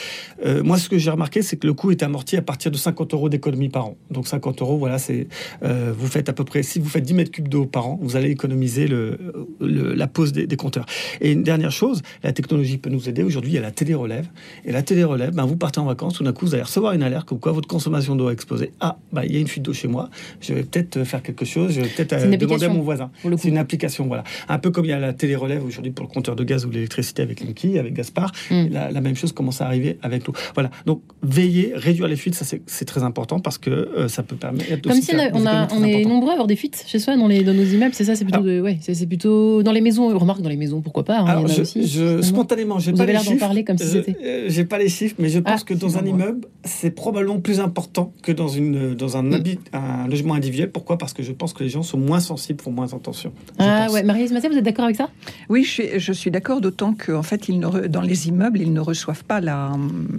Euh, 0.45 0.63
moi, 0.63 0.79
ce 0.79 0.89
que 0.89 0.99
j'ai 0.99 1.11
remarqué, 1.11 1.43
c'est 1.43 1.57
que 1.57 1.67
le 1.67 1.75
coût 1.75 1.91
est 1.91 2.03
amorti 2.03 2.37
à 2.37 2.43
partir 2.43 2.71
de 2.71 2.77
50 2.77 3.15
euros 3.15 3.29
d'économie 3.29 3.69
par 3.69 3.87
an. 3.87 3.97
Donc, 4.11 4.29
50 4.29 4.63
euros, 4.63 4.79
voilà, 4.79 4.99
c'est 4.99 5.27
euh, 5.63 5.93
vous 5.97 6.07
faites 6.07 6.29
à 6.29 6.33
peu 6.33 6.45
près, 6.45 6.63
si 6.63 6.79
vous 6.79 6.89
faites 6.89 7.05
10 7.05 7.15
mètres 7.15 7.31
cubes 7.31 7.49
d'eau 7.49 7.67
par 7.67 7.87
an, 7.87 7.99
vous 8.01 8.17
allez 8.17 8.31
économiser 8.31 8.87
le, 8.87 9.19
la 9.61 10.07
pose 10.07 10.33
des, 10.33 10.57
compteurs. 10.57 10.87
Et 11.21 11.33
une 11.33 11.43
dernière 11.43 11.73
chose, 11.73 12.03
la 12.23 12.33
technologie 12.33 12.79
peut 12.79 12.91
nous 12.91 13.09
aider. 13.09 13.23
Aujourd'hui, 13.23 13.53
il 13.53 13.55
y 13.55 13.59
a 13.59 13.63
la 13.63 13.71
télé-relève. 13.71 14.29
Et 14.65 14.73
la 14.73 14.83
télé-relève, 14.83 15.35
ben, 15.35 15.45
vous 15.45 15.57
partez 15.57 15.81
en 15.81 15.87
vacances, 15.87 16.15
tout 16.15 16.25
d'un 16.25 16.33
coup, 16.33 16.47
vous 16.47 16.55
allez 16.55 16.63
recevoir 16.63 16.93
une 16.93 17.03
alerte 17.03 17.29
comme 17.29 17.41
quoi 17.41 17.53
votre 17.53 17.69
consommation 17.69 18.15
d'eau 18.17 18.29
a 18.29 18.33
explosé. 18.33 18.73
Ah, 18.81 18.99
ben, 19.13 19.23
il 19.25 19.33
y 19.33 19.37
a 19.37 19.41
une 19.41 19.49
fuite 19.49 19.65
d'eau 19.65 19.73
chez 19.73 19.89
moi. 19.89 20.11
Je 20.41 20.55
vais 20.55 20.63
peut-être 20.63 21.05
faire 21.05 21.23
quelque 21.23 21.45
chose. 21.45 21.73
Je 21.73 21.81
vais 21.81 21.89
peut-être 22.05 22.21
C'est 22.23 22.35
euh, 22.35 22.37
demander 22.37 22.67
à 22.67 22.69
mon 22.69 22.81
voisin. 22.83 23.11
C'est 23.39 23.49
une 23.49 23.59
application, 23.59 24.07
voilà. 24.07 24.25
Un 24.49 24.59
peu 24.59 24.71
comme 24.71 24.85
il 24.85 24.89
y 24.89 24.93
a 24.93 24.99
la 24.99 25.13
télé-relève 25.13 25.65
aujourd'hui 25.65 25.93
pour 25.93 26.07
le 26.07 26.11
compteur 26.13 26.37
de 26.37 26.45
gaz 26.45 26.65
ou 26.67 26.71
l'électricité 26.71 27.23
avec 27.23 27.41
Linky, 27.41 27.79
avec 27.79 27.95
Gaspard. 27.95 28.33
Mm. 28.51 28.67
La, 28.71 28.91
la 28.91 29.01
même 29.01 29.17
chose 29.17 29.33
commence 29.33 29.61
à 29.61 29.67
arriver 29.67 29.99
avec 30.03 30.27
l'eau. 30.27 30.33
Voilà. 30.55 30.71
Donc, 30.87 31.03
veiller, 31.23 31.73
réduire 31.75 32.09
les 32.09 32.17
fuites, 32.17 32.35
ça 32.35 32.45
c'est 32.67 32.85
très 32.85 33.03
important 33.03 33.41
parce 33.41 33.59
que 33.59 33.71
euh, 33.71 34.09
ça 34.09 34.23
peut 34.23 34.37
permettre 34.37 34.81
Comme 34.83 34.93
si 35.01 35.15
on, 35.15 35.19
faire 35.19 35.35
a- 35.35 35.39
on, 35.39 35.47
a- 35.47 35.69
on 35.75 35.85
est 35.85 36.05
nombreux 36.05 36.31
à 36.31 36.33
avoir 36.33 36.47
des 36.47 36.57
fuites 36.57 36.85
chez 36.87 36.99
soi 36.99 37.17
dans, 37.17 37.27
les, 37.29 37.43
dans 37.45 37.55
nos 37.55 37.65
immeubles, 37.65 37.95
c'est 37.95 38.05
ça, 38.05 38.15
c'est 38.17 38.25
plutôt, 38.25 38.43
de- 38.43 38.61
ouais, 38.61 38.79
c'est 38.81 39.07
plutôt 39.07 39.63
dans 39.63 39.73
les 39.73 39.81
maisons. 39.81 40.09
Remarque 40.19 40.43
dans 40.43 40.49
les 40.49 40.57
maisons, 40.57 40.81
pourquoi 40.81 41.05
pas 41.05 41.19
hein, 41.21 41.25
Alors, 41.27 41.43
il 41.43 41.49
y 41.49 41.51
en 41.51 41.53
a 41.53 41.57
je, 41.57 41.63
aussi. 41.63 41.83
je- 41.87 41.99
finalement. 42.01 42.23
spontanément, 42.23 42.79
j'ai 42.79 42.91
Vous 42.93 42.97
pas 42.97 43.03
avez 43.05 43.13
les 43.13 43.19
l'air 43.19 43.25
d'en 43.25 43.31
chiffres. 43.33 43.41
parler 43.45 43.65
comme 43.65 43.79
si 43.79 43.85
Je- 43.85 43.91
c'était. 43.91 44.17
euh, 44.25 44.45
j'ai 44.49 44.65
pas 44.65 44.79
les 44.79 44.89
chiffres, 44.89 45.17
mais 45.19 45.29
je 45.29 45.39
pense 45.39 45.61
Ah, 45.63 45.65
que 45.65 45.75
dans 45.75 45.99
un 45.99 46.05
immeuble, 46.05 46.47
c'est 46.65 46.91
probablement 46.91 47.41
plus 47.41 47.59
important 47.61 48.13
que 48.23 48.33
dans, 48.33 48.49
une, 48.49 48.95
dans 48.95 49.17
un, 49.17 49.23
Mm. 49.23 49.33
habit, 49.35 49.59
un 49.73 50.07
logement 50.09 50.35
individuel. 50.35 50.71
Pourquoi? 50.71 50.99
Parce 50.99 51.13
que 51.15 51.23
je 51.23 51.33
pense 51.33 51.53
que 51.55 51.63
les 51.65 51.71
gens 51.71 51.83
sont 51.83 51.97
moins 51.99 52.21
sensibles, 52.21 52.61
font 52.63 52.71
moins 52.71 52.93
attention. 52.93 53.33
Je 53.59 53.65
Ah 53.65 53.85
pense. 53.87 53.95
ouais, 53.95 54.03
Marie-Lise 54.03 54.33
Massé, 54.33 54.49
vous 54.49 54.57
êtes 54.59 54.65
d'accord 54.65 54.85
avec 54.85 54.97
ça? 54.97 55.09
Oui, 55.49 55.65
je 55.65 55.71
suis, 55.71 55.85
je 55.99 56.13
suis 56.13 56.31
d'accord, 56.31 56.61
d'autant 56.61 56.93
qu'en 56.93 57.23
fait, 57.23 57.49
ils 57.49 57.59
ne 57.59 57.67
re- 57.67 57.87
dans 57.87 58.03
les 58.03 58.29
immeubles, 58.29 58.61
ils 58.61 58.73
ne 58.73 58.81
reçoivent 58.81 59.25
pas 59.25 59.41
la, 59.41 59.73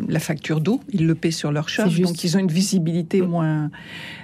la 0.08 0.19
facture 0.19 0.62
d'eau, 0.62 0.82
ils 0.91 1.06
le 1.06 1.13
paient 1.15 1.32
sur 1.32 1.51
leur 1.51 1.69
charge, 1.69 1.99
donc 2.01 2.23
ils 2.23 2.36
ont 2.36 2.39
une 2.39 2.51
visibilité 2.51 3.21
moins, 3.21 3.69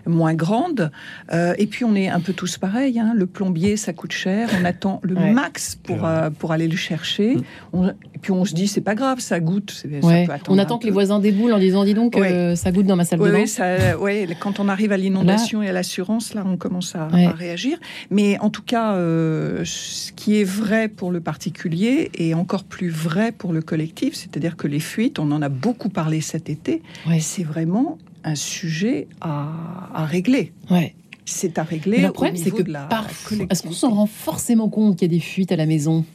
moins 0.05 0.33
grande. 0.33 0.91
Euh, 1.33 1.53
et 1.57 1.67
puis, 1.67 1.85
on 1.85 1.95
est 1.95 2.07
un 2.09 2.19
peu 2.19 2.33
tous 2.33 2.57
pareils, 2.57 2.99
hein. 2.99 3.13
le 3.15 3.25
plombier, 3.27 3.77
ça 3.77 3.93
coûte 3.93 4.11
cher, 4.11 4.49
on 4.59 4.65
attend 4.65 4.99
le 5.03 5.15
Ouais. 5.15 5.31
max 5.31 5.75
pour, 5.83 6.05
euh, 6.05 6.29
pour 6.29 6.51
aller 6.51 6.67
le 6.67 6.75
chercher. 6.77 7.35
Mm. 7.35 7.41
On- 7.73 7.87
et 7.89 8.19
puis, 8.21 8.31
on 8.31 8.43
se 8.45 8.53
dit, 8.55 8.67
c'est 8.67 8.81
pas 8.81 8.95
grave, 8.95 9.19
ça 9.19 9.39
goûte. 9.39 9.71
c'est- 9.75 10.01
ça 10.01 10.07
Ouais. 10.07 10.25
peut 10.25 10.31
attendre 10.31 10.57
On 10.57 10.59
attend 10.59 10.77
que 10.79 10.85
les 10.85 10.91
voisins 10.91 11.19
déboulent 11.19 11.53
en 11.53 11.59
disant 11.59 11.83
dis 11.83 11.93
donc, 11.93 12.06
Ouais. 12.15 12.31
euh, 12.31 12.55
ça 12.55 12.71
goûte 12.71 12.85
dans 12.85 12.95
ma 12.95 13.05
salle 13.05 13.19
de 13.19 13.25
bain. 13.25 13.41
oui, 13.41 13.47
ça, 13.47 13.97
ouais, 13.97 14.27
quand 14.39 14.59
on 14.59 14.67
arrive 14.67 14.91
à 14.91 14.97
l'inondation 14.97 15.61
et 15.61 15.69
à 15.69 15.73
l'assurance, 15.73 16.33
là, 16.33 16.43
on 16.45 16.57
commence 16.57 16.95
à, 16.95 17.07
réagir. 17.07 17.77
Mais 18.09 18.39
en 18.39 18.49
tout 18.49 18.61
cas, 18.61 18.93
euh, 18.93 19.61
ce 19.65 20.11
qui 20.11 20.39
est 20.39 20.43
vrai 20.43 20.87
pour 20.87 21.11
le 21.11 21.19
particulier 21.19 22.09
est 22.17 22.33
encore 22.33 22.63
plus 22.63 22.89
vrai 22.89 23.31
pour 23.31 23.53
le 23.53 23.61
collectif. 23.61 24.15
C'est-à-dire 24.15 24.55
que 24.55 24.67
les 24.67 24.79
fuites, 24.79 25.19
on 25.19 25.31
en 25.31 25.41
a 25.41 25.49
beaucoup 25.49 25.89
parlé 25.89 26.21
cet 26.21 26.49
été, 26.49 26.81
c'est 27.19 27.43
vraiment 27.43 27.97
un 28.23 28.35
sujet 28.35 29.07
à, 29.21 29.49
à 29.93 30.05
régler. 30.05 30.51
Ouais. 30.69 30.93
C'est 31.29 31.59
à 31.59 31.63
régler. 31.63 31.97
Mais 31.97 32.07
le 32.07 32.13
problème, 32.13 32.37
c'est 32.37 32.51
que 32.51 32.61
de 32.63 32.71
la 32.71 32.83
parfois, 32.83 33.37
est-ce 33.49 33.61
qu'on 33.63 33.71
s'en 33.73 33.89
rend 33.89 34.05
forcément 34.05 34.69
compte 34.69 34.95
qu'il 34.97 35.11
y 35.11 35.13
a 35.13 35.17
des 35.17 35.19
fuites 35.23 35.51
à 35.51 35.57
la 35.57 35.65
maison? 35.65 36.05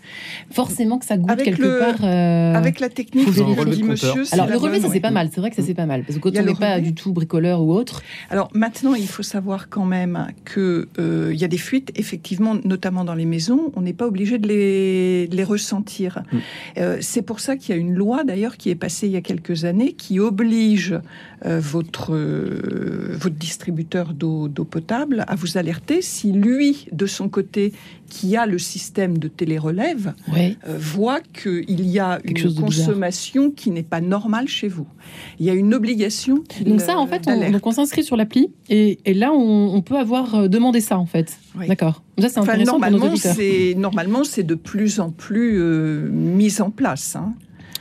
Forcément 0.50 0.98
que 0.98 1.04
ça 1.04 1.18
goûte 1.18 1.30
Avec 1.30 1.44
quelque 1.44 1.62
le- 1.62 1.78
part. 1.78 2.02
euh, 2.02 2.54
Avec 2.54 2.80
la 2.80 2.88
technique, 2.88 3.26
Faut 3.30 3.44
vous 3.44 3.54
vérifier. 3.54 3.82
dit 3.82 3.82
monsieur, 3.82 4.24
Alors 4.32 4.46
le 4.46 4.56
relevé, 4.56 4.70
bonne, 4.78 4.80
ça 4.80 4.86
c'est 4.88 4.94
oui. 4.94 5.00
pas 5.00 5.10
mal. 5.10 5.28
C'est 5.32 5.40
vrai 5.40 5.50
que 5.50 5.56
ça 5.56 5.62
c'est 5.62 5.74
pas 5.74 5.86
mal 5.86 6.02
parce 6.04 6.18
que 6.18 6.22
quand 6.28 6.36
on 6.36 6.42
n'est 6.44 6.54
pas 6.54 6.80
du 6.80 6.94
tout 6.94 7.12
bricoleur 7.12 7.62
ou 7.62 7.72
autre, 7.74 8.02
Alors 8.30 8.48
maintenant, 8.54 8.94
il 8.94 9.06
faut 9.06 9.22
savoir 9.22 9.68
quand 9.68 9.84
même 9.84 10.28
que 10.44 10.88
euh, 10.98 11.30
il 11.34 11.38
y 11.40 11.44
a 11.44 11.48
des 11.48 11.58
fuites, 11.58 11.92
effectivement, 11.94 12.56
notamment 12.64 13.04
dans 13.04 13.14
les 13.14 13.26
maisons, 13.26 13.70
on 13.76 13.82
n'est 13.82 13.92
pas 13.92 14.06
obligé 14.06 14.38
de 14.38 14.48
les, 14.48 15.28
de 15.28 15.36
les 15.36 15.44
ressentir. 15.44 16.22
Mm. 16.32 16.38
Euh, 16.78 16.96
c'est 17.00 17.22
pour 17.22 17.40
ça 17.40 17.56
qu'il 17.56 17.74
y 17.74 17.78
a 17.78 17.80
une 17.80 17.94
loi 17.94 18.24
d'ailleurs 18.24 18.56
qui 18.56 18.70
est 18.70 18.74
passée 18.74 19.06
il 19.08 19.12
y 19.12 19.16
a 19.16 19.20
quelques 19.20 19.64
années 19.66 19.92
qui 19.92 20.20
oblige 20.20 20.92
euh, 20.92 20.98
votre 21.44 22.14
euh, 22.14 23.16
votre 23.18 23.36
distributeur 23.36 24.12
d'eau 24.14 24.48
potable 24.64 25.24
à 25.28 25.34
vous 25.34 25.58
alerter 25.58 26.02
si 26.02 26.32
lui, 26.32 26.86
de 26.92 27.06
son 27.06 27.28
côté, 27.28 27.72
qui 28.08 28.36
a 28.36 28.46
le 28.46 28.58
système 28.58 29.18
de 29.18 29.28
télérelève, 29.28 30.12
ouais. 30.32 30.56
euh, 30.68 30.76
voit 30.78 31.20
qu'il 31.20 31.86
y 31.86 31.98
a 31.98 32.20
Quelque 32.20 32.48
une 32.48 32.54
consommation 32.54 33.50
qui 33.50 33.70
n'est 33.70 33.82
pas 33.82 34.00
normale 34.00 34.48
chez 34.48 34.68
vous. 34.68 34.86
Il 35.38 35.46
y 35.46 35.50
a 35.50 35.54
une 35.54 35.72
obligation. 35.74 36.44
Donc 36.66 36.80
ça, 36.80 36.98
en 36.98 37.06
euh, 37.06 37.08
fait, 37.08 37.22
on, 37.26 37.50
donc 37.50 37.66
on 37.66 37.72
s'inscrit 37.72 38.04
sur 38.04 38.16
l'appli 38.16 38.50
et, 38.68 38.98
et 39.04 39.14
là, 39.14 39.32
on, 39.32 39.74
on 39.74 39.80
peut 39.82 39.96
avoir 39.98 40.34
euh, 40.34 40.48
demandé 40.48 40.80
ça, 40.80 40.98
en 40.98 41.06
fait. 41.06 41.38
Oui. 41.58 41.66
D'accord. 41.68 42.02
Ça, 42.18 42.28
c'est 42.28 42.38
Enfin, 42.40 42.56
normalement 42.58 44.24
c'est 44.24 44.42
de 44.42 44.54
plus 44.54 45.00
en 45.00 45.10
plus 45.10 45.58
euh, 45.58 46.08
mis 46.10 46.60
en 46.60 46.70
place. 46.70 47.16
hein. 47.16 47.32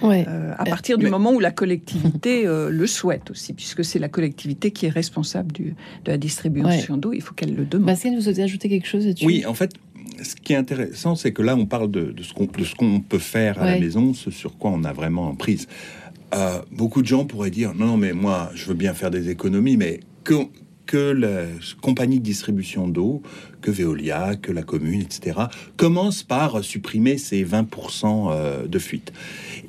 Ouais. 0.02 0.26
Euh, 0.28 0.52
à 0.58 0.64
Euh, 0.64 0.70
partir 0.70 0.98
du 0.98 1.06
mais- 1.06 1.10
moment 1.12 1.32
où 1.34 1.40
la 1.40 1.52
collectivité 1.52 2.46
euh, 2.48 2.70
le 2.70 2.88
souhaite 2.88 3.30
aussi, 3.32 3.54
puisque 3.54 3.84
c'est 3.86 4.00
la 4.00 4.10
collectivité 4.10 4.72
qui 4.72 4.86
est 4.88 4.90
responsable 4.90 5.52
du, 5.52 5.76
de 6.06 6.12
la 6.12 6.18
distribution 6.18 6.98
d'eau, 6.98 7.14
il 7.14 7.22
faut 7.22 7.34
qu'elle 7.34 7.56
le 7.56 7.66
demande. 7.66 7.88
Bastien, 7.88 8.14
vous 8.16 8.22
souhaitez 8.22 8.44
ajouter 8.44 8.70
quelque 8.70 8.88
chose 8.88 9.06
Oui, 9.24 9.46
en 9.46 9.54
fait, 9.54 9.72
ce 10.24 10.36
qui 10.36 10.54
est 10.54 10.56
intéressant, 10.58 11.16
c'est 11.16 11.32
que 11.32 11.42
là, 11.42 11.56
on 11.56 11.66
parle 11.66 11.90
de, 11.92 12.12
de 12.12 12.24
ce 12.24 12.34
qu'on 12.34 13.00
peut 13.00 13.18
faire 13.20 13.62
à 13.62 13.66
la 13.66 13.80
maison, 13.80 14.14
ce 14.14 14.32
sur 14.32 14.58
quoi 14.58 14.72
on 14.72 14.84
a 14.84 14.94
vraiment 14.94 15.28
en 15.28 15.36
prise. 15.36 15.68
Euh, 16.34 16.62
beaucoup 16.72 17.02
de 17.02 17.08
gens 17.08 17.26
pourraient 17.26 17.52
dire 17.52 17.74
non, 17.76 17.86
non, 17.88 17.98
mais 17.98 18.14
moi, 18.14 18.52
je 18.56 18.66
veux 18.68 18.74
bien 18.74 18.94
faire 18.94 19.12
des 19.12 19.30
économies, 19.30 19.78
mais 19.78 20.00
que 20.24 20.36
que 20.92 20.98
la 20.98 21.46
compagnie 21.80 22.20
de 22.20 22.24
distribution 22.26 22.90
d'eau, 22.90 23.24
que 23.62 23.72
Veolia, 23.72 24.36
que 24.36 24.52
la 24.52 24.62
commune, 24.62 25.00
etc., 25.00 25.40
commence 25.78 26.22
par 26.22 26.66
supprimer 26.66 27.18
ces 27.18 27.46
20% 27.46 28.28
euh, 28.30 28.68
de 28.68 28.78
fuite. 28.78 29.14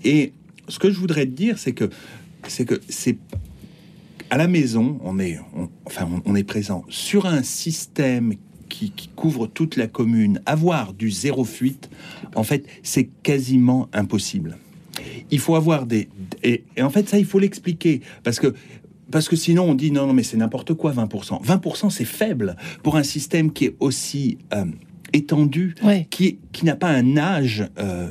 Et 0.02 0.32
ce 0.66 0.80
que 0.80 0.90
je 0.90 0.98
voudrais 0.98 1.26
te 1.26 1.30
dire, 1.30 1.58
c'est 1.58 1.74
que 1.74 1.90
c'est 2.48 2.64
que 2.64 2.80
c'est 2.88 3.18
à 4.30 4.36
la 4.36 4.48
maison, 4.48 4.98
on 5.04 5.20
est, 5.20 5.38
enfin, 5.84 6.08
on, 6.24 6.34
est 6.34 6.42
présent 6.42 6.84
sur 6.88 7.26
un 7.26 7.44
système 7.44 8.34
qui, 8.68 8.90
qui 8.90 9.06
couvre 9.14 9.46
toute 9.46 9.76
la 9.76 9.86
commune. 9.86 10.42
Avoir 10.44 10.92
du 10.92 11.08
zéro 11.08 11.44
fuite, 11.44 11.88
en 12.34 12.42
fait, 12.42 12.66
c'est 12.82 13.08
quasiment 13.22 13.88
impossible. 13.92 14.58
Il 15.30 15.38
faut 15.38 15.54
avoir 15.54 15.86
des 15.86 16.08
et, 16.42 16.64
et 16.76 16.82
en 16.82 16.90
fait 16.90 17.08
ça, 17.08 17.18
il 17.18 17.24
faut 17.24 17.38
l'expliquer 17.38 18.00
parce 18.24 18.40
que 18.40 18.54
parce 19.12 19.28
que 19.28 19.36
sinon 19.36 19.64
on 19.70 19.74
dit 19.74 19.92
non 19.92 20.06
non 20.08 20.12
mais 20.14 20.24
c'est 20.24 20.36
n'importe 20.36 20.74
quoi 20.74 20.92
20%. 20.92 21.44
20% 21.44 21.90
c'est 21.90 22.04
faible 22.04 22.56
pour 22.82 22.96
un 22.96 23.04
système 23.04 23.52
qui 23.52 23.66
est 23.66 23.76
aussi 23.78 24.38
euh, 24.52 24.64
étendu, 25.12 25.74
Ouais. 25.84 26.06
qui 26.10 26.38
qui 26.52 26.64
n'a 26.64 26.74
pas 26.76 26.88
un 26.90 27.16
âge. 27.16 27.68
euh, 27.78 28.10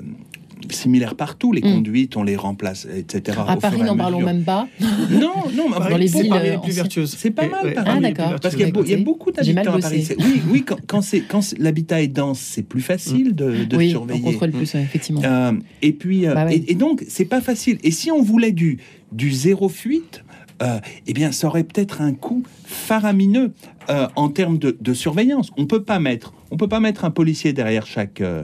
similaire 0.70 1.16
partout, 1.16 1.52
les 1.54 1.62
Mm. 1.62 1.74
conduites, 1.74 2.16
on 2.18 2.24
les 2.24 2.36
remplace, 2.36 2.88
etc. 2.96 3.40
À 3.48 3.58
au 3.58 3.60
Paris, 3.60 3.82
n'en 3.82 3.98
parlons 3.98 4.22
même 4.22 4.44
pas. 4.44 4.68
Non, 5.10 5.34
non, 5.56 5.66
mais 5.68 5.90
Dans 5.90 5.98
les 5.98 6.08
parmi 6.12 6.32
euh, 6.32 6.52
les 6.52 6.58
plus 6.60 6.72
vertueuses. 6.74 7.16
C'est 7.18 7.32
pas 7.32 7.48
mal, 7.50 7.74
Paris. 7.74 7.90
Ah, 7.94 8.00
d'accord. 8.00 8.36
Parce 8.40 8.56
qu'il 8.56 8.68
y, 8.68 8.72
a 8.94 8.98
y 9.00 9.04
beaucoup 9.04 9.32
d'habitants 9.32 9.74
à 9.74 9.80
Paris. 9.80 10.08
Oui, 10.20 10.42
oui, 10.52 10.64
quand, 10.64 10.78
quand 10.86 11.02
c'est 11.02 11.22
quand 11.22 11.42
l'habitat 11.58 12.04
est 12.04 12.08
dense, 12.10 12.40
c'est 12.40 12.62
plus 12.62 12.82
facile 12.82 13.34
de, 13.36 13.66
de 13.66 13.76
oui, 13.76 13.88
on 13.88 13.90
surveiller. 13.90 14.22
contrôle 14.22 14.52
plus, 14.52 14.72
ouais, 14.76 14.82
effectivement. 14.84 15.22
Euh, 15.26 15.54
et 15.82 15.94
puis, 15.94 16.28
euh, 16.28 16.36
Bah 16.36 16.46
ouais. 16.46 16.58
et, 16.58 16.72
et 16.72 16.76
donc, 16.76 17.04
c'est 17.10 17.26
pas 17.26 17.42
facile. 17.42 17.80
Et 17.84 17.90
si 17.92 18.12
on 18.12 18.22
voulait 18.22 18.52
du 18.54 18.78
du 19.12 19.32
zéro 19.32 19.68
fuite, 19.68 20.24
euh, 20.62 20.80
eh 21.08 21.13
bien, 21.13 21.32
ça 21.32 21.47
aurait 21.47 21.63
peut-être 21.63 22.02
un 22.02 22.13
coût 22.13 22.43
faramineux 22.65 23.54
euh, 23.89 24.08
en 24.15 24.30
termes 24.30 24.58
de, 24.58 24.78
de 24.80 24.93
surveillance. 24.93 25.52
On 25.58 25.65
peut 25.65 25.84
pas 25.84 26.00
mettre, 26.00 26.34
on 26.52 26.58
peut 26.58 26.67
pas 26.69 26.80
mettre 26.80 27.06
un 27.06 27.12
policier 27.12 27.54
derrière 27.54 27.86
chaque 27.88 28.21
euh, 28.21 28.43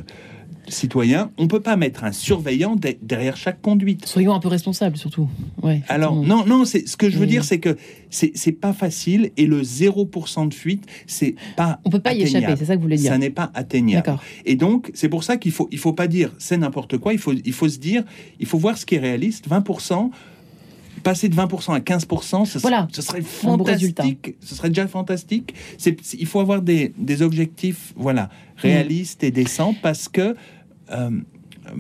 citoyen. 0.67 1.31
On 1.37 1.47
peut 1.47 1.61
pas 1.61 1.77
mettre 1.77 2.03
un 2.03 2.11
surveillant 2.11 2.75
de- 2.75 2.95
derrière 3.01 3.37
chaque 3.37 3.61
conduite. 3.61 4.05
Soyons 4.05 4.33
un 4.33 4.39
peu 4.39 4.47
responsables, 4.49 4.97
surtout. 4.97 5.29
Ouais, 5.61 5.81
Alors 5.87 6.15
non, 6.15 6.45
non, 6.45 6.65
c'est 6.65 6.87
ce 6.87 6.97
que 6.97 7.09
je 7.09 7.15
veux 7.17 7.21
Oui. 7.23 7.29
dire, 7.29 7.43
c'est 7.45 7.59
que 7.59 7.77
c'est 8.09 8.51
pas 8.51 8.73
facile 8.73 9.31
et 9.37 9.45
le 9.45 9.61
0% 9.63 10.47
de 10.49 10.53
fuite, 10.53 10.85
c'est 11.07 11.35
pas 11.55 11.79
On 11.85 11.89
peut 11.89 11.99
pas 11.99 12.13
y 12.13 12.21
échapper, 12.23 12.55
c'est 12.57 12.65
ça 12.65 12.73
que 12.73 12.77
vous 12.79 12.83
voulez 12.83 12.97
dire. 12.97 13.11
Ça 13.11 13.17
n'est 13.17 13.29
pas 13.29 13.51
atteignable. 13.53 14.17
Et 14.45 14.55
donc 14.55 14.91
c'est 14.93 15.09
pour 15.09 15.23
ça 15.23 15.37
qu'il 15.37 15.51
faut 15.51 15.67
il 15.71 15.77
faut 15.77 15.93
pas 15.93 16.07
dire 16.07 16.33
c'est 16.37 16.57
n'importe 16.57 16.97
quoi. 16.97 17.13
Il 17.13 17.19
faut 17.19 17.33
il 17.33 17.53
faut 17.53 17.69
se 17.69 17.77
dire 17.79 18.03
il 18.39 18.45
faut 18.45 18.57
voir 18.57 18.77
ce 18.77 18.85
qui 18.85 18.95
est 18.95 18.99
réaliste. 18.99 19.47
20%. 19.49 20.09
Passer 21.03 21.29
de 21.29 21.35
20% 21.35 21.73
à 21.75 21.79
15%, 21.79 22.45
ce, 22.45 22.59
Voilà. 22.59 22.87
ce 22.91 23.01
serait 23.01 23.21
fantastique. 23.21 24.35
Ce 24.41 24.55
serait 24.55 24.69
déjà 24.69 24.87
fantastique. 24.87 25.53
Il 26.19 26.25
faut 26.25 26.39
avoir 26.39 26.61
des, 26.61 26.93
des 26.97 27.21
objectifs, 27.21 27.93
voilà, 27.95 28.29
réalistes 28.57 29.23
et 29.23 29.31
décents 29.31 29.75
parce 29.81 30.09
que 30.09 30.35
euh, 30.91 31.09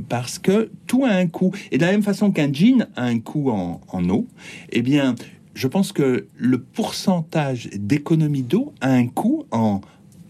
parce 0.09 0.37
que 0.37 0.69
tout 0.85 1.05
a 1.05 1.09
un 1.11 1.27
coût. 1.27 1.51
Et 1.71 1.77
de 1.77 1.85
la 1.85 1.91
même 1.91 2.03
façon 2.03 2.31
qu'un 2.31 2.51
jean 2.51 2.87
a 2.95 3.03
un 3.03 3.19
coût 3.19 3.49
en, 3.51 3.79
en 3.87 4.09
eau, 4.09 4.27
eh 4.71 4.81
bien, 4.81 5.15
je 5.53 5.67
pense 5.67 5.91
que 5.93 6.27
le 6.35 6.57
pourcentage 6.61 7.69
d'économie 7.73 8.43
d'eau 8.43 8.73
a 8.81 8.89
un 8.91 9.07
coût 9.07 9.45
en, 9.51 9.79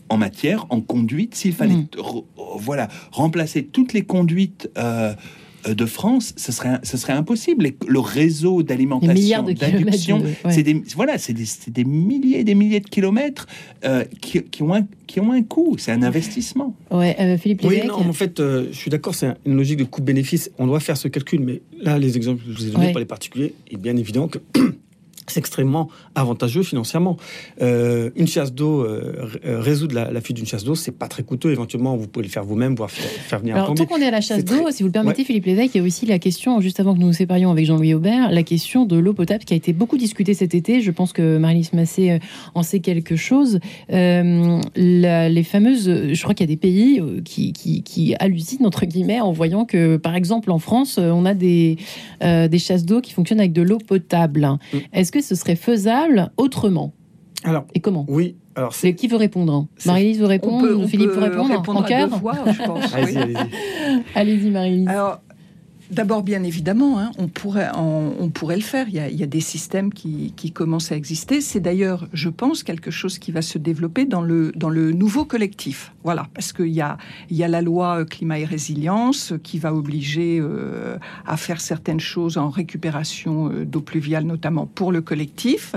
en 0.10 0.18
matière, 0.18 0.68
en 0.70 0.80
conduite. 0.82 1.34
S'il 1.36 1.54
fallait 1.54 1.88
re- 1.98 2.24
voilà, 2.60 2.88
remplacer 3.12 3.64
toutes 3.66 3.94
les 3.94 4.04
conduites 4.04 4.70
euh, 4.78 5.14
de 5.68 5.86
France, 5.86 6.34
ce 6.38 6.52
serait, 6.52 6.80
ce 6.84 6.98
serait 6.98 7.14
impossible. 7.14 7.72
Le 7.88 8.00
réseau 8.00 8.64
d'alimentation, 8.64 9.44
de- 9.44 10.26
ouais. 10.26 10.36
c'est 10.50 10.64
des, 10.64 10.82
voilà, 10.96 11.18
c'est 11.18 11.34
des, 11.34 11.46
c'est 11.46 11.72
des 11.72 11.84
milliers 11.84 12.40
et 12.40 12.44
des 12.44 12.56
milliers 12.56 12.80
de 12.80 12.88
kilomètres 12.88 13.48
euh, 13.84 14.04
qui, 14.22 14.42
qui 14.44 14.64
ont 14.64 14.74
un, 14.74 14.88
qui 15.08 15.20
ont 15.20 15.32
un 15.32 15.44
coût. 15.44 15.76
C'est 15.78 15.92
un 15.92 16.04
investissement. 16.04 16.76
Ouais, 16.92 17.16
euh, 17.20 17.38
Philippe 17.38 17.62
Oui, 17.66 17.82
non, 17.86 17.96
en 17.96 18.14
fait, 18.14 18.40
euh, 18.40 18.68
je 18.72 18.78
suis 18.78 18.90
d'accord, 18.90 19.16
c'est 19.16 19.34
une 19.46 19.56
logique 19.56 19.78
de 19.80 19.84
coût-bénéfice. 19.84 20.52
On 20.58 20.68
doit 20.68 20.80
faire 20.80 20.98
ce 20.98 21.08
calcul, 21.08 21.40
mais 21.42 21.62
là, 21.82 21.98
les 22.00 22.16
exemples 22.18 22.44
que 22.44 22.52
je 22.52 22.58
vous 22.58 22.68
ai 22.68 22.72
donnés 22.72 22.86
Ouais. 22.88 22.92
pour 22.92 23.00
les 23.00 23.06
particuliers, 23.06 23.54
est 23.72 23.78
bien 23.78 23.96
évident 23.98 24.28
que 24.28 24.40
c'est 25.28 25.40
extrêmement 25.40 25.90
avantageux 26.16 26.64
financièrement. 26.64 27.18
Euh, 27.62 28.10
une 28.16 28.28
chasse 28.28 28.54
d'eau, 28.54 28.82
euh, 28.84 29.28
euh, 29.46 29.60
résoudre 29.60 29.94
la, 29.96 30.12
la 30.12 30.22
fuite 30.22 30.38
d'une 30.38 30.46
chasse 30.46 30.64
d'eau, 30.64 30.76
c'est 30.76 30.92
pas 30.98 31.08
très 31.08 31.24
coûteux. 31.24 31.52
Éventuellement, 31.52 31.98
vous 31.98 32.08
pouvez 32.08 32.26
le 32.26 32.32
faire 32.32 32.44
vous-même, 32.46 32.76
voire 32.76 32.90
faire, 32.90 33.06
faire 33.10 33.40
venir 33.40 33.56
un 33.56 33.58
Alors, 33.58 33.70
tant 33.70 33.76
plombier. 33.76 33.96
qu'on 33.96 34.02
est 34.02 34.08
à 34.08 34.12
la 34.12 34.22
chasse 34.22 34.46
d'eau, 34.46 34.62
très- 34.64 34.72
si 34.72 34.84
vous 34.84 34.88
le 34.88 34.94
permettez, 34.94 35.24
Philippe 35.26 35.46
Lévesque, 35.46 35.76
il 35.76 35.80
y 35.80 35.82
a 35.82 35.84
aussi 35.84 36.06
la 36.06 36.18
question, 36.20 36.62
juste 36.62 36.80
avant 36.80 36.94
que 36.94 37.00
nous 37.00 37.08
nous 37.08 37.14
séparions 37.14 37.52
avec 37.52 37.66
Jean-Louis 37.66 37.94
Aubert, 37.94 38.32
la 38.32 38.44
question 38.44 38.86
de 38.86 38.96
l'eau 38.98 39.14
potable 39.14 39.44
qui 39.44 39.54
a 39.54 39.58
été 39.58 39.74
beaucoup 39.74 39.98
discutée 39.98 40.34
cet 40.34 40.56
été. 40.56 40.82
Je 40.82 40.92
pense 40.92 41.12
que 41.14 41.38
Marie-Lise 41.38 41.74
Massé 41.74 42.12
euh, 42.12 42.20
en 42.56 42.64
sait 42.64 42.80
quelque 42.80 43.16
chose. 43.16 43.60
Euh, 43.92 44.62
la- 44.76 45.30
les 45.30 45.44
fameuses, 45.44 46.14
je 46.14 46.22
crois 46.22 46.34
qu'il 46.34 46.46
y 46.50 46.50
a 46.50 46.54
des 46.54 46.58
pays 46.60 47.00
euh, 47.00 47.22
qui, 47.24 47.52
qui, 47.54 47.84
qui 47.84 48.16
hallucinent, 48.20 48.66
entre 48.66 48.86
guillemets, 48.86 49.20
en 49.20 49.32
voyant 49.32 49.66
que, 49.66 49.98
par 49.98 50.16
exemple, 50.16 50.52
en 50.52 50.60
France, 50.60 50.98
on 50.98 51.26
a 51.26 51.34
des, 51.34 51.78
des 52.22 52.60
chasses 52.60 52.86
d'eau 52.86 53.02
qui 53.02 53.12
fonctionnent 53.14 53.40
avec 53.40 53.54
de 53.54 53.62
l'eau 53.62 53.78
potable. 53.78 54.48
Mm. 54.74 54.78
Est-ce 54.94 55.12
que 55.12 55.17
ce 55.22 55.36
serait 55.36 55.56
faisable 55.56 56.32
autrement 56.38 56.94
Alors, 57.44 57.66
Et 57.74 57.80
comment 57.80 58.06
oui, 58.08 58.36
alors 58.56 58.74
C'est 58.74 58.96
qui 58.96 59.08
veut 59.08 59.18
répondre 59.18 59.68
C'est- 59.78 59.90
Marie-Lise 59.90 60.20
veut 60.20 60.26
On 60.26 60.30
répondre 60.30 60.62
peut, 60.62 60.76
on 60.76 60.88
Philippe 60.88 61.10
peut 61.10 61.16
veut 61.16 61.24
répondre, 61.24 61.50
en 61.80 61.84
à 61.84 61.88
cœur 61.88 62.10
je 62.54 62.64
pense. 62.66 62.94
Allez-y, 62.94 63.18
allez-y. 63.18 63.38
Allez-y, 64.16 64.50
Marie-Lise. 64.50 64.88
Alors, 64.88 65.22
d'abord, 65.92 66.24
bien 66.24 66.44
évidemment, 66.44 67.00
hein, 67.00 67.12
on, 67.18 67.28
pourrait, 67.28 67.70
on, 67.76 68.30
pourrait 68.30 68.56
le 68.56 68.62
faire. 68.62 68.88
Il 68.90 68.96
y 68.96 69.00
a, 69.00 69.10
il 69.10 69.18
y 69.18 69.24
a 69.24 69.28
des 69.28 69.42
systèmes 69.42 69.94
qui, 69.94 70.34
qui 70.36 70.52
commencent 70.52 70.92
à 70.92 70.96
exister. 70.96 71.42
C'est 71.42 71.60
d'ailleurs, 71.60 72.08
je 72.14 72.30
pense, 72.30 72.64
quelque 72.64 72.92
chose 72.92 73.20
qui 73.20 73.32
va 73.32 73.42
se 73.42 73.58
développer 73.58 74.06
dans 74.06 74.22
le, 74.22 74.52
dans 74.56 74.70
le 74.70 74.92
nouveau 74.92 75.26
collectif. 75.26 75.94
Voilà, 76.04 76.28
parce 76.34 76.54
qu'il 76.54 76.68
y 76.68 76.82
a, 76.82 76.98
il 77.30 77.38
y 77.38 77.44
a 77.44 77.48
la 77.48 77.62
loi 77.62 78.00
euh, 78.00 78.06
climat 78.06 78.40
et 78.40 78.46
résilience 78.46 79.34
euh, 79.34 79.38
qui 79.38 79.60
va 79.60 79.74
obliger 79.74 80.40
euh, 80.42 80.98
à 81.26 81.38
faire 81.38 81.62
certaines 81.62 82.00
choses 82.00 82.38
en 82.38 82.50
récupération 82.50 83.52
euh, 83.52 83.66
d'eau 83.66 83.82
pluviale, 83.82 84.26
notamment 84.26 84.66
pour 84.66 84.92
le 84.92 85.02
collectif. 85.02 85.76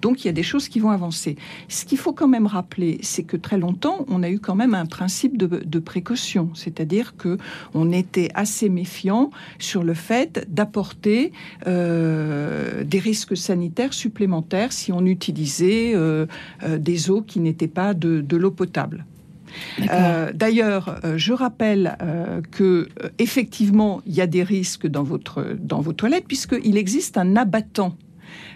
Donc, 0.00 0.24
il 0.24 0.28
y 0.28 0.30
a 0.30 0.34
des 0.34 0.42
choses 0.42 0.68
qui 0.68 0.80
vont 0.80 0.90
avancer. 0.90 1.36
Ce 1.68 1.84
qu'il 1.84 1.98
faut 1.98 2.12
quand 2.12 2.28
même 2.28 2.46
rappeler, 2.46 2.98
c'est 3.02 3.22
que 3.22 3.36
très 3.36 3.58
longtemps, 3.58 4.04
on 4.08 4.22
a 4.22 4.30
eu 4.30 4.38
quand 4.38 4.54
même 4.54 4.74
un 4.74 4.86
principe 4.86 5.36
de, 5.36 5.46
de 5.46 5.78
précaution, 5.78 6.50
c'est-à-dire 6.54 7.16
que 7.16 7.38
on 7.74 7.92
était 7.92 8.30
assez 8.34 8.68
méfiant 8.68 9.30
sur 9.58 9.82
le 9.82 9.94
fait 9.94 10.46
d'apporter 10.48 11.32
euh, 11.66 12.84
des 12.84 12.98
risques 12.98 13.36
sanitaires 13.36 13.94
supplémentaires 13.94 14.72
si 14.72 14.92
on 14.92 15.04
utilisait 15.06 15.92
euh, 15.94 16.26
euh, 16.62 16.78
des 16.78 17.10
eaux 17.10 17.22
qui 17.22 17.40
n'étaient 17.40 17.68
pas 17.68 17.94
de, 17.94 18.20
de 18.20 18.36
l'eau 18.36 18.50
potable. 18.50 19.04
Euh, 19.90 20.32
D'ailleurs, 20.32 21.00
euh, 21.04 21.18
je 21.18 21.32
rappelle 21.32 21.96
euh, 22.02 22.40
que 22.50 22.88
effectivement, 23.18 24.00
il 24.06 24.14
y 24.14 24.20
a 24.20 24.26
des 24.26 24.42
risques 24.42 24.86
dans 24.86 25.02
votre 25.02 25.56
dans 25.60 25.80
vos 25.80 25.92
toilettes 25.92 26.26
puisqu'il 26.26 26.76
existe 26.76 27.18
un 27.18 27.36
abattant 27.36 27.96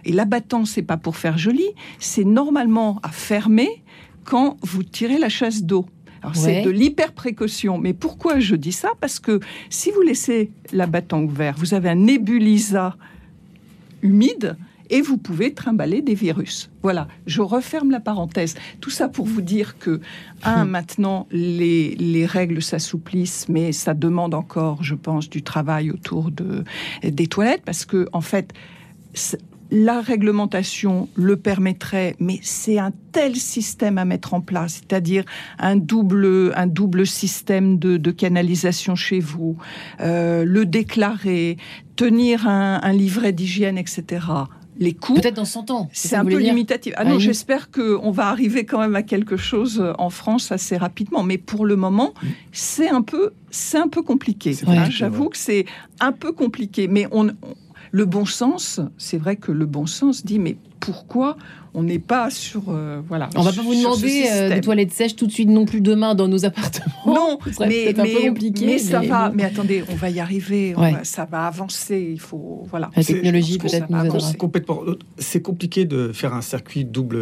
Et 0.05 0.13
l'abattant, 0.13 0.65
c'est 0.65 0.83
pas 0.83 0.97
pour 0.97 1.17
faire 1.17 1.39
joli, 1.39 1.67
c'est 1.99 2.25
normalement 2.25 2.99
à 3.03 3.11
fermer 3.11 3.83
quand 4.25 4.57
vous 4.63 4.83
tirez 4.83 5.19
la 5.19 5.29
chasse 5.29 5.63
d'eau. 5.63 5.87
Alors 6.27 6.37
c'est 6.37 6.63
de 6.63 6.71
l'hyper 6.71 7.13
précaution. 7.13 7.79
Mais 7.79 7.93
pourquoi 7.93 8.41
je 8.41 8.57
dis 8.57 8.73
ça? 8.73 8.91
Parce 9.01 9.21
que 9.21 9.39
si 9.71 9.93
vous 9.93 10.03
laissez 10.03 10.51
l'abattant 10.73 11.23
ouvert, 11.23 11.55
vous 11.57 11.73
avez 11.73 11.89
un 11.89 11.95
nébulisat 11.95 12.97
humide 14.03 14.57
et 14.91 15.03
vous 15.03 15.19
pouvez 15.19 15.55
trimballer 15.55 16.03
des 16.03 16.15
virus. 16.15 16.69
Voilà, 16.83 17.07
je 17.27 17.43
referme 17.43 17.91
la 17.93 18.01
parenthèse. 18.01 18.57
Tout 18.81 18.91
ça 18.91 19.09
pour 19.09 19.27
vous 19.27 19.41
dire 19.41 19.79
que, 19.79 20.01
un, 20.43 20.65
maintenant, 20.65 21.27
les, 21.31 21.95
les 21.97 22.27
règles 22.27 22.63
s'assouplissent, 22.63 23.49
mais 23.49 23.73
ça 23.73 23.95
demande 23.95 24.35
encore, 24.35 24.83
je 24.83 24.95
pense, 24.95 25.31
du 25.31 25.43
travail 25.43 25.91
autour 25.91 26.31
de, 26.31 26.65
des 27.03 27.27
toilettes, 27.27 27.63
parce 27.65 27.85
que, 27.85 28.09
en 28.13 28.21
fait, 28.21 28.53
la 29.71 30.01
réglementation 30.01 31.09
le 31.15 31.37
permettrait, 31.37 32.15
mais 32.21 32.39
c'est 32.43 32.79
un 32.79 32.93
tel 33.13 33.37
système 33.37 33.99
à 33.99 34.05
mettre 34.05 34.35
en 34.35 34.41
place, 34.41 34.75
c'est-à-dire 34.87 35.25
un 35.59 35.77
double, 35.77 36.53
un 36.57 36.67
double 36.67 37.07
système 37.07 37.79
de, 37.79 37.97
de 37.97 38.11
canalisation 38.11 38.95
chez 38.95 39.21
vous, 39.21 39.57
euh, 40.01 40.45
le 40.45 40.67
déclarer, 40.67 41.57
tenir 41.97 42.47
un, 42.47 42.81
un 42.83 42.93
livret 42.93 43.33
d'hygiène, 43.33 43.79
etc. 43.79 44.27
Les 44.79 44.93
coûts, 44.93 45.15
Peut-être 45.15 45.37
dans 45.37 45.47
100 45.47 45.71
ans. 45.71 45.89
c'est 45.95 46.17
un 46.17 46.25
peu 46.25 46.37
limitatif. 46.37 46.93
Ah 46.97 47.01
Ah 47.01 47.05
non, 47.09 47.17
oui. 47.17 47.21
j'espère 47.23 47.71
qu'on 47.71 48.11
va 48.11 48.27
arriver 48.27 48.67
quand 48.67 48.79
même 48.79 48.95
à 48.95 49.03
quelque 49.03 49.39
chose 49.39 49.83
en 49.97 50.11
France 50.11 50.53
assez 50.53 50.77
rapidement. 50.77 51.23
Mais 51.23 51.39
pour 51.39 51.65
le 51.65 51.77
moment, 51.77 52.13
c'est 52.53 52.91
un 52.91 53.01
peu, 53.01 53.33
c'est 53.51 53.79
un 53.79 53.89
peu 53.89 54.03
compliqué. 54.03 54.53
C'est 54.53 54.69
Hein, 54.69 54.91
J'avoue 54.91 55.31
que 55.31 55.39
c'est 55.39 55.65
un 55.99 56.13
peu 56.13 56.33
compliqué. 56.33 56.89
Mais 56.89 57.07
on, 57.11 57.29
on- 57.29 57.33
le 57.97 58.05
bon 58.05 58.27
sens, 58.27 58.79
c'est 58.99 59.17
vrai 59.17 59.37
que 59.37 59.51
le 59.53 59.65
bon 59.65 59.87
sens 59.87 60.23
dit, 60.23 60.39
mais 60.39 60.59
pourquoi 60.81 61.37
on 61.79 61.83
n'est 61.83 61.99
pas 61.99 62.31
sur, 62.31 62.63
euh, 62.71 63.03
voilà. 63.07 63.29
On 63.37 63.43
va 63.43 63.53
pas 63.53 63.61
vous 63.61 63.75
demander 63.75 64.25
euh, 64.33 64.55
des 64.55 64.63
toilettes 64.63 64.93
sèches 64.93 65.15
tout 65.15 65.27
de 65.27 65.31
suite 65.33 65.51
non 65.51 65.67
plus 65.67 65.83
demain 65.83 66.15
dans 66.15 66.27
nos 66.27 66.47
appartements. 66.47 66.87
Non, 67.07 67.39
mais, 67.61 67.85
peut-être 67.85 67.99
un 68.01 68.05
peu 68.05 68.11
mais- 68.23 68.29
compliqué, 68.29 68.65
mais 68.67 68.79
ça 68.79 69.01
mais 69.01 69.09
va. 69.09 69.29
bon. 69.29 69.35
Mais 69.37 69.45
attendez, 69.45 69.85
on 69.91 69.95
va 69.95 70.09
y 70.09 70.19
arriver. 70.19 70.73
on 70.75 70.81
Ouais. 70.81 70.93
va- 70.93 71.05
ça 71.05 71.27
va 71.31 71.47
avancer. 71.47 72.09
Il 72.15 72.21
faut, 72.21 72.67
voilà. 72.71 72.91
La 72.97 73.05
technologie 73.05 73.59
peut-être 73.59 73.91
nous 73.91 74.05
aidera. 74.05 74.21
C'est 74.21 74.39
complètement. 74.39 74.81
C'est 75.19 75.43
compliqué 75.43 75.85
de 75.85 76.13
faire 76.13 76.33
un 76.33 76.41
circuit 76.41 76.87
double, 76.87 77.19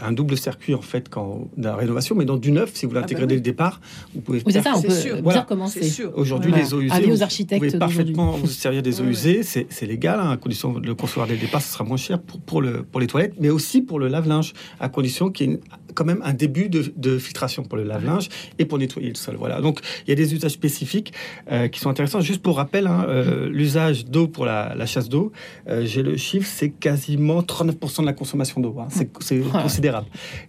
un 0.00 0.12
double 0.12 0.36
circuit 0.38 0.74
en 0.76 0.80
fait 0.80 1.08
quand 1.08 1.48
dans 1.56 1.70
la 1.70 1.76
rénovation, 1.76 2.14
mais 2.14 2.24
dans 2.24 2.36
du 2.36 2.52
neuf, 2.52 2.70
si 2.74 2.86
vous 2.86 2.92
bah 2.92 3.00
l'intégrez 3.00 3.24
oui. 3.24 3.28
dès 3.30 3.34
le 3.34 3.40
départ, 3.40 3.80
vous 4.14 4.20
pouvez. 4.20 4.38
Oui, 4.46 4.52
c'est 4.52 4.62
faire- 4.62 4.74
ça, 4.74 4.78
on 4.78 4.82
C'est 4.82 4.88
peut 4.88 4.94
sûr. 4.94 5.14
bien 5.14 5.22
Voilà. 5.22 5.40
commencer. 5.42 5.80
Aujourd'hui, 6.14 6.50
Voilà. 6.52 6.64
les 6.64 6.72
eaux 6.74 6.80
usées, 6.82 7.04
aux 7.06 7.10
vous 7.10 7.22
architectes 7.24 7.58
pouvez 7.58 7.72
d'aujourd'hui. 7.72 7.96
parfaitement 8.14 8.30
vous 8.32 8.46
servir 8.46 8.82
des 8.82 9.00
eaux 9.00 9.06
usées. 9.06 9.42
C'est 9.42 9.86
légal, 9.86 10.20
hein, 10.20 10.30
à 10.30 10.36
condition 10.36 10.72
de 10.78 10.86
le 10.86 10.94
construire 10.94 11.26
dès 11.26 11.34
le 11.34 11.40
départ, 11.40 11.62
ce 11.62 11.72
sera 11.72 11.82
moins 11.82 11.96
cher 11.96 12.20
pour, 12.20 12.38
pour, 12.40 12.62
le, 12.62 12.84
pour 12.90 13.00
les 13.00 13.06
toilettes, 13.06 13.34
mais 13.38 13.50
aussi 13.50 13.82
pour 13.82 13.98
le 13.98 14.08
lave-linge, 14.08 14.54
à 14.80 14.88
condition 14.88 15.30
qu'il 15.30 15.58
quand 15.98 16.04
même 16.04 16.20
un 16.22 16.32
début 16.32 16.68
de, 16.68 16.92
de 16.96 17.18
filtration 17.18 17.64
pour 17.64 17.76
le 17.76 17.82
lave-linge 17.82 18.28
et 18.60 18.64
pour 18.64 18.78
nettoyer 18.78 19.08
le 19.08 19.16
sol. 19.16 19.34
Voilà. 19.36 19.60
Donc, 19.60 19.80
il 20.06 20.10
y 20.10 20.12
a 20.12 20.14
des 20.14 20.32
usages 20.32 20.52
spécifiques 20.52 21.12
euh, 21.50 21.66
qui 21.66 21.80
sont 21.80 21.90
intéressants. 21.90 22.20
Juste 22.20 22.40
pour 22.40 22.56
rappel, 22.56 22.86
hein, 22.86 23.04
euh, 23.08 23.48
l'usage 23.50 24.04
d'eau 24.04 24.28
pour 24.28 24.44
la, 24.46 24.74
la 24.76 24.86
chasse 24.86 25.08
d'eau, 25.08 25.32
euh, 25.68 25.84
j'ai 25.84 26.04
le 26.04 26.16
chiffre, 26.16 26.46
c'est 26.48 26.70
quasiment 26.70 27.40
39% 27.40 28.02
de 28.02 28.06
la 28.06 28.12
consommation 28.12 28.60
d'eau. 28.60 28.76
hein. 28.78 28.86
C'est 28.90 29.10
considérable. 29.12 30.06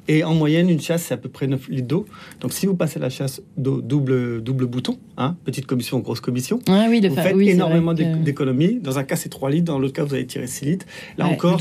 Et 0.08 0.24
en 0.24 0.36
moyenne, 0.36 0.70
une 0.70 0.80
chasse, 0.82 1.04
c'est 1.06 1.16
à 1.16 1.18
peu 1.18 1.30
près 1.30 1.47
9 1.47 1.68
litres 1.70 1.88
d'eau. 1.88 2.06
Donc, 2.41 2.54
si 2.54 2.68
vous 2.68 2.76
passez 2.76 3.00
la 3.00 3.10
chasse 3.10 3.41
d'eau 3.58 3.82
double, 3.82 4.43
double 4.43 4.68
bouton, 4.68 5.00
hein, 5.18 5.36
petite 5.45 5.66
commission, 5.66 5.97
grosse 6.00 6.22
commission, 6.22 6.60
Ah 6.70 6.86
oui, 6.89 7.02
vous 7.08 7.16
fa- 7.16 7.24
faites 7.24 7.36
oui, 7.36 7.50
énormément 7.50 7.93
d'économies. 7.95 8.80
Dans 8.82 9.00
un 9.00 9.04
cas, 9.04 9.16
c'est 9.16 9.30
3 9.30 9.50
litres. 9.50 9.66
Dans 9.66 9.80
l'autre 9.80 9.93
cas, 9.93 10.04
vous 10.04 10.14
allez 10.14 10.28
tirer 10.28 10.45
6 10.47 10.66
litres. 10.66 10.86
Là 11.18 11.26
Ouais, 11.26 11.32
encore, 11.34 11.60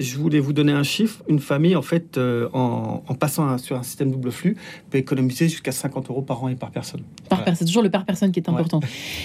je 0.00 0.16
voulais 0.16 0.40
vous 0.40 0.52
donner 0.52 0.72
un 0.72 0.82
chiffre. 0.82 1.22
Une 1.28 1.38
famille, 1.38 1.76
en 1.76 1.82
fait, 1.82 2.18
en, 2.52 3.02
en 3.06 3.14
passant 3.14 3.27
sur 3.28 3.76
un 3.76 3.82
système 3.82 4.10
double 4.10 4.30
flux, 4.32 4.56
peut 4.90 4.98
économiser 4.98 5.48
jusqu'à 5.48 5.72
50 5.72 6.10
euros 6.10 6.22
par 6.22 6.42
an 6.42 6.48
et 6.48 6.54
par 6.56 6.70
personne. 6.70 7.00
Par 7.28 7.38
Voilà. 7.38 7.44
personne, 7.44 7.58
c'est 7.66 7.70
toujours 7.70 7.82
le 7.82 7.90
par 7.90 8.04
personne 8.04 8.32
qui 8.32 8.40
est 8.40 8.48
Ouais. 8.48 8.54
important. 8.54 8.80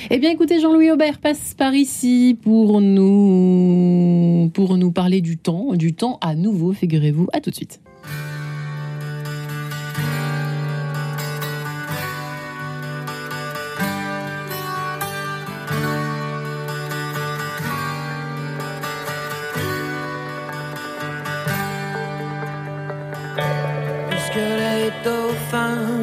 Eh 0.09 0.17
bien, 0.19 0.31
écoutez, 0.31 0.59
Jean-Louis 0.59 0.91
Aubert 0.91 1.19
passe 1.19 1.53
par 1.53 1.73
ici 1.73 2.37
pour 2.41 2.81
nous, 2.81 4.49
pour 4.53 4.77
nous 4.77 4.91
parler 4.91 5.21
du 5.21 5.37
temps, 5.37 5.73
du 5.73 5.93
temps 5.93 6.17
à 6.21 6.35
nouveau, 6.35 6.73
figurez-vous. 6.73 7.27
À 7.33 7.39
tout 7.41 7.49
de 7.49 7.55
suite. 7.55 7.79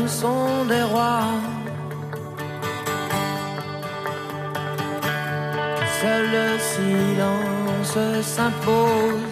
Sont 0.07 0.65
des 0.69 0.83
rois. 0.83 1.25
Seul 6.01 6.25
le 6.37 6.49
silence 6.75 7.99
s'impose. 8.35 9.30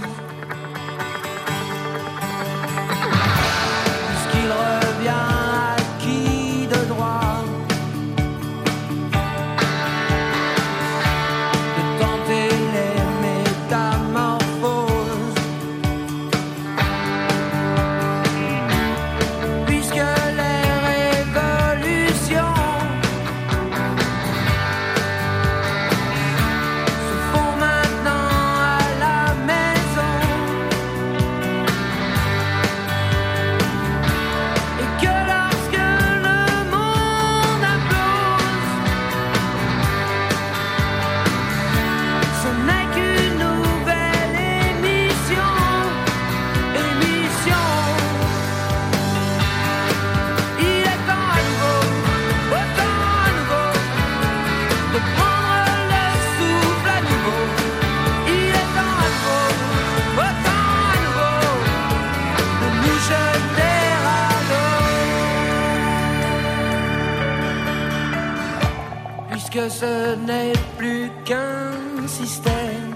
N'est 70.28 70.52
plus 70.76 71.10
qu'un 71.24 72.06
système. 72.06 72.92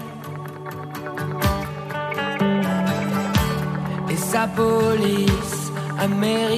Et 4.11 4.15
sa 4.15 4.47
police 4.47 5.71
américaine. 5.99 6.52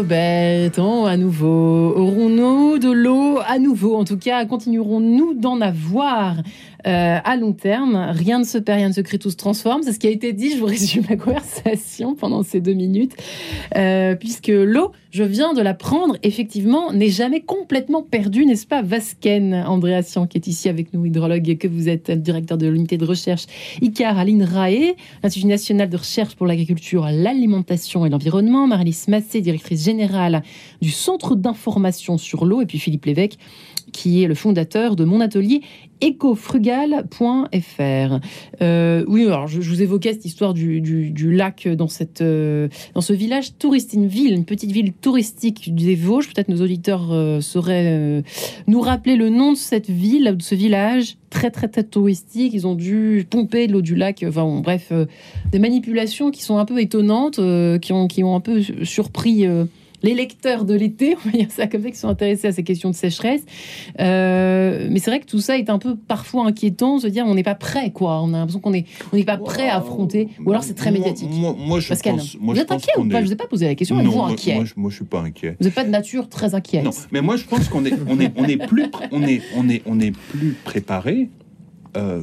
Jean-Louis 0.00 0.70
Aubert, 0.70 1.06
à 1.06 1.16
nouveau, 1.16 1.92
aurons-nous 1.94 2.78
de 2.78 2.90
l'eau 2.90 3.38
à 3.46 3.58
nouveau? 3.58 3.96
En 3.96 4.04
tout 4.04 4.16
cas, 4.16 4.46
continuerons-nous 4.46 5.34
d'en 5.34 5.60
avoir? 5.60 6.36
Euh, 6.86 7.18
à 7.22 7.36
long 7.36 7.52
terme 7.52 8.10
Rien 8.10 8.38
ne 8.38 8.44
se 8.44 8.58
perd, 8.58 8.78
rien 8.78 8.88
ne 8.88 8.94
se 8.94 9.00
crée, 9.00 9.18
tout 9.18 9.30
se 9.30 9.36
transforme. 9.36 9.82
C'est 9.82 9.92
ce 9.92 9.98
qui 9.98 10.06
a 10.06 10.10
été 10.10 10.32
dit. 10.32 10.52
Je 10.52 10.58
vous 10.58 10.66
résume 10.66 11.04
la 11.08 11.16
conversation 11.16 12.14
pendant 12.14 12.42
ces 12.42 12.60
deux 12.60 12.72
minutes. 12.72 13.12
Euh, 13.76 14.14
puisque 14.14 14.48
l'eau, 14.48 14.92
je 15.10 15.24
viens 15.24 15.54
de 15.54 15.60
l'apprendre, 15.60 16.16
effectivement, 16.22 16.92
n'est 16.92 17.08
jamais 17.08 17.40
complètement 17.40 18.02
perdue, 18.02 18.46
n'est-ce 18.46 18.66
pas 18.66 18.80
Vasquen, 18.82 19.54
Andréassian, 19.66 20.26
qui 20.26 20.38
est 20.38 20.46
ici 20.46 20.68
avec 20.68 20.94
nous, 20.94 21.04
hydrologue, 21.04 21.48
et 21.48 21.56
que 21.56 21.66
vous 21.66 21.88
êtes 21.88 22.10
directeur 22.10 22.58
de 22.58 22.68
l'unité 22.68 22.96
de 22.96 23.04
recherche 23.04 23.46
ICAR 23.82 24.18
à 24.18 24.24
l'INRAE, 24.24 24.94
l'Institut 25.22 25.48
national 25.48 25.88
de 25.88 25.96
recherche 25.96 26.36
pour 26.36 26.46
l'agriculture, 26.46 27.08
l'alimentation 27.10 28.06
et 28.06 28.08
l'environnement. 28.08 28.66
Marie-Lise 28.66 29.08
Massé, 29.08 29.40
directrice 29.40 29.84
générale 29.84 30.42
du 30.80 30.90
Centre 30.90 31.34
d'information 31.34 32.16
sur 32.16 32.44
l'eau, 32.44 32.62
et 32.62 32.66
puis 32.66 32.78
Philippe 32.78 33.04
Lévesque, 33.04 33.38
qui 33.92 34.22
est 34.22 34.26
le 34.26 34.34
fondateur 34.34 34.96
de 34.96 35.04
mon 35.04 35.20
atelier 35.20 35.62
ecofrugal.fr. 36.02 38.20
Euh, 38.62 39.04
oui, 39.06 39.26
alors 39.26 39.46
je, 39.46 39.60
vous 39.60 39.82
évoquais 39.82 40.12
cette 40.12 40.24
histoire 40.24 40.54
du, 40.54 41.32
lac 41.32 41.68
dans, 41.68 41.88
cette, 41.88 42.22
euh, 42.22 42.68
dans 42.94 43.00
ce 43.00 43.12
village 43.12 43.56
touristique, 43.58 43.94
une 43.94 44.06
ville, 44.06 44.32
une 44.32 44.44
petite 44.44 44.72
ville 44.72 44.92
touristique 44.92 45.74
des 45.74 45.94
Vosges. 45.94 46.32
Peut-être 46.32 46.48
nos 46.48 46.62
auditeurs 46.62 47.12
euh, 47.12 47.40
sauraient 47.40 47.86
euh, 47.86 48.22
nous 48.66 48.80
rappeler 48.80 49.16
le 49.16 49.28
nom 49.28 49.52
de 49.52 49.58
cette 49.58 49.90
ville, 49.90 50.34
de 50.36 50.42
ce 50.42 50.54
village 50.54 51.16
très 51.28 51.50
très 51.50 51.68
très 51.68 51.84
touristique. 51.84 52.52
Ils 52.54 52.66
ont 52.66 52.74
dû 52.74 53.26
pomper 53.28 53.66
de 53.66 53.72
l'eau 53.72 53.82
du 53.82 53.94
lac. 53.94 54.24
Enfin 54.26 54.60
bref, 54.62 54.92
des 55.52 55.58
manipulations 55.58 56.30
qui 56.30 56.42
sont 56.42 56.58
un 56.58 56.64
peu 56.64 56.80
étonnantes, 56.80 57.40
qui, 57.80 57.92
ont, 57.92 58.08
qui 58.08 58.24
ont 58.24 58.34
un 58.34 58.40
peu 58.40 58.62
surpris. 58.84 59.46
Les 60.02 60.14
lecteurs 60.14 60.64
de 60.64 60.74
l'été, 60.74 61.16
on 61.26 61.28
va 61.30 61.36
dire 61.38 61.50
ça 61.50 61.66
comme 61.66 61.82
ça, 61.82 61.90
qui 61.90 61.96
sont 61.98 62.08
intéressés 62.08 62.48
à 62.48 62.52
ces 62.52 62.62
questions 62.62 62.90
de 62.90 62.94
sécheresse. 62.94 63.42
Euh, 64.00 64.88
mais 64.90 64.98
c'est 64.98 65.10
vrai 65.10 65.20
que 65.20 65.26
tout 65.26 65.40
ça 65.40 65.58
est 65.58 65.70
un 65.70 65.78
peu 65.78 65.96
parfois 65.96 66.46
inquiétant, 66.46 66.98
se 66.98 67.06
dire 67.06 67.24
on 67.26 67.34
n'est 67.34 67.42
pas 67.42 67.54
prêt, 67.54 67.90
quoi. 67.90 68.20
On 68.22 68.28
a 68.34 68.38
l'impression 68.38 68.60
qu'on 68.60 68.72
est, 68.72 68.86
on 69.12 69.16
n'est 69.16 69.24
pas 69.24 69.36
prêt 69.36 69.68
à 69.68 69.76
affronter. 69.78 70.28
Ou 70.44 70.50
alors 70.50 70.62
c'est 70.64 70.74
très 70.74 70.90
Moi- 70.90 71.00
médiatique. 71.00 71.28
Moi, 71.30 71.54
moi, 71.58 71.80
je 71.80 71.88
Pascal, 71.88 72.16
pense, 72.16 72.36
moi, 72.40 72.54
vous 72.54 72.58
je 72.58 72.62
êtes 72.64 72.72
inquiet 72.72 72.92
ou 72.98 73.04
pas? 73.08 73.18
est- 73.18 73.20
Je 73.22 73.26
vous 73.26 73.32
ai 73.32 73.36
pas 73.36 73.46
posé 73.46 73.66
la 73.66 73.74
question, 73.74 73.96
Non, 73.96 74.04
moi, 74.04 74.28
inquiet? 74.28 74.54
moi, 74.54 74.64
je, 74.64 74.72
moi, 74.76 74.90
je 74.90 74.96
suis 74.96 75.04
pas 75.04 75.20
inquiet. 75.20 75.56
Vous 75.60 75.66
n'êtes 75.66 75.74
pas 75.74 75.84
de 75.84 75.90
nature 75.90 76.28
très 76.28 76.54
inquiète. 76.54 76.84
Non, 76.84 76.90
mais 77.12 77.20
moi 77.20 77.36
je 77.36 77.44
pense 77.44 77.68
qu'on 77.68 77.84
est, 77.84 77.92
on 78.08 78.18
est, 78.20 78.32
on 78.36 78.44
est 78.44 78.56
plus, 78.66 78.86
on 79.12 79.22
est, 79.22 79.42
on 79.56 79.68
est, 79.68 79.82
on 79.86 80.00
est 80.00 80.12
plus 80.12 80.56
préparé 80.64 81.28
euh, 81.96 82.22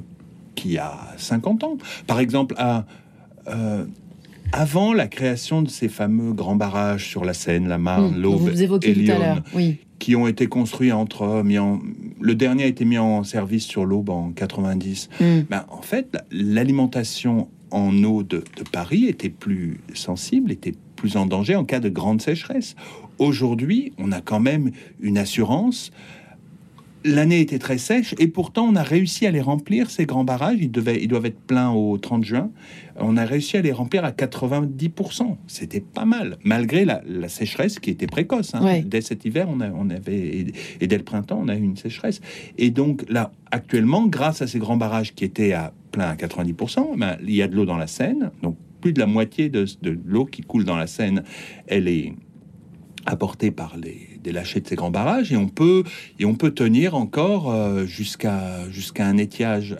qu'il 0.55 0.71
y 0.71 0.77
a 0.77 0.97
50 1.17 1.63
ans. 1.63 1.77
Par 2.07 2.19
exemple, 2.19 2.55
à, 2.57 2.85
euh, 3.47 3.85
avant 4.51 4.93
la 4.93 5.07
création 5.07 5.61
de 5.61 5.69
ces 5.69 5.89
fameux 5.89 6.33
grands 6.33 6.55
barrages 6.55 7.07
sur 7.07 7.25
la 7.25 7.33
Seine, 7.33 7.67
la 7.67 7.77
Marne, 7.77 8.15
Hum, 8.15 8.21
l'Aube 8.21 8.39
vous 8.41 8.49
et. 8.49 9.43
Oui. 9.53 9.77
qui 9.99 10.15
ont 10.15 10.27
été 10.27 10.47
construits 10.47 10.91
entre 10.91 11.41
en, 11.57 11.79
le 12.19 12.35
dernier 12.35 12.63
a 12.63 12.67
été 12.67 12.85
mis 12.85 12.97
en 12.97 13.23
service 13.23 13.65
sur 13.65 13.85
l'Aube 13.85 14.09
en 14.09 14.31
90. 14.31 15.09
Hum. 15.21 15.43
Ben, 15.49 15.65
en 15.69 15.81
fait, 15.81 16.07
la- 16.13 16.23
l'alimentation 16.31 17.47
en 17.71 18.03
eau 18.03 18.23
de, 18.23 18.37
de 18.57 18.63
Paris 18.71 19.05
était 19.05 19.29
plus 19.29 19.79
sensible, 19.93 20.51
était 20.51 20.73
plus 20.95 21.17
en 21.17 21.25
danger 21.25 21.55
en 21.55 21.65
cas 21.65 21.79
de 21.79 21.89
grande 21.89 22.21
sécheresse. 22.21 22.75
Aujourd'hui, 23.19 23.91
on 23.97 24.11
a 24.11 24.21
quand 24.21 24.39
même 24.39 24.71
une 25.01 25.17
assurance. 25.17 25.91
L'année 27.07 27.39
était 27.39 27.57
très 27.59 27.77
sèche 27.77 28.13
et 28.19 28.27
pourtant 28.27 28.65
on 28.67 28.75
a 28.75 28.83
réussi 28.83 29.25
à 29.25 29.31
les 29.31 29.39
remplir, 29.41 29.89
ces 29.89 30.05
grands 30.05 30.23
barrages. 30.25 30.57
Ils, 30.59 30.69
devaient, 30.71 31.01
ils 31.01 31.07
doivent 31.07 31.25
être 31.25 31.39
pleins 31.39 31.71
au 31.71 31.97
30 31.97 32.23
juin. 32.25 32.51
On 32.99 33.15
a 33.15 33.23
réussi 33.23 33.55
à 33.55 33.61
les 33.61 33.71
remplir 33.71 34.03
à 34.03 34.11
90%. 34.11 35.37
C'était 35.47 35.79
pas 35.79 36.05
mal, 36.05 36.37
malgré 36.43 36.83
la, 36.83 37.01
la 37.07 37.29
sécheresse 37.29 37.79
qui 37.79 37.91
était 37.91 38.07
précoce. 38.07 38.53
hein. 38.55 38.63
Ouais. 38.63 38.81
Dès 38.81 39.01
cet 39.01 39.23
hiver, 39.25 39.47
on, 39.49 39.61
a- 39.61 39.69
on 39.71 39.89
avait, 39.89 40.51
et, 40.81 40.87
dès 40.87 40.97
le 40.97 41.03
printemps, 41.03 41.39
on 41.43 41.47
a 41.47 41.55
eu 41.55 41.61
une 41.61 41.77
sécheresse. 41.77 42.19
Et 42.57 42.71
donc 42.71 43.05
là, 43.09 43.31
actuellement, 43.51 44.05
grâce 44.07 44.41
à 44.41 44.47
ces 44.47 44.59
grands 44.59 44.77
barrages 44.77 45.13
qui 45.15 45.23
étaient 45.23 45.53
à 45.53 45.73
plein 45.91 46.09
à 46.09 46.15
90%, 46.15 46.97
ben, 46.97 47.17
il 47.23 47.35
y 47.35 47.41
a 47.41 47.47
de 47.47 47.55
l'eau 47.55 47.65
dans 47.65 47.77
la 47.77 47.87
Seine. 47.87 48.31
Donc 48.43 48.57
plus 48.81 48.91
de 48.93 48.99
la 48.99 49.07
moitié 49.07 49.49
de, 49.49 49.65
de 49.81 49.97
l'eau 50.05 50.25
qui 50.25 50.41
coule 50.41 50.65
dans 50.65 50.77
la 50.77 50.87
Seine, 50.87 51.23
elle 51.67 51.87
est 51.87 52.13
apportée 53.05 53.51
par 53.51 53.77
les 53.77 54.06
des 54.27 54.33
lâchers 54.33 54.59
de 54.59 54.67
ces 54.67 54.75
grands 54.75 54.91
barrages 54.91 55.31
et 55.31 55.37
on 55.37 55.47
peut 55.47 55.83
et 56.19 56.25
on 56.25 56.35
peut 56.35 56.51
tenir 56.51 56.95
encore 56.95 57.49
euh, 57.49 57.85
jusqu'à 57.85 58.39
jusqu'à 58.69 59.05
un 59.05 59.17
étiage 59.17 59.77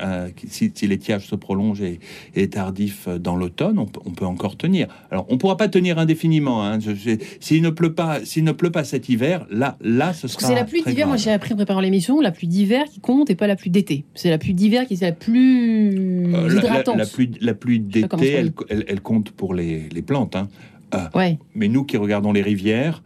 si, 0.47 0.71
si 0.73 0.87
l'étiage 0.87 1.27
se 1.27 1.35
prolonge 1.35 1.81
et, 1.81 1.99
et 2.35 2.43
est 2.43 2.53
tardif 2.53 3.07
euh, 3.09 3.17
dans 3.19 3.35
l'automne 3.35 3.77
on, 3.77 3.85
peut- 3.85 3.99
on 4.05 4.11
peut 4.11 4.25
encore 4.25 4.55
tenir. 4.55 4.87
Alors 5.11 5.25
on 5.29 5.37
pourra 5.37 5.57
pas 5.57 5.67
tenir 5.67 5.99
indéfiniment 5.99 6.63
hein, 6.63 6.79
s'il 7.41 7.61
ne 7.61 7.69
pleut 7.69 7.93
pas 7.93 8.23
s'il 8.23 8.45
ne 8.45 8.53
pleut 8.53 8.71
pas 8.71 8.85
cet 8.85 9.09
hiver 9.09 9.45
là 9.51 9.77
là 9.81 10.13
ce 10.13 10.27
sera 10.29 10.47
c'est 10.47 10.55
la 10.55 10.63
pluie 10.63 10.81
d'hiver, 10.83 11.07
moi 11.07 11.17
j'ai 11.17 11.31
appris 11.31 11.51
en 11.53 11.57
préparant 11.57 11.81
l'émission, 11.81 12.21
la 12.21 12.31
pluie 12.31 12.47
d'hiver 12.47 12.85
qui 12.85 13.01
compte 13.01 13.29
et 13.29 13.35
pas 13.35 13.47
la 13.47 13.55
pluie 13.57 13.69
d'été. 13.71 14.05
C'est 14.15 14.29
la 14.29 14.37
pluie 14.37 14.53
d'hiver 14.53 14.85
qui 14.87 14.93
est 14.93 15.01
la 15.01 15.11
plus 15.11 15.89
Euh, 16.33 16.47
la, 16.47 16.61
la- 16.61 16.95
la 16.95 17.05
pluie 17.05 17.31
la 17.41 17.53
d'été 17.79 18.31
elle, 18.33 18.53
elle, 18.69 18.85
elle 18.87 19.01
compte 19.01 19.31
pour 19.31 19.53
les, 19.53 19.89
les 19.89 20.01
plantes 20.01 20.35
hein. 20.37 20.47
Ouais, 21.13 21.37
mais 21.53 21.67
nous 21.67 21.83
qui 21.83 21.97
regardons 21.97 22.31
les 22.31 22.41
rivières 22.41 23.03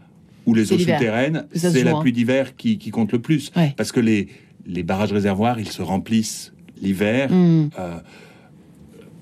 ou 0.51 0.53
les 0.53 0.71
eaux 0.73 0.77
souterraines, 0.77 1.47
c'est 1.53 1.83
la 1.83 1.95
hein. 1.95 2.01
pluie 2.01 2.11
d'hiver 2.11 2.55
qui, 2.55 2.77
qui 2.77 2.89
compte 2.91 3.11
le 3.13 3.19
plus. 3.19 3.51
Ouais. 3.55 3.73
Parce 3.77 3.91
que 3.91 3.99
les, 4.01 4.27
les 4.65 4.83
barrages 4.83 5.13
réservoirs, 5.13 5.59
ils 5.59 5.69
se 5.69 5.81
remplissent 5.81 6.53
l'hiver. 6.81 7.31
Hum. 7.31 7.69
Euh, 7.79 7.97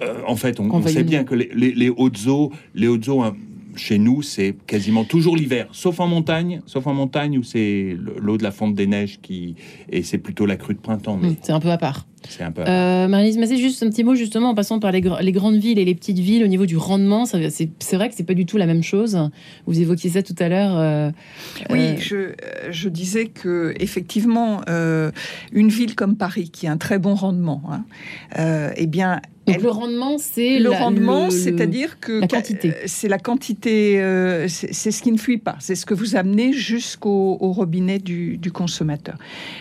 euh, 0.01 0.21
en 0.27 0.35
fait, 0.35 0.59
on, 0.59 0.81
sait 0.87 1.03
bien 1.03 1.23
que 1.23 1.35
les, 1.35 1.49
les- 1.53 1.73
les 1.73 1.89
hautes 1.89 2.25
eaux, 2.27 2.51
les 2.73 2.87
hautes 2.87 3.07
eaux 3.09 3.21
hein, 3.21 3.35
chez 3.75 3.99
nous, 3.99 4.21
c'est 4.21 4.55
quasiment 4.65 5.03
toujours 5.03 5.35
l'hiver, 5.35 5.67
sauf 5.71 5.99
en 5.99 6.07
montagne, 6.07 6.61
sauf 6.65 6.87
en 6.87 6.93
montagne 6.93 7.37
où 7.37 7.43
c'est 7.43 7.95
le- 7.99 8.15
l'eau 8.19 8.37
de 8.37 8.43
la 8.43 8.51
fonte 8.51 8.75
des 8.75 8.87
neiges 8.87 9.19
qui 9.21 9.55
et 9.89 10.01
c'est 10.03 10.17
plutôt 10.17 10.45
la 10.45 10.55
crue 10.57 10.73
de 10.73 10.79
printemps, 10.79 11.17
mais 11.21 11.27
Hum, 11.29 11.35
c'est 11.41 11.51
un 11.51 11.59
peu 11.59 11.69
à 11.69 11.77
part. 11.77 12.07
C'est 12.27 12.43
un 12.43 12.51
peu. 12.51 12.63
Euh, 12.67 13.07
Marie-Lise 13.07 13.37
Massé, 13.37 13.57
juste 13.57 13.81
un 13.83 13.89
petit 13.89 14.03
mot 14.03 14.15
justement 14.15 14.49
en 14.49 14.55
passant 14.55 14.79
par 14.79 14.91
les, 14.91 15.01
gr- 15.01 15.21
les 15.21 15.31
grandes 15.31 15.55
villes 15.57 15.79
et 15.79 15.85
les 15.85 15.95
petites 15.95 16.19
villes 16.19 16.43
au 16.43 16.47
niveau 16.47 16.65
du 16.65 16.77
rendement. 16.77 17.25
C'est 17.25 17.37
vrai 17.95 18.09
que 18.09 18.15
c'est 18.15 18.23
pas 18.23 18.33
du 18.33 18.45
tout 18.45 18.57
la 18.57 18.65
même 18.65 18.83
chose. 18.83 19.17
Vous 19.65 19.79
évoquiez 19.79 20.09
ça 20.09 20.23
tout 20.23 20.35
à 20.39 20.49
l'heure. 20.49 20.77
euh, 20.77 21.11
Oui, 21.69 21.79
euh, 21.79 21.95
je, 21.99 22.15
euh, 22.15 22.33
je 22.71 22.89
disais 22.89 23.27
que 23.27 23.73
effectivement, 23.79 24.61
euh, 24.69 25.11
une 25.53 25.69
ville 25.69 25.95
comme 25.95 26.15
Paris, 26.15 26.49
qui 26.49 26.67
a 26.67 26.71
un 26.71 26.77
très 26.77 26.99
bon 26.99 27.15
rendement, 27.15 27.61
hein, 27.71 27.85
euh, 28.37 28.71
eh 28.75 28.87
bien, 28.87 29.21
donc 29.47 29.55
elle- 29.57 29.63
le 29.63 29.69
rendement, 29.71 30.17
c'est 30.19 30.59
le 30.59 30.69
la- 30.69 30.77
rendement, 30.77 31.29
c'est-à-dire 31.31 31.99
que 31.99 32.19
la 32.21 32.27
quantité. 32.27 32.73
c'est 32.85 33.07
la 33.07 33.17
quantité, 33.17 33.99
euh, 33.99 34.47
c'est 34.47 34.91
ce 34.91 35.01
qui 35.01 35.11
ne 35.11 35.17
fuit 35.17 35.39
pas, 35.39 35.55
c'est 35.59 35.73
ce 35.75 35.85
que 35.87 35.93
vous 35.95 36.15
amenez 36.15 36.53
jusqu'au 36.53 37.37
au 37.39 37.51
robinet 37.51 37.97
du, 37.99 38.37
du 38.37 38.51
consommateur. 38.51 39.15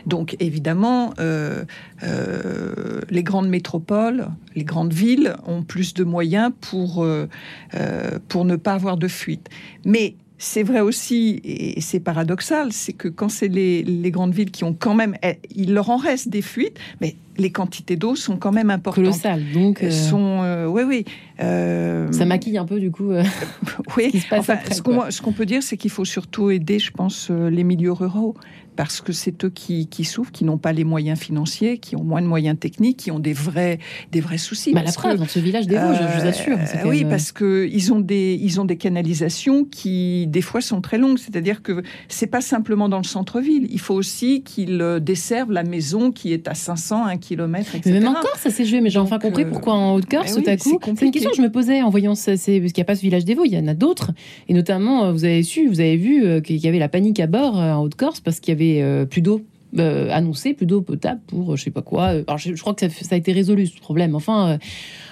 Donc 0.07 0.37
évidemment, 0.41 1.15
euh, 1.21 1.65
euh, 2.03 3.01
les 3.11 3.23
grandes 3.23 3.49
métropoles, 3.49 4.29
les 4.55 4.65
grandes 4.65 4.93
villes 4.93 5.35
ont 5.47 5.63
plus 5.63 5.95
de 5.95 6.05
moyens 6.05 6.53
pour 6.61 7.03
euh, 7.03 7.27
euh, 7.75 8.19
pour 8.29 8.45
ne 8.45 8.57
pas 8.57 8.73
avoir 8.75 8.97
de 8.97 9.09
fuite, 9.09 9.49
mais 9.85 10.15
c'est 10.41 10.63
vrai 10.63 10.79
aussi, 10.79 11.41
et 11.43 11.81
c'est 11.81 11.99
paradoxal, 11.99 12.73
c'est 12.73 12.93
que 12.93 13.09
quand 13.09 13.29
c'est 13.29 13.49
les, 13.49 13.83
les 13.83 14.11
grandes 14.13 14.33
villes 14.33 14.53
qui 14.53 14.63
ont 14.63 14.73
quand 14.73 14.95
même, 14.95 15.17
eh, 15.25 15.35
il 15.57 15.75
leur 15.75 15.91
en 15.91 15.97
reste 15.97 16.29
des 16.29 16.43
fuites, 16.43 16.79
mais 17.01 17.17
les 17.39 17.51
quantités 17.51 17.97
d'eau 17.97 18.15
sont 18.15 18.37
quand 18.37 18.53
même 18.53 18.71
importantes. 18.71 19.05
colossal. 19.05 19.43
Donc 19.53 19.83
euh, 19.83 19.91
Sont, 19.91 20.43
euh, 20.45 20.67
oui, 20.67 20.83
oui. 20.87 21.05
euh, 21.41 22.11
ça 22.13 22.25
maquille 22.25 22.57
un 22.57 22.65
peu 22.65 22.79
du 22.79 22.93
coup 22.93 23.11
oui. 23.97 24.05
ce 24.05 24.09
qui 24.11 24.21
se 24.21 24.29
passe 24.29 24.39
Enfin, 24.41 24.55
après. 24.55 24.75
ce 25.11 25.21
qu'on 25.23 25.33
peut 25.33 25.45
dire, 25.47 25.61
c'est 25.65 25.77
qu'il 25.77 25.91
faut 25.91 26.05
surtout 26.05 26.51
aider, 26.53 26.79
je 26.79 26.93
pense, 26.93 27.31
les 27.31 27.65
milieux 27.65 27.91
ruraux, 27.93 28.37
parce 28.79 29.01
que 29.01 29.13
c'est 29.13 29.45
eux 29.45 29.51
qui, 29.51 29.89
qui 29.89 30.05
souffrent, 30.05 30.31
qui 30.31 30.45
n'ont 30.45 30.57
pas 30.57 30.73
les 30.73 30.85
moyens 30.85 31.19
financiers, 31.19 31.79
qui 31.79 31.97
ont 31.97 32.05
moins 32.05 32.23
de 32.23 32.29
moyens 32.29 32.57
techniques, 32.57 32.99
qui 32.99 33.11
ont 33.11 33.19
des 33.19 33.33
vrais, 33.33 33.81
des 34.13 34.21
vrais 34.21 34.39
soucis. 34.39 34.73
Bah, 34.73 34.85
la 34.85 34.93
que, 34.93 34.97
preuve, 34.97 35.19
dans 35.19 35.27
ce 35.27 35.41
village 35.41 35.67
des 35.67 35.77
Vosges, 35.77 35.99
je 36.01 36.21
vous 36.21 36.27
assure. 36.29 36.57
euh, 36.57 36.79
quand 36.81 36.89
oui, 36.89 36.99
même, 36.99 37.09
euh, 37.09 37.11
parce 37.11 37.33
que 37.33 37.69
ils 37.73 37.93
ont 37.93 37.99
des 37.99 38.39
ils 38.41 38.61
ont 38.61 38.65
des 38.65 38.77
canalisations 38.77 39.65
qui 39.65 40.29
des 40.29 40.43
fois 40.43 40.61
sont 40.61 40.81
très 40.81 40.97
longues. 40.97 41.19
C'est-à-dire 41.19 41.63
que 41.63 41.83
c'est 42.07 42.29
pas 42.29 42.41
simplement 42.41 42.89
dans 42.89 42.99
le 42.99 43.05
centre-ville. 43.05 43.67
Il 43.69 43.81
faut 43.81 43.95
aussi 43.95 44.43
qu'ils 44.43 44.81
euh, 44.81 45.01
desservent 45.01 45.51
la 45.51 45.65
maison 45.65 46.13
qui 46.13 46.33
est 46.33 46.47
à 46.47 46.55
500, 46.55 47.05
1 47.05 47.17
km, 47.17 47.75
etc. 47.75 47.91
Mais 47.93 47.99
même 47.99 48.09
encore, 48.11 48.37
ça 48.37 48.51
s'est 48.51 48.65
joué, 48.65 48.81
mais 48.81 48.91
j'ai 48.91 49.01
enfin 49.01 49.19
compris 49.19 49.43
euh, 49.43 49.51
pourquoi 49.51 49.75
en 49.75 49.95
Haute-Corse, 49.95 50.37
bah 50.37 50.43
tout 50.43 50.51
à 50.51 50.53
oui, 50.53 50.79
coup. 50.79 50.95
c'est 50.97 51.05
une 51.05 51.11
question 51.11 51.31
que 51.31 51.37
je 51.37 51.43
me 51.43 51.51
posais 51.51 51.83
en 51.83 51.91
voyant 51.91 52.15
ça, 52.15 52.37
c'est 52.37 52.61
parce 52.61 52.73
qu'il 52.73 52.81
n'y 52.81 52.87
a 52.87 52.91
pas 52.93 52.95
ce 52.95 53.03
village 53.03 53.25
des 53.25 53.35
Vaux, 53.35 53.45
il 53.45 53.55
y 53.55 53.59
en 53.59 53.67
a 53.67 53.75
d'autres. 53.75 54.13
Et 54.49 54.55
notamment, 54.55 55.07
euh, 55.07 55.13
vous 55.13 55.25
avez 55.25 55.43
su, 55.43 55.69
vous 55.69 55.81
avez 55.81 55.97
vu 55.97 56.25
euh, 56.25 56.41
qu'il 56.41 56.57
y 56.57 56.69
avait 56.69 56.79
la 56.79 56.89
panique 56.89 57.21
à 57.21 57.27
bord 57.27 57.59
euh, 57.59 57.73
en 57.73 57.83
Haute-Corse 57.83 58.21
parce 58.21 58.41
qu'il 58.41 58.53
y 58.53 58.57
avait 58.57 58.68
euh, 58.83 59.05
plus 59.05 59.23
d'eau 59.23 59.43
euh, 59.79 60.09
annoncer 60.11 60.55
plus 60.55 60.65
d'eau 60.65 60.81
potable 60.81 61.21
pour 61.27 61.53
euh, 61.53 61.57
je 61.57 61.65
sais 61.65 61.71
pas 61.71 61.83
quoi. 61.83 62.07
Alors 62.07 62.39
je, 62.39 62.55
crois 62.55 62.73
que 62.73 62.89
ça, 62.89 63.15
a 63.15 63.19
été 63.19 63.33
résolu 63.33 63.67
ce 63.67 63.79
problème. 63.79 64.15
Enfin, 64.15 64.59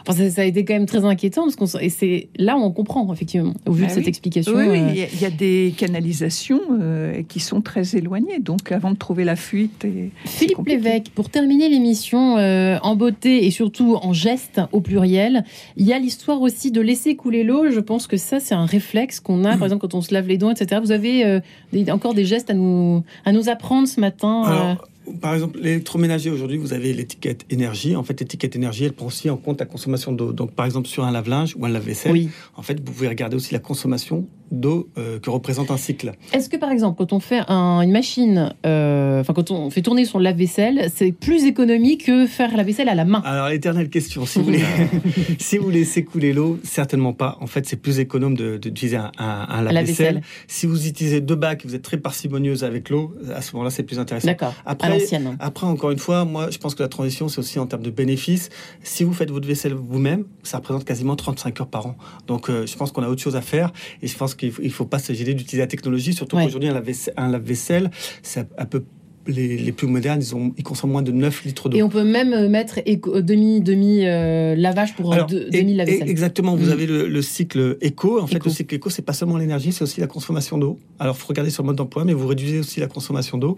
enfin, 0.06 0.12
ça, 0.24 0.30
ça 0.30 0.42
a 0.42 0.44
été 0.44 0.64
quand 0.64 0.74
même 0.74 0.86
très 0.86 1.04
inquiétant 1.04 1.42
parce 1.44 1.56
qu'on 1.56 1.66
et 1.80 1.88
c'est 1.88 2.28
là 2.36 2.56
où 2.56 2.60
on 2.60 2.70
comprend 2.72 3.12
effectivement 3.12 3.54
au 3.66 3.72
vu 3.72 3.84
Ah 3.84 3.88
de 3.88 3.92
cette 3.92 4.04
oui. 4.04 4.08
explication. 4.08 4.52
Oui, 4.54 4.64
oui, 4.68 4.78
euh, 4.78 4.88
il 4.90 4.96
y 4.98 5.02
a- 5.02 5.06
il 5.12 5.20
y, 5.20 5.24
a 5.24 5.30
des 5.30 5.74
canalisations 5.76 6.60
euh, 6.80 7.22
qui 7.28 7.40
sont 7.40 7.60
très 7.60 7.96
éloignées. 7.96 8.38
Donc, 8.38 8.72
avant 8.72 8.90
de 8.90 8.96
trouver 8.96 9.24
la 9.24 9.36
fuite, 9.36 9.84
et... 9.84 10.10
Philippe. 10.24 10.58
Lévesque, 10.66 11.10
pour 11.14 11.30
terminer 11.30 11.68
l'émission 11.68 12.36
euh, 12.38 12.78
en 12.82 12.96
beauté 12.96 13.46
et 13.46 13.50
surtout 13.50 13.96
en 14.00 14.12
geste 14.12 14.60
au 14.72 14.80
pluriel, 14.80 15.44
il 15.76 15.86
y 15.86 15.92
a 15.92 15.98
l'histoire 15.98 16.40
aussi 16.40 16.70
de 16.70 16.80
laisser 16.80 17.16
couler 17.16 17.44
l'eau. 17.44 17.70
Je 17.70 17.80
pense 17.80 18.06
que 18.06 18.16
ça, 18.16 18.40
c'est 18.40 18.54
un 18.54 18.66
réflexe 18.66 19.20
qu'on 19.20 19.44
a, 19.44 19.56
par 19.56 19.64
exemple, 19.64 19.82
quand 19.82 19.94
on 19.94 20.02
se 20.02 20.12
lave 20.14 20.28
les 20.28 20.38
dents, 20.38 20.50
etc. 20.50 20.80
Vous 20.82 20.92
avez 20.92 21.24
euh, 21.24 21.40
des- 21.72 21.90
encore 21.90 22.14
des 22.14 22.24
gestes 22.24 22.50
à 22.50 22.54
nous, 22.54 23.02
à 23.24 23.32
nous 23.32 23.48
apprendre 23.48 23.88
ce 23.88 24.00
matin 24.00 24.42
euh, 24.44 24.48
Alors, 24.48 24.88
par 25.20 25.34
exemple, 25.34 25.58
l'électroménager, 25.60 26.30
aujourd'hui, 26.30 26.56
vous 26.58 26.72
avez 26.72 26.92
l'étiquette 26.92 27.44
énergie. 27.50 27.96
En 27.96 28.02
fait, 28.02 28.18
l'étiquette 28.20 28.56
énergie, 28.56 28.84
elle 28.84 28.92
prend 28.92 29.06
aussi 29.06 29.30
en 29.30 29.36
compte 29.36 29.60
la 29.60 29.66
consommation 29.66 30.12
d'eau. 30.12 30.32
Donc, 30.32 30.52
par 30.52 30.66
exemple, 30.66 30.88
sur 30.88 31.04
un 31.04 31.10
lave-linge 31.10 31.54
ou 31.58 31.64
un 31.64 31.68
lave-vaisselle, 31.68 32.12
Oui. 32.12 32.28
en 32.56 32.62
fait, 32.62 32.74
vous 32.78 32.92
pouvez 32.92 33.08
regarder 33.08 33.36
aussi 33.36 33.52
la 33.52 33.60
consommation 33.60 34.26
d'eau 34.50 34.88
euh, 34.98 35.18
que 35.18 35.30
représente 35.30 35.70
un 35.70 35.76
cycle. 35.76 36.12
Est-ce 36.32 36.48
que 36.48 36.56
par 36.56 36.70
exemple, 36.70 36.96
quand 36.98 37.12
on 37.12 37.20
fait 37.20 37.40
un- 37.48 37.80
une 37.80 37.90
machine, 37.92 38.52
euh, 38.64 39.20
enfin 39.20 39.32
quand 39.32 39.50
on 39.50 39.70
fait 39.70 39.82
tourner 39.82 40.04
son 40.04 40.18
lave-vaisselle, 40.18 40.90
c'est 40.94 41.12
plus 41.12 41.44
économique 41.44 42.06
que 42.06 42.26
faire 42.26 42.56
la 42.56 42.62
vaisselle 42.62 42.88
à 42.88 42.94
la 42.94 43.04
main? 43.04 43.22
Alors, 43.24 43.48
l'éternelle 43.48 43.88
question, 43.90 44.24
si 44.26 44.38
vous, 44.38 44.44
voulez, 44.46 44.62
si 45.38 45.58
vous 45.58 45.70
laissez 45.70 46.04
couler 46.04 46.32
l'eau, 46.32 46.58
certainement 46.62 47.12
pas. 47.12 47.36
En 47.40 47.46
fait, 47.46 47.66
c'est 47.66 47.76
plus 47.76 47.98
économe 47.98 48.36
de- 48.36 48.56
d'utiliser 48.56 48.96
un, 48.96 49.10
un, 49.18 49.46
un 49.48 49.62
la 49.62 49.72
lave-vaisselle. 49.72 50.16
vaisselle. 50.16 50.22
Si 50.46 50.66
vous 50.66 50.86
utilisez 50.86 51.20
deux 51.20 51.34
bacs, 51.34 51.64
vous 51.64 51.74
êtes 51.74 51.82
très 51.82 51.96
parcimonieuse 51.98 52.64
avec 52.64 52.90
l'eau, 52.90 53.14
à 53.34 53.42
ce 53.42 53.52
moment-là, 53.54 53.70
c'est 53.70 53.82
plus 53.82 53.98
intéressant. 53.98 54.26
D'accord, 54.28 54.54
Après. 54.64 54.98
Après, 55.40 55.66
encore 55.66 55.90
une 55.90 55.98
fois, 55.98 56.24
moi, 56.24 56.48
je 56.50 56.58
pense 56.58 56.74
que 56.74 56.82
la 56.82 56.88
transition, 56.88 57.28
c'est 57.28 57.38
aussi 57.38 57.58
en 57.58 57.66
termes 57.66 57.82
de 57.82 57.90
bénéfices. 57.90 58.48
Si 58.82 59.04
vous 59.04 59.12
faites 59.12 59.30
votre 59.30 59.46
vaisselle 59.46 59.74
vous-même, 59.74 60.24
ça 60.42 60.58
représente 60.58 60.84
quasiment 60.84 61.16
35 61.16 61.60
heures 61.60 61.66
par 61.66 61.86
an. 61.86 61.96
Donc, 62.26 62.48
euh, 62.50 62.66
je 62.66 62.76
pense 62.76 62.92
qu'on 62.92 63.02
a 63.02 63.08
autre 63.08 63.22
chose 63.22 63.36
à 63.36 63.40
faire. 63.40 63.72
Et 64.02 64.06
je 64.06 64.16
pense 64.16 64.34
qu'il 64.36 64.52
ne 64.62 64.68
faut, 64.68 64.84
pas 64.84 64.98
se 64.98 65.12
gêner 65.12 65.34
d'utiliser 65.34 65.58
la 65.58 65.66
technologie, 65.66 66.12
surtout 66.12 66.36
Ouais. 66.36 66.44
qu'aujourd'hui, 66.44 66.68
un 66.68 66.74
lave-vaisselle, 66.74 67.14
lave-vaisselle, 67.16 67.90
c'est 68.22 68.46
peu 68.66 68.84
les, 69.26 69.56
les 69.58 69.72
plus 69.72 69.86
modernes, 69.86 70.20
ils, 70.22 70.34
ont, 70.34 70.52
ils 70.56 70.62
consomment 70.64 70.92
moins 70.92 71.02
de 71.02 71.12
9 71.12 71.44
litres 71.44 71.68
d'eau. 71.68 71.76
Et 71.76 71.82
on 71.82 71.88
peut 71.88 72.04
même 72.04 72.32
euh, 72.32 72.48
mettre 72.48 72.78
éco- 72.86 73.20
demi, 73.20 73.60
demi 73.60 74.06
euh, 74.06 74.54
lavage 74.56 74.94
pour 74.96 75.12
Alors, 75.12 75.26
deux- 75.26 75.48
et- 75.52 75.60
demi 75.60 75.74
lave-vaisselle. 75.74 76.08
exactement, 76.08 76.56
vous 76.56 76.66
Mm. 76.66 76.72
avez 76.72 76.86
le, 76.86 77.08
le 77.08 77.22
cycle 77.22 77.76
éco. 77.80 78.20
En 78.20 78.26
fait, 78.26 78.36
Éco. 78.36 78.48
le 78.48 78.54
cycle 78.54 78.74
éco, 78.74 78.90
c'est 78.90 79.02
pas 79.02 79.12
seulement 79.12 79.36
l'énergie, 79.36 79.72
c'est 79.72 79.82
aussi 79.82 80.00
la 80.00 80.06
consommation 80.06 80.58
d'eau. 80.58 80.78
Alors, 80.98 81.16
faut 81.16 81.26
regarder 81.28 81.50
sur 81.50 81.62
le 81.62 81.66
mode 81.66 81.76
d'emploi, 81.76 82.04
mais 82.04 82.12
vous 82.12 82.26
réduisez 82.26 82.58
aussi 82.60 82.80
la 82.80 82.86
consommation 82.86 83.38
d'eau. 83.38 83.56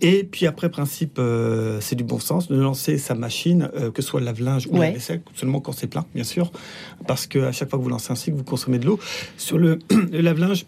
Et 0.00 0.24
puis 0.24 0.46
après, 0.46 0.68
principe, 0.68 1.16
euh, 1.18 1.78
c'est 1.80 1.96
du 1.96 2.04
bon 2.04 2.18
sens 2.18 2.48
de 2.48 2.56
lancer 2.56 2.98
sa 2.98 3.14
machine, 3.14 3.70
euh, 3.76 3.90
que 3.90 4.02
ce 4.02 4.08
soit 4.08 4.20
le 4.20 4.26
lave-linge 4.26 4.66
ou 4.68 4.78
Ouais. 4.78 4.88
la 4.88 4.92
vaisselle, 4.94 5.20
seulement 5.34 5.60
quand 5.60 5.72
c'est 5.72 5.86
plein, 5.86 6.04
bien 6.14 6.24
sûr, 6.24 6.50
parce 7.06 7.26
que 7.26 7.38
à 7.40 7.52
chaque 7.52 7.70
fois 7.70 7.78
que 7.78 7.84
vous 7.84 7.90
lancez 7.90 8.12
un 8.12 8.16
cycle, 8.16 8.36
vous 8.36 8.44
consommez 8.44 8.78
de 8.78 8.86
l'eau. 8.86 8.98
Sur 9.36 9.58
le, 9.58 9.78
le 10.12 10.20
lave-linge. 10.20 10.66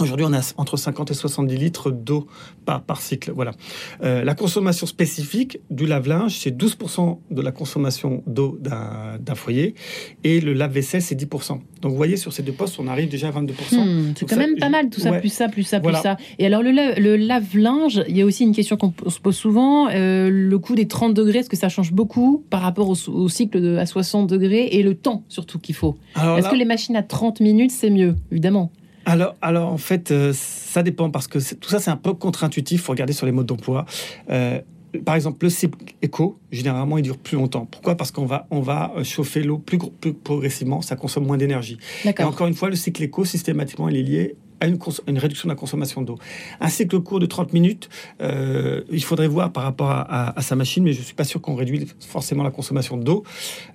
Aujourd'hui, 0.00 0.26
on 0.28 0.32
a 0.32 0.40
entre 0.56 0.76
50 0.76 1.10
et 1.10 1.14
70 1.14 1.56
litres 1.56 1.90
d'eau 1.90 2.26
par, 2.64 2.82
par 2.82 3.00
cycle. 3.00 3.32
Voilà. 3.32 3.52
Euh, 4.02 4.24
la 4.24 4.34
consommation 4.34 4.86
spécifique 4.86 5.58
du 5.70 5.86
lave-linge, 5.86 6.38
c'est 6.38 6.50
12% 6.56 7.18
de 7.30 7.42
la 7.42 7.52
consommation 7.52 8.22
d'eau 8.26 8.58
d'un 8.60 9.34
foyer. 9.34 9.74
Et 10.24 10.40
le 10.40 10.52
lave-vaisselle, 10.54 11.02
c'est 11.02 11.14
10%. 11.14 11.60
Donc, 11.82 11.90
vous 11.90 11.96
voyez, 11.96 12.16
sur 12.16 12.32
ces 12.32 12.42
deux 12.42 12.52
postes, 12.52 12.78
on 12.78 12.86
arrive 12.86 13.08
déjà 13.08 13.28
à 13.28 13.30
22%. 13.32 13.52
Hmm, 13.84 14.12
c'est 14.16 14.28
quand 14.28 14.36
ça, 14.36 14.40
même 14.40 14.56
pas 14.58 14.68
mal 14.68 14.88
tout 14.88 15.00
ça, 15.00 15.10
ouais. 15.10 15.20
plus 15.20 15.32
ça, 15.32 15.48
plus 15.48 15.62
ça, 15.64 15.80
plus 15.80 15.92
ça. 15.94 16.16
Et 16.38 16.46
alors 16.46 16.62
le, 16.62 16.70
la- 16.70 16.98
le 16.98 17.16
lave-linge, 17.16 18.02
il 18.08 18.16
y 18.16 18.22
a 18.22 18.24
aussi 18.26 18.44
une 18.44 18.54
question 18.54 18.76
qu'on 18.76 18.92
se 19.10 19.18
pose 19.20 19.36
souvent, 19.36 19.88
euh, 19.88 20.30
le 20.30 20.58
coût 20.58 20.74
des 20.74 20.86
30 20.88 21.14
degrés, 21.14 21.40
est-ce 21.40 21.50
que 21.50 21.56
ça 21.56 21.68
change 21.68 21.92
beaucoup 21.92 22.44
par 22.50 22.60
rapport 22.62 22.88
au, 22.88 22.96
au 23.10 23.28
cycle 23.28 23.60
de, 23.60 23.76
à 23.76 23.86
60 23.86 24.28
degrés 24.28 24.68
et 24.72 24.82
le 24.82 24.94
temps 24.94 25.24
surtout 25.28 25.58
qu'il 25.58 25.74
faut? 25.74 25.96
Est-ce 26.16 26.48
que 26.48 26.56
les 26.56 26.64
machines 26.64 26.96
à 26.96 27.02
30 27.02 27.40
minutes, 27.40 27.70
c'est 27.72 27.90
mieux 27.90 28.14
Évidemment? 28.30 28.70
Alors, 29.04 29.34
alors, 29.42 29.72
en 29.72 29.78
fait, 29.78 30.10
euh, 30.10 30.32
ça 30.34 30.82
dépend 30.82 31.10
parce 31.10 31.26
que 31.26 31.38
tout 31.54 31.68
ça, 31.68 31.80
c'est 31.80 31.90
un 31.90 31.96
peu 31.96 32.14
contre-intuitif. 32.14 32.80
Il 32.80 32.84
faut 32.84 32.92
regarder 32.92 33.12
sur 33.12 33.26
les 33.26 33.32
modes 33.32 33.46
d'emploi. 33.46 33.84
Euh, 34.30 34.60
par 35.04 35.14
exemple, 35.14 35.44
le 35.44 35.50
cycle 35.50 35.94
éco, 36.02 36.38
généralement, 36.50 36.98
il 36.98 37.02
dure 37.02 37.18
plus 37.18 37.36
longtemps. 37.36 37.66
Pourquoi? 37.66 37.96
Parce 37.96 38.10
qu'on 38.10 38.26
va, 38.26 38.46
on 38.50 38.60
va 38.60 38.92
euh, 38.96 39.04
chauffer 39.04 39.42
l'eau 39.42 39.58
plus, 39.58 39.78
progressivement, 40.12 40.82
ça 40.82 40.96
consomme 40.96 41.26
moins 41.26 41.38
d'énergie. 41.38 41.78
Et 42.04 42.22
encore 42.22 42.46
une 42.46 42.54
fois, 42.54 42.68
le 42.68 42.76
cycle 42.76 43.02
éco, 43.02 43.24
systématiquement, 43.24 43.88
il 43.88 43.96
est 43.96 44.02
lié 44.02 44.36
à 44.62 44.66
une, 44.68 45.18
réduction 45.18 45.48
de 45.48 45.52
la 45.52 45.56
consommation 45.58 46.02
d'eau. 46.02 46.18
Un 46.60 46.68
cycle 46.68 47.00
court 47.00 47.18
de 47.18 47.26
30 47.26 47.52
minutes, 47.52 47.88
euh, 48.20 48.82
il 48.90 49.02
faudrait 49.02 49.26
voir 49.26 49.50
par 49.52 49.64
rapport 49.64 49.90
à, 49.90 50.00
à- 50.02 50.38
à 50.38 50.42
sa 50.42 50.54
machine, 50.56 50.84
mais 50.84 50.92
je 50.92 51.00
ne 51.00 51.04
suis 51.04 51.14
pas 51.14 51.24
sûr 51.24 51.40
qu'on 51.40 51.54
réduit 51.56 51.86
forcément 52.06 52.44
la 52.44 52.50
consommation 52.52 52.96
d'eau. 52.96 53.24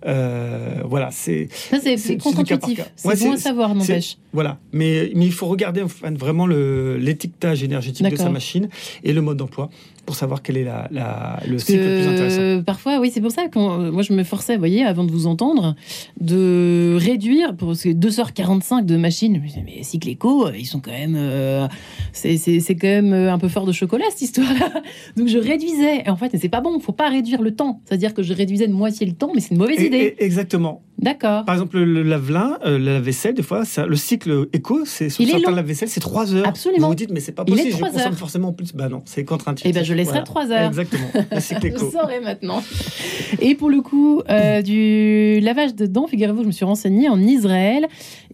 Euh, 0.05 0.81
voilà, 0.85 1.09
c'est... 1.11 1.49
Ça, 1.51 1.77
c'est 1.81 2.17
contre-intuitif. 2.17 2.81
C'est 2.95 3.07
Ouais, 3.07 3.15
bon 3.17 3.33
à 3.33 3.37
savoir, 3.37 3.75
n'empêche. 3.75 4.17
Voilà, 4.33 4.57
mais, 4.71 5.11
mais 5.15 5.25
il 5.25 5.33
faut 5.33 5.47
regarder 5.47 5.81
enfin, 5.81 6.11
vraiment 6.11 6.45
le- 6.47 6.97
l'étiquetage 6.97 7.63
énergétique 7.63 8.07
de 8.09 8.15
sa 8.15 8.29
machine 8.29 8.69
et 9.03 9.13
le 9.13 9.21
mode 9.21 9.37
d'emploi 9.37 9.69
pour 10.07 10.15
savoir 10.15 10.41
quel 10.41 10.57
est 10.57 10.63
la, 10.63 10.87
la- 10.89 11.39
le 11.47 11.59
cycle 11.59 11.77
le 11.83 11.99
plus 11.99 12.07
intéressant. 12.07 12.63
parfois, 12.63 12.99
oui, 12.99 13.11
c'est 13.13 13.21
pour 13.21 13.31
ça 13.31 13.47
que 13.49 13.59
euh, 13.59 13.91
moi 13.91 14.01
je 14.01 14.13
me 14.13 14.23
forçais, 14.23 14.53
vous 14.53 14.59
voyez, 14.59 14.83
avant 14.83 15.03
de 15.03 15.11
vous 15.11 15.27
entendre, 15.27 15.75
de 16.19 16.97
réduire 16.99 17.55
pour 17.55 17.67
parce 17.67 17.83
que 17.83 17.89
2h45 17.89 18.85
de 18.85 18.95
machine. 18.97 19.35
Je 19.35 19.39
me 19.41 19.47
disais, 19.47 19.63
Mais 19.65 19.83
cycle 19.83 20.09
éco, 20.09 20.49
ils 20.57 20.65
sont 20.65 20.79
quand 20.79 20.91
même, 20.91 21.15
euh, 21.17 21.67
c'est 22.13 22.37
quand 22.75 22.87
même 22.87 23.13
euh, 23.13 23.31
un 23.33 23.37
peu 23.37 23.49
fort 23.49 23.65
de 23.65 23.71
chocolat 23.73 24.05
cette 24.09 24.21
histoire-là. 24.23 24.81
Donc 25.17 25.27
je 25.27 25.37
réduisais. 25.37 26.03
Et 26.05 26.09
en 26.09 26.15
fait, 26.15 26.31
c'est 26.39 26.49
pas 26.49 26.61
bon. 26.61 26.79
Faut 26.79 26.93
pas 26.93 27.09
réduire 27.09 27.41
le 27.41 27.53
temps. 27.53 27.81
C'est-à-dire 27.85 28.13
que 28.13 28.23
je 28.23 28.33
réduisais 28.33 28.67
de 28.67 28.73
moitié 28.73 29.05
le 29.05 29.13
temps, 29.13 29.31
mais 29.35 29.41
c'est 29.41 29.51
une 29.51 29.57
mauvaise 29.57 29.79
Et- 29.81 29.87
idée. 29.87 30.15
et- 30.17 30.23
exactement. 30.23 30.81
D'accord. 30.99 31.45
Par 31.45 31.53
exemple, 31.53 31.77
le 31.77 32.01
lave-lin, 32.01 32.57
euh, 32.65 32.79
la 32.79 32.99
vaisselle, 32.99 33.35
des 33.35 33.43
fois, 33.43 33.65
ça- 33.65 33.85
le 33.85 33.95
cycle 33.95 34.47
éco, 34.51 34.81
c'est 34.85 35.09
sur 35.09 35.23
certains 35.27 35.51
lave-vaisselle, 35.51 35.89
c'est 35.89 35.99
3 35.99 36.33
heures. 36.33 36.47
Absolument. 36.47 36.87
Vous 36.87 36.91
vous 36.93 36.95
dites, 36.95 37.11
mais 37.11 37.19
c'est 37.19 37.31
pas 37.33 37.43
Il 37.45 37.53
est 37.53 37.57
possible, 37.57 37.71
je 37.73 37.77
trois 37.77 37.89
consomme 37.91 38.11
heures. 38.13 38.17
forcément 38.17 38.51
plus. 38.53 38.73
Bah 38.73 38.89
non, 38.89 39.03
c'est 39.05 39.23
contre-intuitif. 39.23 39.69
Eh 39.69 39.73
ben, 39.77 39.85
je 39.85 39.93
laisserai 39.93 40.11
Voilà. 40.13 40.25
3 40.25 40.51
heures. 40.51 40.67
Exactement, 40.67 41.07
le 41.31 41.39
cycle 41.39 41.67
éco. 41.67 41.85
Vous 41.85 41.91
saurez 41.91 42.19
maintenant. 42.19 42.63
Et 43.41 43.53
pour 43.53 43.69
le 43.69 43.81
coup, 43.81 44.21
euh, 44.29 44.61
du 44.63 45.39
lavage 45.41 45.75
de 45.75 45.85
dents, 45.85 46.07
figurez-vous, 46.07 46.41
je 46.41 46.47
me 46.47 46.51
suis 46.51 46.65
renseignée 46.65 47.09
en 47.09 47.19
Israël, 47.21 47.87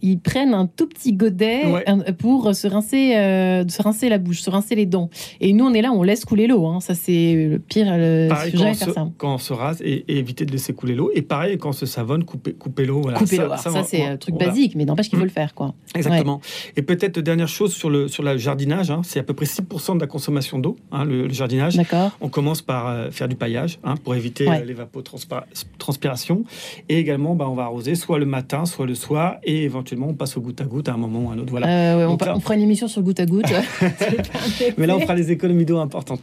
ils 0.04 0.18
prennent 0.18 0.54
un 0.54 0.66
tout 0.66 0.86
petit 0.86 1.12
godet 1.12 1.66
Ouais. 1.66 1.82
un- 1.88 1.98
pour 2.12 2.54
se 2.54 2.66
rincer, 2.68 3.16
euh, 3.16 3.64
se 3.68 3.82
rincer 3.82 4.08
la 4.08 4.18
bouche, 4.18 4.40
se 4.42 4.50
rincer 4.50 4.74
les 4.74 4.86
dents. 4.86 5.08
Et 5.40 5.52
nous, 5.52 5.64
on 5.64 5.72
est 5.74 5.82
là, 5.82 5.92
on 5.92 6.02
laisse 6.02 6.24
couler 6.24 6.46
l'eau. 6.46 6.66
hein. 6.66 6.80
Ça, 6.80 6.94
c'est 6.94 7.46
le 7.50 7.58
pire. 7.58 7.86
Le, 7.96 8.26
Pareil, 8.28 8.52
faut 8.52 8.58
quand 8.58 8.74
se, 8.74 8.84
faire 8.84 8.94
ça. 8.94 9.08
quand 9.18 9.34
on 9.34 9.38
se 9.38 9.52
rase 9.52 9.80
et, 9.82 10.04
et 10.08 10.18
éviter 10.18 10.44
de 10.44 10.52
laisser 10.52 10.72
couler 10.74 10.94
l'eau. 10.94 11.10
Et 11.14 11.22
pareil, 11.22 11.56
quand 11.58 11.70
on 11.70 11.72
se 11.72 11.86
savonne, 11.86 12.24
couper, 12.24 12.52
couper 12.52 12.84
l'eau. 12.84 13.00
Voilà. 13.02 13.18
Couper 13.18 13.36
Ça- 13.36 13.42
l'eau. 13.42 13.48
Alors 13.52 13.58
Ça, 13.62 13.70
va- 13.70 13.82
c'est 13.84 14.04
un 14.04 14.16
truc 14.16 14.34
voilà. 14.34 14.50
basique, 14.50 14.74
mais 14.76 14.84
n'empêche 14.84 15.08
qu'il 15.08 15.18
faut 15.18 15.24
le 15.24 15.30
faire, 15.30 15.54
quoi. 15.54 15.74
Exactement. 15.94 16.40
Et 16.76 16.82
peut-être 16.82 17.18
dernière 17.20 17.48
chose 17.48 17.72
sur 17.72 17.88
le, 17.90 18.08
sur 18.08 18.22
le 18.22 18.36
jardinage, 18.36 18.90
hein, 18.90 19.00
c'est 19.04 19.20
à 19.20 19.22
peu 19.22 19.32
près 19.34 19.46
6% 19.46 19.94
de 19.96 20.00
la 20.00 20.06
consommation 20.06 20.58
d'eau, 20.58 20.76
hein, 20.92 21.04
le, 21.04 21.26
le 21.26 21.32
jardinage. 21.32 21.78
On 22.20 22.28
commence 22.28 22.60
par 22.62 22.88
euh, 22.88 23.10
faire 23.10 23.28
du 23.28 23.36
paillage 23.36 23.78
pour 24.04 24.14
éviter 24.14 24.46
Ouais. 24.48 24.60
euh, 24.60 24.64
l'évapotranspiration. 24.64 26.44
Et 26.88 26.98
également, 26.98 27.34
bah, 27.34 27.46
on 27.48 27.54
va 27.54 27.64
arroser 27.64 27.94
soit 27.94 28.18
le 28.18 28.26
matin, 28.26 28.66
soit 28.66 28.86
le 28.86 28.94
soir. 28.94 29.36
Et 29.44 29.62
éventuellement, 29.64 29.93
on 30.02 30.14
passe 30.14 30.36
au 30.36 30.40
goutte 30.40 30.60
à 30.60 30.64
goutte 30.64 30.88
à 30.88 30.94
un 30.94 30.96
moment 30.96 31.24
ou 31.26 31.30
à 31.30 31.34
un 31.34 31.38
autre. 31.38 31.50
Voilà. 31.50 31.66
Euh, 31.68 31.98
ouais, 31.98 32.04
on, 32.04 32.24
là- 32.24 32.36
on 32.36 32.40
fera 32.40 32.54
une 32.54 32.62
émission 32.62 32.88
sur 32.88 33.02
goutte 33.02 33.20
à 33.20 33.26
goutte. 33.26 33.44
Mais 34.78 34.86
là, 34.86 34.96
on 34.96 35.00
fera 35.00 35.14
les 35.14 35.30
économies 35.30 35.64
d'eau 35.64 35.78
importantes. 35.78 36.20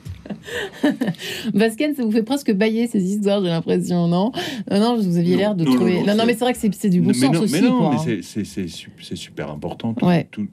Basken, 1.53 1.95
ça 1.95 2.03
vous 2.03 2.11
fait 2.11 2.23
presque 2.23 2.51
bailler 2.53 2.87
ces 2.87 3.03
histoires, 3.03 3.41
j'ai 3.41 3.49
l'impression, 3.49 4.07
non? 4.07 4.31
Euh, 4.71 4.79
Non, 4.79 4.97
vous 4.97 5.17
aviez 5.17 5.37
l'air 5.37 5.55
de 5.55 5.63
non, 5.65 5.75
trouver. 5.75 6.01
non, 6.03 6.15
Non, 6.15 6.23
mais 6.25 6.33
c'est 6.33 6.39
vrai 6.45 6.53
que 6.53 6.59
c'est 6.59 6.73
c'est 6.73 6.89
du 6.89 7.01
bon 7.01 7.07
mais 7.07 7.13
sens 7.13 7.33
non, 7.33 7.41
aussi. 7.41 7.53
mais 7.53 7.61
non, 7.61 7.77
quoi, 7.79 7.89
mais 7.91 7.95
hein. 7.97 8.01
c'est- 8.03 8.21
c'est- 8.23 8.45
c'est 8.45 8.67
su- 8.67 8.91
c'est 9.01 9.15
super 9.15 9.49
important. 9.49 9.93
Tout, 9.93 10.05
Ouais. 10.05 10.27
tout, 10.31 10.47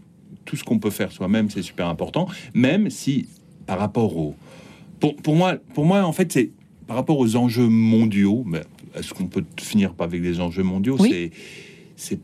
tout 0.44 0.56
ce 0.56 0.64
qu'on 0.64 0.78
peut 0.78 0.90
faire 0.90 1.12
soi-même, 1.12 1.50
c'est 1.50 1.62
super 1.62 1.86
important. 1.88 2.26
Même 2.54 2.90
si, 2.90 3.26
par 3.66 3.78
rapport 3.78 4.16
au. 4.16 4.34
Pour, 5.00 5.14
pour 5.16 5.36
moi, 5.36 5.56
pour 5.74 5.84
moi, 5.84 6.02
en 6.04 6.12
fait, 6.12 6.32
c'est 6.32 6.50
par 6.86 6.96
rapport 6.96 7.18
aux 7.18 7.36
enjeux 7.36 7.68
mondiaux. 7.68 8.42
Mais 8.46 8.62
est-ce 8.96 9.12
qu'on 9.14 9.26
peut 9.26 9.44
finir 9.60 9.92
par 9.94 10.06
avec 10.06 10.22
des 10.22 10.40
enjeux 10.40 10.62
mondiaux? 10.62 10.96
Oui. 10.98 11.30
C'est. 11.96 12.18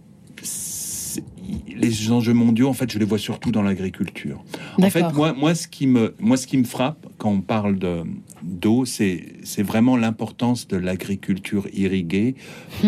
Les 1.77 2.11
enjeux 2.11 2.33
mondiaux, 2.33 2.69
en 2.69 2.73
fait, 2.73 2.91
je 2.91 2.99
les 2.99 3.05
vois 3.05 3.19
surtout 3.19 3.51
dans 3.53 3.63
l'agriculture. 3.63 4.43
En 4.81 4.89
fait, 4.91 5.05
moi, 5.13 5.33
moi, 5.33 5.55
ce 5.55 5.69
qui 5.69 5.87
me, 5.87 6.15
moi, 6.19 6.37
ce 6.37 6.47
qui 6.47 6.57
me 6.57 6.65
frappe 6.65 7.07
quand 7.19 7.31
on 7.31 7.41
parle 7.41 7.79
de 7.79 8.03
d'eau, 8.43 8.85
c'est 8.85 9.25
c'est 9.43 9.63
vraiment 9.63 9.97
l'importance 9.97 10.69
de 10.69 10.77
l'agriculture 10.77 11.67
irriguée 11.75 12.35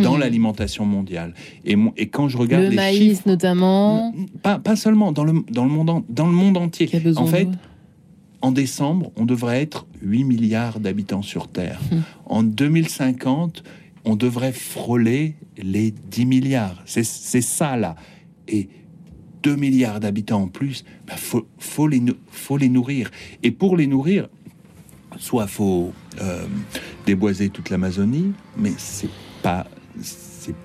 dans 0.03 0.17
Hmm. 0.17 0.21
l'alimentation 0.21 0.85
mondiale. 0.87 1.35
Et, 1.65 1.77
et 1.97 2.09
quand 2.09 2.29
je 2.29 2.37
regarde 2.39 2.65
Le 2.65 2.71
les 2.71 2.77
maïs, 2.77 2.99
chiffres, 2.99 3.23
notamment, 3.27 4.15
pas, 4.43 4.59
pas 4.59 4.77
seulement 4.77 5.13
dans 5.13 5.25
le, 5.25 5.33
dans 5.51 5.65
le 5.65 5.71
monde 5.71 5.91
en- 5.91 6.05
dans 6.09 6.27
le 6.27 6.33
monde 6.33 6.57
entier. 6.57 6.89
En 7.17 7.27
fait, 7.27 7.49
en 8.43 8.53
décembre, 8.53 9.11
on 9.17 9.25
devrait 9.25 9.61
être 9.63 9.87
8 10.03 10.25
milliards 10.25 10.79
d'habitants 10.81 11.23
sur 11.23 11.49
Terre. 11.49 11.81
Hmm. 11.91 12.01
En 12.27 12.43
2050, 12.43 13.65
on 14.05 14.15
devrait 14.17 14.53
frôler 14.53 15.35
les 15.59 15.91
10 16.11 16.27
milliards. 16.27 16.81
C'est 16.85 17.03
ça 17.05 17.77
là. 17.77 17.97
Et 18.49 18.69
2 19.43 19.57
milliards 19.57 20.01
d'habitants 20.01 20.43
en 20.43 20.49
plus, 20.49 20.85
il 21.11 21.17
faut, 21.19 21.47
faut, 21.59 21.87
les, 21.89 22.01
nou- 22.01 22.15
faut 22.31 22.57
les 22.57 22.69
nourrir. 22.69 23.11
Et 23.43 23.51
pour 23.51 23.77
les 23.77 23.87
nourrir, 23.87 24.29
soit 25.19 25.47
faut 25.47 25.93
euh, 26.21 26.47
déboiser 27.07 27.49
toute 27.51 27.71
l'Amazonie, 27.71 28.33
mais 28.57 28.73
c'est 28.77 29.11
pas 29.43 29.67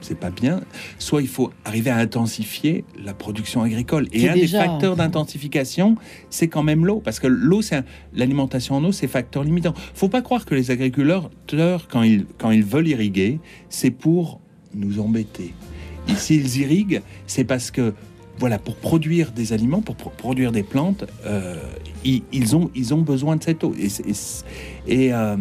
c'est 0.02 0.20
pas 0.20 0.30
bien. 0.30 0.62
Soit 1.00 1.22
il 1.24 1.28
faut 1.28 1.52
arriver 1.66 1.90
à 1.90 1.98
intensifier 1.98 2.84
la 3.04 3.16
production 3.16 3.64
agricole. 3.64 4.08
Et 4.12 4.30
un 4.30 4.34
déjà- 4.34 4.60
des 4.60 4.66
facteurs 4.68 4.96
d'intensification, 4.96 5.96
c'est 6.30 6.50
quand 6.50 6.62
même 6.62 6.86
l'eau, 6.86 7.00
parce 7.00 7.20
que 7.20 7.26
l'eau, 7.26 7.64
c'est 7.64 7.78
un- 7.78 7.86
l'alimentation 8.14 8.76
en 8.76 8.84
eau, 8.84 8.92
c'est 8.92 9.08
facteur 9.08 9.44
limitant. 9.44 9.74
Faut 9.96 10.08
pas 10.10 10.22
croire 10.22 10.46
que 10.46 10.54
les 10.54 10.70
agriculteurs, 10.70 11.88
quand 11.90 12.04
ils 12.04 12.26
quand 12.38 12.52
ils 12.52 12.64
veulent 12.64 12.90
irriguer, 12.90 13.40
c'est 13.70 13.90
pour 13.90 14.40
nous 14.76 15.00
embêter. 15.00 15.54
S'ils 16.16 16.58
irriguent, 16.58 17.02
c'est 17.28 17.44
parce 17.44 17.72
que 17.72 17.94
voilà, 18.40 18.58
pour 18.58 18.76
produire 18.76 19.32
des 19.32 19.54
aliments, 19.54 19.82
pour 19.82 19.96
pro- 19.96 20.12
produire 20.18 20.52
des 20.52 20.64
plantes, 20.64 21.06
euh, 21.26 21.58
ils, 22.04 22.56
ont, 22.56 22.72
ils 22.74 22.94
ont 22.94 23.02
besoin 23.02 23.36
de 23.36 23.44
cette 23.44 23.64
eau. 23.64 23.74
Et, 24.88 25.14
euh, 25.14 25.38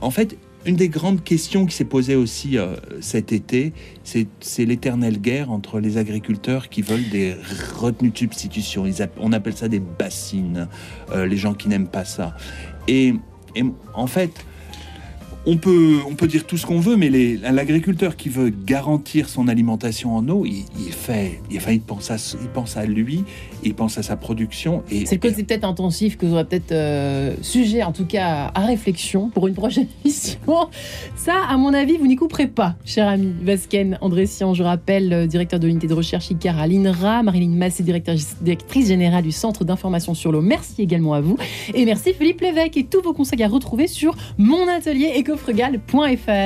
en 0.00 0.10
fait, 0.10 0.38
une 0.64 0.76
des 0.76 0.88
grandes 0.88 1.22
questions 1.22 1.66
qui 1.66 1.74
s'est 1.74 1.84
posée 1.84 2.16
aussi 2.16 2.56
euh, 2.56 2.76
cet 3.00 3.32
été, 3.32 3.72
c'est 4.02 4.64
l'éternelle 4.64 5.20
guerre 5.20 5.50
entre 5.50 5.80
les 5.80 5.98
agriculteurs 5.98 6.68
qui 6.70 6.82
veulent 6.82 7.08
des 7.10 7.34
retenues 7.76 8.10
de 8.10 8.18
substitution. 8.18 8.84
On 9.18 9.32
appelle 9.32 9.56
ça 9.56 9.68
des 9.68 9.80
bassines, 9.80 10.68
les 11.14 11.36
gens 11.36 11.54
qui 11.54 11.68
n'aiment 11.68 11.88
pas 11.88 12.04
ça. 12.04 12.36
Et 12.88 13.14
en 13.94 14.06
fait, 14.06 14.32
on 15.46 15.56
peut, 15.56 16.26
dire 16.26 16.46
tout 16.46 16.56
ce 16.56 16.66
qu'on 16.66 16.80
veut, 16.80 16.96
mais 16.96 17.08
l'agriculteur 17.08 18.16
qui 18.16 18.28
veut 18.28 18.50
garantir 18.50 19.28
son 19.28 19.48
alimentation 19.48 20.16
en 20.16 20.28
eau, 20.28 20.44
il, 20.44 20.92
fait, 20.92 21.40
il 21.50 21.80
pense 21.80 22.76
à 22.76 22.86
lui, 22.86 23.24
il 23.64 23.74
pense 23.74 23.98
à 23.98 24.02
sa 24.02 24.16
production. 24.16 24.82
Et, 24.90 25.06
C'est 25.06 25.22
le 25.22 25.28
côté 25.28 25.42
peut-être 25.42 25.64
intensif 25.64 26.16
que 26.16 26.26
vous 26.26 26.34
aurez 26.34 26.44
peut-être 26.44 26.72
euh, 26.72 27.34
sujet, 27.42 27.82
en 27.82 27.92
tout 27.92 28.04
cas, 28.04 28.50
à 28.54 28.60
réflexion 28.66 29.28
pour 29.30 29.48
une 29.48 29.54
prochaine 29.54 29.86
émission. 30.04 30.38
Ça, 31.16 31.34
à 31.48 31.56
mon 31.56 31.74
avis, 31.74 31.96
vous 31.96 32.06
n'y 32.06 32.16
couperez 32.16 32.46
pas, 32.46 32.74
cher 32.84 33.08
ami. 33.08 33.32
Vasquen 33.42 33.98
Andressian, 34.00 34.54
je 34.54 34.62
rappelle, 34.62 35.26
directeur 35.28 35.60
de 35.60 35.66
l'unité 35.66 35.86
de 35.86 35.94
recherche 35.94 36.30
ICAR 36.30 36.58
à 36.58 36.66
l'INRA, 36.66 37.22
Marilyn 37.22 37.56
Massé, 37.56 37.82
directrice 37.82 38.88
générale 38.88 39.22
du 39.22 39.32
Centre 39.32 39.64
d'information 39.64 40.14
sur 40.14 40.32
l'eau. 40.32 40.40
Merci 40.40 40.82
également 40.82 41.14
à 41.14 41.20
vous. 41.20 41.36
Et 41.74 41.84
merci 41.84 42.12
Philippe 42.14 42.40
Lévesque 42.40 42.76
et 42.76 42.84
tous 42.84 43.02
vos 43.02 43.12
conseils 43.12 43.42
à 43.42 43.48
retrouver 43.48 43.86
sur 43.86 44.14
monatelier 44.38 45.12
ecofrugal.fr. 45.18 46.40